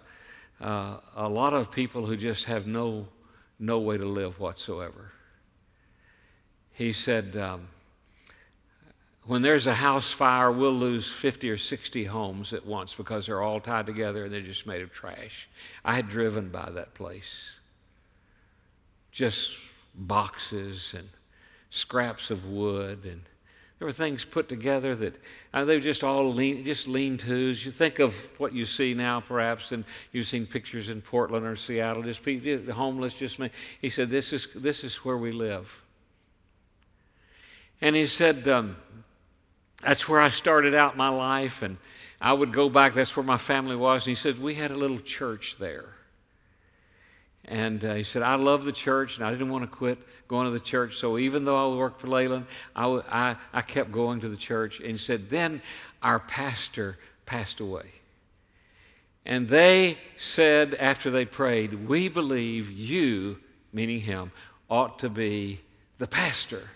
uh, 0.62 1.00
a 1.18 1.28
lot 1.28 1.54
of 1.54 1.70
people 1.70 2.06
who 2.06 2.16
just 2.16 2.46
have 2.46 2.66
no, 2.66 3.08
no 3.60 3.80
way 3.80 3.98
to 3.98 4.06
live 4.06 4.40
whatsoever. 4.40 5.12
He 6.72 6.94
said, 6.94 7.36
um, 7.36 7.68
when 9.30 9.44
there's 9.44 9.68
a 9.68 9.74
house 9.76 10.12
fire, 10.12 10.52
we'll 10.52 10.74
lose 10.74 11.08
50 11.08 11.52
or 11.52 11.58
60 11.58 12.04
homes 12.06 12.52
at 12.52 12.66
once 12.66 12.96
because 12.96 13.28
they're 13.28 13.44
all 13.44 13.60
tied 13.60 13.86
together 13.86 14.24
and 14.24 14.34
they're 14.34 14.42
just 14.42 14.66
made 14.66 14.82
of 14.82 14.92
trash. 14.92 15.48
I 15.86 15.94
had 15.94 16.10
driven 16.10 16.50
by 16.50 16.68
that 16.72 16.96
place. 16.96 17.52
Just 19.12 19.60
boxes 19.94 20.96
and 20.98 21.08
scraps 21.70 22.32
of 22.32 22.48
wood 22.48 23.06
and 23.06 23.22
there 23.78 23.86
were 23.86 23.92
things 23.92 24.26
put 24.26 24.50
together 24.50 24.96
that 24.96 25.14
uh, 25.54 25.64
they 25.64 25.76
were 25.76 25.82
just 25.82 26.04
all 26.04 26.34
lean, 26.34 26.66
just 26.66 26.88
lean-tos. 26.88 27.64
You 27.64 27.72
think 27.72 28.00
of 28.00 28.16
what 28.40 28.52
you 28.52 28.66
see 28.66 28.96
now, 28.96 29.20
perhaps, 29.20 29.72
and 29.72 29.86
you've 30.12 30.26
seen 30.26 30.48
pictures 30.48 30.90
in 30.90 31.02
Portland 31.02 31.46
or 31.46 31.56
Seattle, 31.56 32.02
just 32.02 32.24
people, 32.24 32.74
homeless. 32.74 33.14
Just 33.14 33.40
he 33.80 33.90
said, 33.90 34.10
"This 34.10 34.34
is 34.34 34.50
this 34.54 34.84
is 34.84 34.98
where 34.98 35.18
we 35.18 35.32
live." 35.32 35.72
And 37.80 37.96
he 37.96 38.06
said, 38.06 38.46
um, 38.50 38.76
that's 39.82 40.10
where 40.10 40.20
I 40.20 40.30
started 40.30 40.76
out 40.76 40.98
my 40.98 41.10
life, 41.10 41.62
and 41.62 41.78
I 42.22 42.34
would 42.34 42.52
go 42.52 42.70
back. 42.70 42.94
That's 42.94 43.16
where 43.16 43.26
my 43.26 43.38
family 43.38 43.76
was. 43.76 44.06
And 44.06 44.12
he 44.12 44.16
said, 44.16 44.40
We 44.40 44.56
had 44.56 44.72
a 44.72 44.76
little 44.76 45.00
church 45.00 45.56
there. 45.60 45.90
And 47.46 47.84
uh, 47.84 47.96
he 47.96 48.04
said, 48.04 48.22
I 48.22 48.36
love 48.36 48.64
the 48.64 48.72
church 48.72 49.18
and 49.18 49.26
I 49.26 49.32
didn't 49.32 49.50
want 49.50 49.64
to 49.64 49.76
quit 49.76 49.98
going 50.28 50.46
to 50.46 50.52
the 50.52 50.60
church. 50.60 50.98
So 50.98 51.18
even 51.18 51.46
though 51.46 51.74
I 51.74 51.76
worked 51.76 52.00
for 52.00 52.08
Leyland, 52.08 52.46
I, 52.76 52.86
I, 53.10 53.36
I 53.52 53.62
kept 53.64 53.92
going 53.92 54.20
to 54.20 54.30
the 54.30 54.38
church. 54.38 54.80
And 54.80 54.92
he 54.92 54.98
said, 54.98 55.30
Then 55.30 55.62
our 56.04 56.20
pastor 56.20 56.98
passed 57.26 57.60
away. 57.60 57.86
And 59.26 59.48
they 59.48 59.98
said, 60.18 60.76
after 60.76 61.10
they 61.10 61.26
prayed, 61.26 61.88
We 61.88 62.08
believe 62.08 62.70
you, 62.70 63.40
meaning 63.74 64.02
him, 64.02 64.32
ought 64.70 65.00
to 65.00 65.10
be 65.10 65.62
the 65.98 66.08
pastor. 66.08 66.70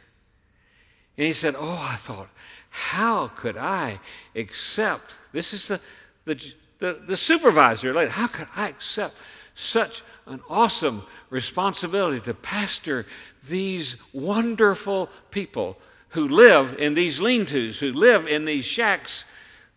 And 1.18 1.28
he 1.28 1.34
said, 1.34 1.56
Oh, 1.58 1.88
I 1.92 1.96
thought, 1.96 2.30
how 2.70 3.28
could 3.28 3.58
I 3.58 4.00
accept? 4.36 5.16
This 5.32 5.54
is 5.54 5.68
the, 5.68 5.80
the, 6.26 6.54
the, 6.80 6.94
the 7.08 7.18
supervisor. 7.18 8.08
How 8.10 8.28
could 8.28 8.48
I 8.56 8.70
accept 8.70 9.16
such 9.56 10.04
an 10.26 10.42
awesome 10.50 11.04
responsibility 11.30 12.20
to 12.22 12.34
pastor 12.34 13.06
these 13.48 13.98
wonderful 14.14 15.10
people 15.32 15.78
who 16.10 16.28
live 16.28 16.76
in 16.80 16.94
these 16.94 17.20
lean 17.20 17.46
tos, 17.46 17.80
who 17.80 17.92
live 17.92 18.28
in 18.28 18.46
these 18.46 18.66
shacks 18.66 19.26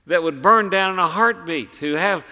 that 0.06 0.22
would 0.22 0.40
burn 0.40 0.70
down 0.70 0.92
in 0.92 0.98
a 0.98 1.08
heartbeat, 1.08 1.74
who 1.76 1.94
have 1.94 2.24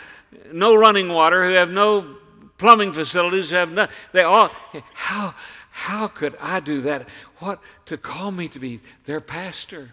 no 0.53 0.75
running 0.75 1.09
water, 1.09 1.45
who 1.45 1.53
have 1.55 1.71
no 1.71 2.17
plumbing 2.59 2.93
facilities, 2.93 3.51
who 3.51 3.57
have 3.57 3.73
no, 3.73 3.87
they 4.13 4.23
all, 4.23 4.51
how, 4.95 5.35
how 5.71 6.07
could 6.07 6.37
I 6.41 6.61
do 6.61 6.83
that? 6.83 7.09
What, 7.45 7.61
to 7.87 7.99
call 7.99 8.31
me 8.31 8.49
to 8.49 8.59
be 8.59 8.81
their 9.05 9.21
pastor? 9.21 9.91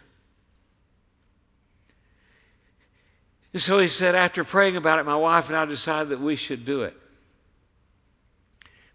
And 3.51 3.61
so 3.61 3.77
he 3.79 3.89
said, 3.89 4.15
after 4.15 4.45
praying 4.45 4.77
about 4.77 4.99
it, 4.99 5.05
my 5.05 5.17
wife 5.17 5.49
and 5.49 5.57
I 5.57 5.65
decided 5.65 6.09
that 6.09 6.21
we 6.21 6.37
should 6.37 6.63
do 6.63 6.83
it. 6.83 6.95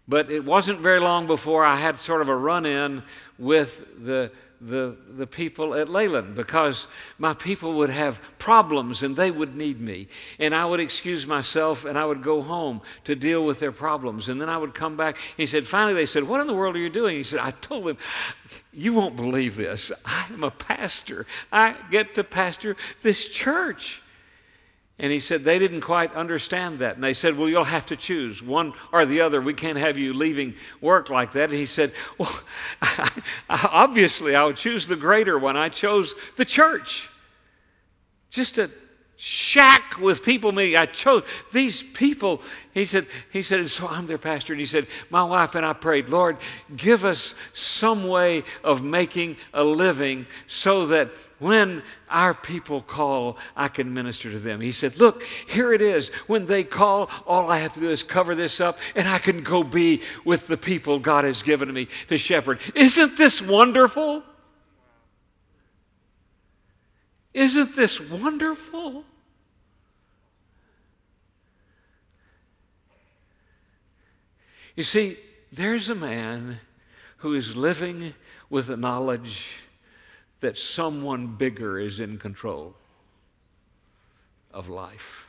But 0.07 0.31
it 0.31 0.43
wasn't 0.43 0.79
very 0.79 0.99
long 0.99 1.27
before 1.27 1.63
I 1.63 1.75
had 1.75 1.99
sort 1.99 2.21
of 2.21 2.29
a 2.29 2.35
run 2.35 2.65
in 2.65 3.03
with 3.37 3.85
the, 4.03 4.31
the, 4.59 4.97
the 5.09 5.27
people 5.27 5.75
at 5.75 5.87
Leyland 5.87 6.35
because 6.35 6.87
my 7.17 7.33
people 7.33 7.73
would 7.73 7.89
have 7.89 8.19
problems 8.39 9.03
and 9.03 9.15
they 9.15 9.29
would 9.29 9.55
need 9.55 9.79
me. 9.79 10.07
And 10.39 10.55
I 10.55 10.65
would 10.65 10.79
excuse 10.79 11.27
myself 11.27 11.85
and 11.85 11.97
I 11.97 12.05
would 12.05 12.23
go 12.23 12.41
home 12.41 12.81
to 13.03 13.15
deal 13.15 13.45
with 13.45 13.59
their 13.59 13.71
problems. 13.71 14.29
And 14.29 14.41
then 14.41 14.49
I 14.49 14.57
would 14.57 14.73
come 14.73 14.97
back. 14.97 15.17
He 15.35 15.45
said, 15.45 15.67
finally, 15.67 15.93
they 15.93 16.05
said, 16.05 16.23
What 16.23 16.41
in 16.41 16.47
the 16.47 16.55
world 16.55 16.75
are 16.75 16.79
you 16.79 16.89
doing? 16.89 17.15
He 17.17 17.23
said, 17.23 17.39
I 17.39 17.51
told 17.51 17.87
him, 17.87 17.97
You 18.71 18.93
won't 18.93 19.15
believe 19.15 19.55
this. 19.55 19.91
I 20.05 20.25
am 20.31 20.43
a 20.43 20.51
pastor. 20.51 21.25
I 21.51 21.75
get 21.91 22.15
to 22.15 22.23
pastor 22.23 22.75
this 23.03 23.27
church. 23.27 24.01
And 24.99 25.11
he 25.11 25.19
said 25.19 25.43
they 25.43 25.59
didn't 25.59 25.81
quite 25.81 26.13
understand 26.15 26.79
that. 26.79 26.95
And 26.95 27.03
they 27.03 27.13
said, 27.13 27.37
Well, 27.37 27.47
you'll 27.47 27.63
have 27.63 27.85
to 27.87 27.95
choose 27.95 28.41
one 28.41 28.73
or 28.91 29.05
the 29.05 29.21
other. 29.21 29.39
We 29.39 29.53
can't 29.53 29.77
have 29.77 29.97
you 29.97 30.13
leaving 30.13 30.55
work 30.81 31.09
like 31.09 31.33
that. 31.33 31.49
And 31.49 31.59
he 31.59 31.67
said, 31.67 31.93
Well, 32.17 32.31
obviously, 33.49 34.35
I 34.35 34.43
would 34.45 34.57
choose 34.57 34.87
the 34.87 34.95
greater 34.95 35.37
one. 35.37 35.55
I 35.55 35.69
chose 35.69 36.15
the 36.35 36.45
church. 36.45 37.09
Just 38.31 38.57
a 38.57 38.71
shack 39.17 39.97
with 39.99 40.23
people 40.23 40.51
meeting. 40.51 40.77
I 40.77 40.85
chose 40.85 41.23
these 41.51 41.81
people. 41.81 42.41
He 42.71 42.85
said, 42.85 43.07
he 43.33 43.41
said, 43.41 43.59
and 43.59 43.69
so 43.69 43.87
I'm 43.87 44.05
their 44.05 44.19
pastor. 44.19 44.53
And 44.53 44.59
he 44.59 44.67
said, 44.67 44.85
my 45.09 45.23
wife 45.23 45.55
and 45.55 45.65
I 45.65 45.73
prayed, 45.73 46.07
Lord, 46.07 46.37
give 46.75 47.03
us 47.03 47.33
some 47.53 48.07
way 48.07 48.43
of 48.63 48.83
making 48.83 49.37
a 49.55 49.63
living 49.63 50.27
so 50.45 50.85
that 50.87 51.09
when 51.39 51.81
our 52.11 52.35
people 52.35 52.81
call, 52.83 53.37
I 53.55 53.67
can 53.69 53.91
minister 53.91 54.31
to 54.31 54.39
them. 54.39 54.61
He 54.61 54.71
said, 54.71 54.99
look, 54.99 55.23
here 55.47 55.73
it 55.73 55.81
is. 55.81 56.09
When 56.27 56.45
they 56.45 56.63
call, 56.63 57.09
all 57.25 57.49
I 57.49 57.57
have 57.57 57.73
to 57.73 57.79
do 57.79 57.89
is 57.89 58.03
cover 58.03 58.35
this 58.35 58.61
up 58.61 58.77
and 58.95 59.07
I 59.07 59.17
can 59.17 59.41
go 59.41 59.63
be 59.63 60.03
with 60.25 60.45
the 60.45 60.57
people 60.57 60.99
God 60.99 61.25
has 61.25 61.41
given 61.41 61.73
me 61.73 61.87
to 62.09 62.17
shepherd. 62.17 62.59
Isn't 62.75 63.17
this 63.17 63.41
wonderful? 63.41 64.23
Isn't 67.37 67.75
this 67.75 68.01
wonderful? 68.01 69.05
You 74.75 74.81
see, 74.81 75.17
there's 75.51 75.87
a 75.89 75.93
man 75.93 76.59
who 77.17 77.35
is 77.35 77.55
living 77.55 78.15
with 78.49 78.65
the 78.65 78.75
knowledge 78.75 79.57
that 80.39 80.57
someone 80.57 81.27
bigger 81.27 81.77
is 81.77 81.99
in 81.99 82.17
control 82.17 82.73
of 84.51 84.67
life. 84.67 85.27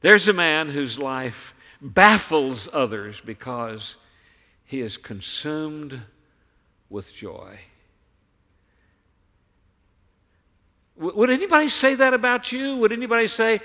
There's 0.00 0.26
a 0.26 0.32
man 0.32 0.68
whose 0.68 0.98
life 0.98 1.54
baffles 1.80 2.68
others 2.72 3.20
because 3.20 3.94
he 4.64 4.80
is 4.80 4.96
consumed 4.96 6.00
with 6.90 7.14
joy. 7.14 7.60
Would 10.96 11.30
anybody 11.30 11.68
say 11.68 11.94
that 11.96 12.14
about 12.14 12.52
you? 12.52 12.76
Would 12.76 12.92
anybody 12.92 13.26
say, 13.28 13.60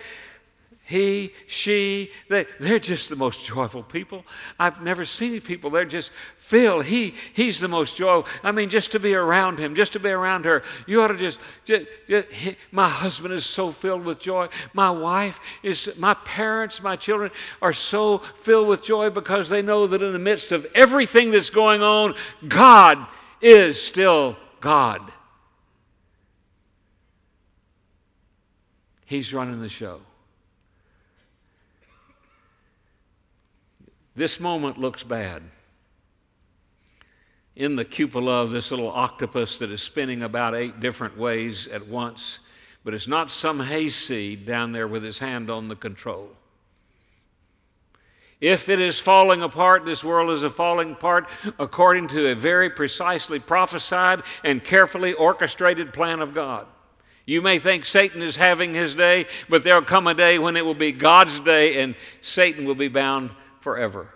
he, 0.90 1.34
she, 1.46 2.10
they, 2.30 2.48
they're 2.60 2.80
just 2.80 3.10
the 3.10 3.16
most 3.16 3.46
joyful 3.46 3.84
people. 3.84 4.26
I've 4.60 4.82
never 4.82 5.06
seen 5.06 5.40
people. 5.40 5.70
They're 5.70 5.86
just 5.86 6.10
filled. 6.40 6.86
He, 6.86 7.14
he's 7.34 7.60
the 7.60 7.68
most 7.68 7.96
joyful. 7.96 8.28
I 8.44 8.52
mean, 8.52 8.70
just 8.70 8.92
to 8.94 9.00
be 9.00 9.14
around 9.14 9.60
him, 9.60 9.76
just 9.76 9.94
to 9.94 10.00
be 10.00 10.10
around 10.10 10.46
her. 10.46 10.64
You 10.88 11.04
ought 11.04 11.10
to 11.10 11.18
just, 11.18 11.40
just, 11.64 11.86
just 12.10 12.32
he, 12.32 12.56
my 12.72 12.90
husband 12.90 13.36
is 13.36 13.46
so 13.46 13.70
filled 13.70 14.04
with 14.04 14.20
joy. 14.20 14.50
My 14.74 14.90
wife 14.90 15.40
is, 15.62 15.96
my 16.00 16.16
parents, 16.16 16.82
my 16.82 16.96
children 16.96 17.30
are 17.62 17.72
so 17.72 18.18
filled 18.42 18.68
with 18.68 18.82
joy 18.82 19.12
because 19.12 19.48
they 19.48 19.62
know 19.62 19.86
that 19.86 20.02
in 20.02 20.12
the 20.12 20.18
midst 20.18 20.52
of 20.52 20.66
everything 20.74 21.30
that's 21.30 21.52
going 21.52 21.84
on, 21.84 22.16
God 22.48 23.06
is 23.42 23.80
still 23.80 24.38
God. 24.60 25.02
He's 29.10 29.34
running 29.34 29.60
the 29.60 29.70
show. 29.70 30.02
This 34.16 34.40
moment 34.40 34.78
looks 34.78 35.02
bad. 35.02 35.42
In 37.56 37.76
the 37.76 37.86
cupola 37.86 38.44
of 38.44 38.52
this 38.52 38.70
little 38.70 38.92
octopus 38.92 39.58
that 39.58 39.72
is 39.72 39.82
spinning 39.82 40.22
about 40.22 40.54
eight 40.54 40.80
different 40.80 41.18
ways 41.18 41.68
at 41.70 41.88
once, 41.88 42.38
but 42.84 42.94
it's 42.94 43.08
not 43.08 43.32
some 43.32 43.60
hayseed 43.60 44.46
down 44.46 44.74
there 44.74 44.88
with 44.88 45.02
his 45.02 45.18
hand 45.18 45.50
on 45.50 45.70
the 45.70 45.76
control. 45.76 46.30
If 48.40 48.70
it 48.70 48.80
is 48.80 49.00
falling 49.00 49.42
apart, 49.42 49.86
this 49.86 50.04
world 50.04 50.30
is 50.30 50.44
a 50.44 50.52
falling 50.52 50.92
apart 50.92 51.28
according 51.58 52.10
to 52.10 52.28
a 52.28 52.36
very 52.36 52.70
precisely 52.70 53.40
prophesied 53.40 54.22
and 54.44 54.64
carefully 54.64 55.14
orchestrated 55.14 55.94
plan 55.94 56.22
of 56.22 56.36
God. 56.36 56.68
You 57.30 57.44
may 57.44 57.60
think 57.60 57.86
Satan 57.86 58.24
is 58.24 58.38
having 58.38 58.74
his 58.74 58.96
day, 58.96 59.28
but 59.48 59.64
there'll 59.64 59.84
come 59.84 60.08
a 60.08 60.16
day 60.16 60.40
when 60.40 60.58
it 60.58 60.66
will 60.66 60.74
be 60.74 60.92
God's 60.92 61.40
day 61.40 61.80
and 61.80 61.94
Satan 62.24 62.66
will 62.66 62.74
be 62.74 62.88
bound 62.88 63.30
forever. 63.60 64.10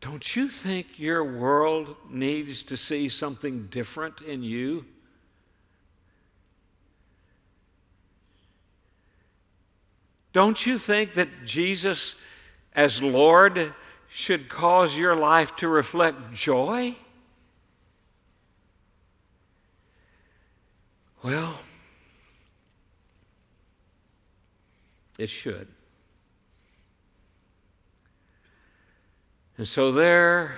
Don't 0.00 0.34
you 0.34 0.48
think 0.48 0.98
your 0.98 1.22
world 1.22 1.94
needs 2.10 2.64
to 2.64 2.76
see 2.76 3.08
something 3.08 3.68
different 3.68 4.20
in 4.22 4.42
you? 4.42 4.84
Don't 10.32 10.66
you 10.66 10.76
think 10.76 11.14
that 11.14 11.28
Jesus, 11.44 12.16
as 12.74 13.00
Lord, 13.00 13.72
should 14.08 14.48
cause 14.48 14.98
your 14.98 15.14
life 15.14 15.54
to 15.58 15.68
reflect 15.68 16.34
joy? 16.34 16.96
Well, 21.28 21.58
it 25.18 25.28
should. 25.28 25.68
And 29.58 29.68
so 29.68 29.92
they're 29.92 30.56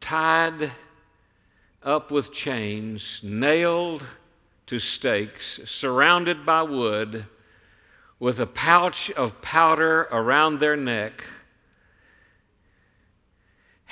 tied 0.00 0.72
up 1.82 2.10
with 2.10 2.32
chains, 2.32 3.20
nailed 3.22 4.02
to 4.68 4.78
stakes, 4.78 5.60
surrounded 5.66 6.46
by 6.46 6.62
wood, 6.62 7.26
with 8.18 8.40
a 8.40 8.46
pouch 8.46 9.10
of 9.10 9.42
powder 9.42 10.08
around 10.10 10.60
their 10.60 10.74
neck 10.74 11.22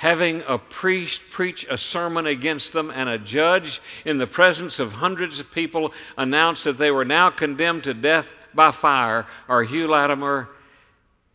having 0.05 0.43
a 0.47 0.55
priest 0.55 1.19
preach 1.31 1.65
a 1.67 1.75
sermon 1.75 2.27
against 2.27 2.73
them 2.73 2.91
and 2.93 3.09
a 3.09 3.17
judge 3.17 3.81
in 4.05 4.19
the 4.19 4.27
presence 4.27 4.77
of 4.77 4.93
hundreds 4.93 5.39
of 5.39 5.51
people 5.51 5.91
announce 6.15 6.63
that 6.63 6.77
they 6.77 6.91
were 6.91 7.03
now 7.03 7.27
condemned 7.27 7.83
to 7.83 7.91
death 7.91 8.31
by 8.53 8.69
fire 8.69 9.25
are 9.49 9.63
Hugh 9.63 9.87
Latimer 9.87 10.47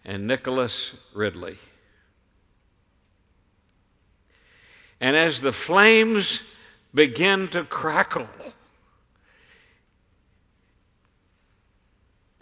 and 0.05 0.25
Nicholas 0.25 0.95
Ridley. 1.13 1.59
And 5.01 5.17
as 5.17 5.41
the 5.41 5.53
flames 5.53 6.45
begin 6.95 7.49
to 7.49 7.65
crackle, 7.65 8.29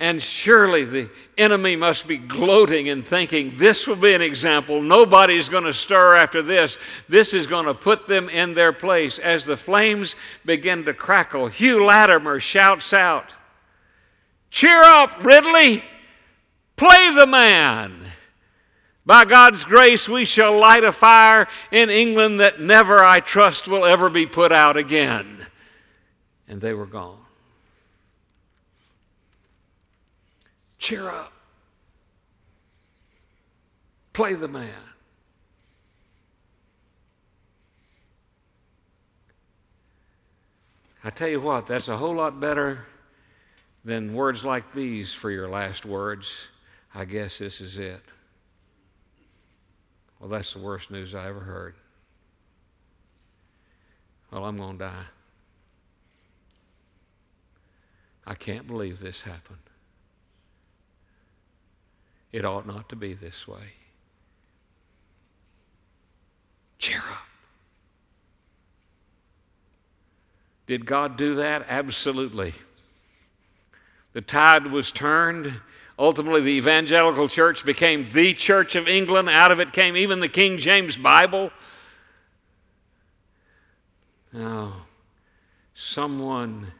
And 0.01 0.23
surely 0.23 0.85
the 0.85 1.11
enemy 1.37 1.75
must 1.75 2.07
be 2.07 2.19
gloating 2.19 2.89
and 2.89 3.05
thinking, 3.05 3.55
this 3.57 3.87
will 3.87 3.97
be 3.97 4.15
an 4.15 4.23
example. 4.23 4.81
Nobody's 4.81 5.49
going 5.49 5.65
to 5.65 5.73
stir 5.73 6.15
after 6.15 6.41
this. 6.41 6.79
This 7.09 7.35
is 7.35 7.49
going 7.49 7.67
to 7.67 7.75
put 7.75 8.07
them 8.07 8.29
in 8.29 8.55
their 8.55 8.73
place. 8.73 9.19
As 9.19 9.45
the 9.45 9.57
flames 9.57 10.15
begin 10.45 10.85
to 10.85 10.95
crackle, 10.95 11.49
Hugh 11.49 11.85
Latimer 11.85 12.39
shouts 12.39 12.93
out, 12.93 13.35
Cheer 14.51 14.83
up, 14.83 15.25
Ridley! 15.25 15.83
Play 16.77 17.13
the 17.15 17.27
man! 17.27 18.07
By 19.05 19.25
God's 19.25 19.65
grace, 19.65 20.09
we 20.09 20.25
shall 20.25 20.59
light 20.59 20.85
a 20.85 20.93
fire 20.93 21.49
in 21.73 21.91
England 21.91 22.41
that 22.41 22.61
never, 22.61 23.03
I 23.03 23.21
trust, 23.21 23.67
will 23.67 23.85
ever 23.85 24.09
be 24.09 24.27
put 24.27 24.53
out 24.53 24.77
again. 24.77 25.47
And 26.47 26.61
they 26.61 26.73
were 26.73 26.87
gone. 26.87 27.19
Cheer 30.79 31.09
up. 31.09 31.33
Play 34.13 34.35
the 34.35 34.49
man. 34.49 34.71
I 41.05 41.11
tell 41.11 41.29
you 41.29 41.41
what, 41.41 41.67
that's 41.67 41.89
a 41.89 41.97
whole 41.97 42.15
lot 42.15 42.41
better 42.41 42.87
than 43.85 44.15
words 44.15 44.45
like 44.45 44.73
these 44.75 45.15
for 45.15 45.31
your 45.31 45.49
last 45.49 45.87
words. 45.87 46.49
I 46.95 47.05
guess 47.05 47.39
this 47.39 47.61
is 47.61 47.79
it. 47.79 48.03
Well, 50.19 50.29
that's 50.29 50.53
the 50.53 50.59
worst 50.59 50.91
news 50.91 51.15
I 51.15 51.29
ever 51.29 51.41
heard. 51.41 51.75
Well, 54.31 54.45
I'm 54.45 54.57
going 54.57 54.79
to 54.79 54.85
die. 54.85 55.05
I 58.27 58.35
can't 58.35 58.67
believe 58.67 59.01
this 59.01 59.23
happened. 59.23 59.59
It 62.33 62.45
ought 62.45 62.67
not 62.67 62.89
to 62.91 62.97
be 62.97 63.15
this 63.15 63.49
way. 63.49 63.73
Cheer 66.79 66.99
up. 66.99 67.27
Did 70.67 70.85
God 70.85 71.17
do 71.17 71.37
that? 71.37 71.65
Absolutely. 71.69 72.53
The 74.13 74.21
tide 74.21 74.67
was 74.67 74.93
turned. 74.93 75.55
Ultimately, 75.99 76.43
the 76.43 76.51
evangelical 76.53 77.27
church 77.27 77.65
became 77.65 78.05
the 78.13 78.35
Church 78.35 78.77
of 78.77 78.87
England. 78.87 79.29
Out 79.31 79.51
of 79.51 79.61
it 79.61 79.73
came 79.73 79.97
even 79.97 80.21
the 80.21 80.29
King 80.29 80.59
James 80.59 80.97
Bible. 80.97 81.51
Now, 84.33 84.87
someone 85.75 86.73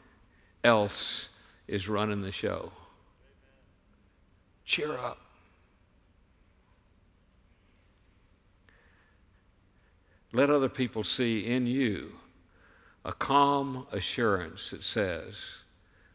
else 0.63 1.29
is 1.67 1.89
running 1.89 2.21
the 2.21 2.31
show. 2.31 2.71
Cheer 4.65 4.93
up. 4.93 5.17
Let 10.31 10.49
other 10.49 10.69
people 10.69 11.03
see 11.03 11.45
in 11.45 11.65
you 11.65 12.11
a 13.03 13.13
calm 13.13 13.87
assurance 13.91 14.71
that 14.71 14.83
says, 14.83 15.35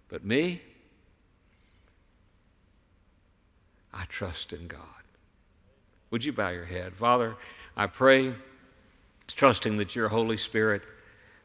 But 0.08 0.24
me, 0.24 0.62
I 3.92 4.04
trust 4.06 4.52
in 4.52 4.66
God. 4.66 4.80
Would 6.10 6.24
you 6.24 6.32
bow 6.32 6.50
your 6.50 6.64
head? 6.64 6.94
Father, 6.94 7.36
I 7.76 7.86
pray, 7.86 8.34
trusting 9.28 9.78
that 9.78 9.96
your 9.96 10.08
Holy 10.08 10.36
Spirit 10.36 10.82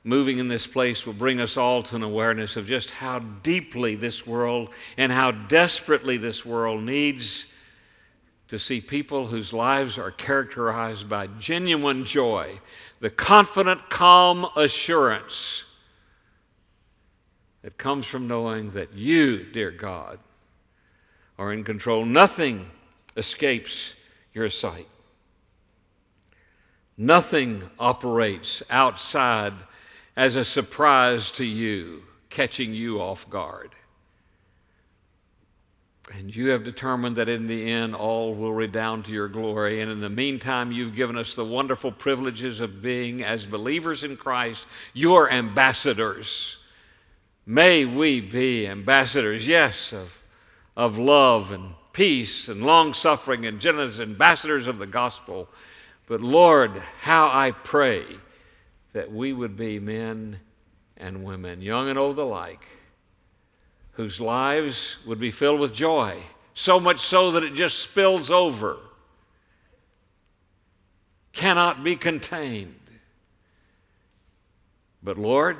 moving 0.03 0.37
in 0.37 0.47
this 0.47 0.67
place 0.67 1.05
will 1.05 1.13
bring 1.13 1.39
us 1.41 1.57
all 1.57 1.83
to 1.83 1.95
an 1.95 2.03
awareness 2.03 2.55
of 2.55 2.65
just 2.65 2.91
how 2.91 3.19
deeply 3.19 3.95
this 3.95 4.25
world 4.25 4.69
and 4.97 5.11
how 5.11 5.31
desperately 5.31 6.17
this 6.17 6.45
world 6.45 6.83
needs 6.83 7.45
to 8.49 8.59
see 8.59 8.81
people 8.81 9.27
whose 9.27 9.53
lives 9.53 9.97
are 9.97 10.11
characterized 10.11 11.07
by 11.07 11.27
genuine 11.39 12.03
joy, 12.03 12.59
the 12.99 13.09
confident, 13.09 13.89
calm 13.89 14.45
assurance 14.55 15.65
that 17.61 17.77
comes 17.77 18.05
from 18.05 18.27
knowing 18.27 18.71
that 18.71 18.93
you, 18.93 19.43
dear 19.43 19.69
God, 19.69 20.19
are 21.37 21.53
in 21.53 21.63
control. 21.63 22.05
Nothing 22.05 22.69
escapes 23.15 23.95
your 24.33 24.49
sight. 24.49 24.87
Nothing 26.97 27.69
operates 27.79 28.63
outside 28.69 29.53
as 30.15 30.35
a 30.35 30.43
surprise 30.43 31.31
to 31.31 31.45
you, 31.45 32.03
catching 32.29 32.73
you 32.73 32.99
off 32.99 33.29
guard. 33.29 33.69
And 36.11 36.35
you 36.35 36.49
have 36.49 36.63
determined 36.63 37.17
that 37.17 37.29
in 37.29 37.47
the 37.47 37.71
end 37.71 37.93
all 37.93 38.33
will 38.33 38.53
redound 38.53 39.05
to 39.05 39.11
your 39.11 39.27
glory. 39.27 39.81
And 39.81 39.91
in 39.91 40.01
the 40.01 40.09
meantime, 40.09 40.71
you've 40.71 40.95
given 40.95 41.17
us 41.17 41.35
the 41.35 41.45
wonderful 41.45 41.91
privileges 41.91 42.59
of 42.59 42.81
being, 42.81 43.23
as 43.23 43.45
believers 43.45 44.03
in 44.03 44.17
Christ, 44.17 44.65
your 44.93 45.31
ambassadors. 45.31 46.57
May 47.45 47.85
we 47.85 48.21
be 48.21 48.67
ambassadors, 48.67 49.47
yes, 49.47 49.93
of, 49.93 50.23
of 50.75 50.97
love 50.97 51.51
and 51.51 51.73
peace 51.93 52.47
and 52.47 52.63
long 52.63 52.93
suffering 52.93 53.45
and 53.45 53.59
gentleness, 53.59 53.99
ambassadors 53.99 54.65
of 54.67 54.79
the 54.79 54.87
gospel. 54.87 55.47
But 56.07 56.21
Lord, 56.21 56.71
how 57.01 57.27
I 57.27 57.51
pray 57.51 58.03
that 58.93 59.11
we 59.11 59.31
would 59.31 59.55
be 59.55 59.79
men 59.79 60.39
and 60.97 61.23
women, 61.23 61.61
young 61.61 61.87
and 61.87 61.99
old 61.99 62.17
alike 62.17 62.65
whose 63.99 64.21
lives 64.21 64.97
would 65.05 65.19
be 65.19 65.29
filled 65.29 65.59
with 65.59 65.73
joy, 65.73 66.15
so 66.53 66.79
much 66.79 67.01
so 67.01 67.31
that 67.31 67.43
it 67.43 67.53
just 67.53 67.79
spills 67.79 68.31
over, 68.31 68.77
cannot 71.33 71.83
be 71.83 71.97
contained. 71.97 72.79
But 75.03 75.17
Lord, 75.17 75.57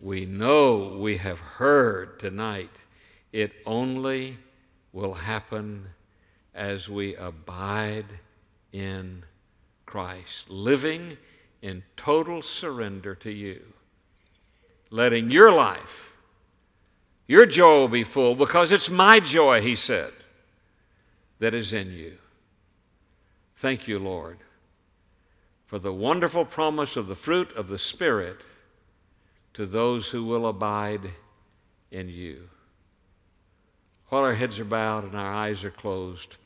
we 0.00 0.26
know 0.26 0.98
we 0.98 1.18
have 1.18 1.38
heard 1.38 2.18
tonight 2.18 2.72
it 3.32 3.52
only 3.64 4.36
will 4.92 5.14
happen 5.14 5.86
as 6.52 6.88
we 6.88 7.14
abide 7.14 8.06
in 8.72 9.22
Christ, 9.86 10.50
living 10.50 11.16
in 11.62 11.84
total 11.96 12.42
surrender 12.42 13.14
to 13.14 13.30
you, 13.30 13.62
letting 14.90 15.30
your 15.30 15.52
life 15.52 16.09
your 17.30 17.46
joy 17.46 17.76
will 17.76 17.86
be 17.86 18.02
full 18.02 18.34
because 18.34 18.72
it's 18.72 18.90
my 18.90 19.20
joy, 19.20 19.62
he 19.62 19.76
said, 19.76 20.10
that 21.38 21.54
is 21.54 21.72
in 21.72 21.92
you. 21.92 22.18
Thank 23.54 23.86
you, 23.86 24.00
Lord, 24.00 24.38
for 25.64 25.78
the 25.78 25.92
wonderful 25.92 26.44
promise 26.44 26.96
of 26.96 27.06
the 27.06 27.14
fruit 27.14 27.52
of 27.52 27.68
the 27.68 27.78
Spirit 27.78 28.38
to 29.54 29.64
those 29.64 30.08
who 30.08 30.24
will 30.24 30.48
abide 30.48 31.02
in 31.92 32.08
you. 32.08 32.48
While 34.08 34.24
our 34.24 34.34
heads 34.34 34.58
are 34.58 34.64
bowed 34.64 35.04
and 35.04 35.14
our 35.14 35.32
eyes 35.32 35.64
are 35.64 35.70
closed, 35.70 36.36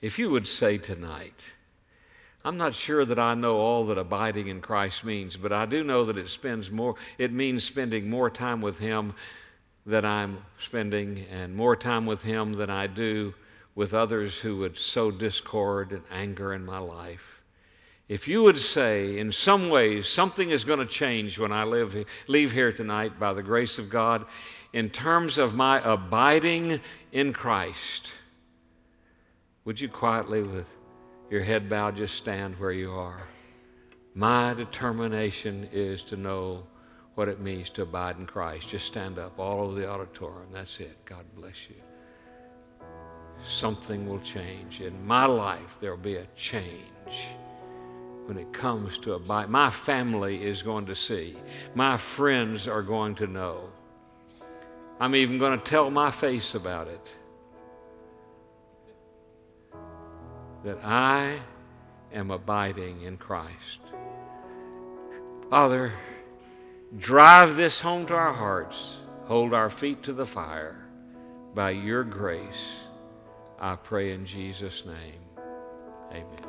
if 0.00 0.18
you 0.18 0.30
would 0.30 0.48
say 0.48 0.78
tonight, 0.78 1.52
I'm 2.46 2.56
not 2.56 2.76
sure 2.76 3.04
that 3.04 3.18
I 3.18 3.34
know 3.34 3.56
all 3.56 3.86
that 3.86 3.98
abiding 3.98 4.46
in 4.46 4.60
Christ 4.60 5.04
means, 5.04 5.36
but 5.36 5.52
I 5.52 5.66
do 5.66 5.82
know 5.82 6.04
that 6.04 6.16
it 6.16 6.28
spends 6.28 6.70
more 6.70 6.94
it 7.18 7.32
means 7.32 7.64
spending 7.64 8.08
more 8.08 8.30
time 8.30 8.60
with 8.60 8.78
him 8.78 9.14
than 9.84 10.04
I'm 10.04 10.38
spending 10.60 11.26
and 11.32 11.56
more 11.56 11.74
time 11.74 12.06
with 12.06 12.22
him 12.22 12.52
than 12.52 12.70
I 12.70 12.86
do 12.86 13.34
with 13.74 13.94
others 13.94 14.38
who 14.38 14.58
would 14.58 14.78
sow 14.78 15.10
discord 15.10 15.90
and 15.90 16.04
anger 16.12 16.54
in 16.54 16.64
my 16.64 16.78
life. 16.78 17.42
If 18.08 18.28
you 18.28 18.44
would 18.44 18.60
say, 18.60 19.18
in 19.18 19.32
some 19.32 19.68
ways, 19.68 20.06
something 20.06 20.50
is 20.50 20.62
going 20.62 20.78
to 20.78 20.86
change 20.86 21.40
when 21.40 21.50
I 21.50 21.64
live, 21.64 21.96
leave 22.28 22.52
here 22.52 22.70
tonight 22.70 23.18
by 23.18 23.32
the 23.32 23.42
grace 23.42 23.76
of 23.76 23.90
God, 23.90 24.24
in 24.72 24.88
terms 24.88 25.36
of 25.36 25.56
my 25.56 25.80
abiding 25.82 26.78
in 27.10 27.32
Christ, 27.32 28.12
would 29.64 29.80
you 29.80 29.88
quietly, 29.88 30.42
with 30.42 30.75
your 31.30 31.42
head 31.42 31.68
bowed, 31.68 31.96
just 31.96 32.14
stand 32.14 32.58
where 32.58 32.72
you 32.72 32.92
are. 32.92 33.20
My 34.14 34.54
determination 34.54 35.68
is 35.72 36.02
to 36.04 36.16
know 36.16 36.64
what 37.16 37.28
it 37.28 37.40
means 37.40 37.70
to 37.70 37.82
abide 37.82 38.18
in 38.18 38.26
Christ. 38.26 38.68
Just 38.68 38.86
stand 38.86 39.18
up 39.18 39.38
all 39.38 39.60
over 39.60 39.74
the 39.74 39.88
auditorium. 39.88 40.48
That's 40.52 40.80
it. 40.80 41.04
God 41.04 41.24
bless 41.34 41.68
you. 41.68 41.76
Something 43.42 44.08
will 44.08 44.20
change. 44.20 44.80
In 44.80 45.06
my 45.06 45.26
life, 45.26 45.78
there 45.80 45.90
will 45.90 46.02
be 46.02 46.16
a 46.16 46.26
change 46.36 47.28
when 48.26 48.38
it 48.38 48.52
comes 48.52 48.98
to 48.98 49.14
abide. 49.14 49.48
My 49.48 49.70
family 49.70 50.42
is 50.42 50.62
going 50.62 50.86
to 50.86 50.94
see. 50.94 51.36
My 51.74 51.96
friends 51.96 52.66
are 52.66 52.82
going 52.82 53.14
to 53.16 53.26
know. 53.26 53.70
I'm 54.98 55.14
even 55.14 55.38
going 55.38 55.58
to 55.58 55.64
tell 55.64 55.90
my 55.90 56.10
face 56.10 56.54
about 56.54 56.88
it. 56.88 57.06
That 60.66 60.84
I 60.84 61.38
am 62.12 62.32
abiding 62.32 63.02
in 63.02 63.16
Christ. 63.18 63.78
Father, 65.48 65.92
drive 66.98 67.54
this 67.54 67.78
home 67.78 68.04
to 68.06 68.14
our 68.14 68.32
hearts. 68.32 68.98
hold 69.26 69.54
our 69.54 69.70
feet 69.70 70.02
to 70.04 70.12
the 70.12 70.26
fire. 70.26 70.86
By 71.54 71.70
your 71.70 72.02
grace, 72.02 72.80
I 73.60 73.76
pray 73.76 74.12
in 74.12 74.26
Jesus' 74.26 74.84
name. 74.84 75.22
Amen. 76.10 76.45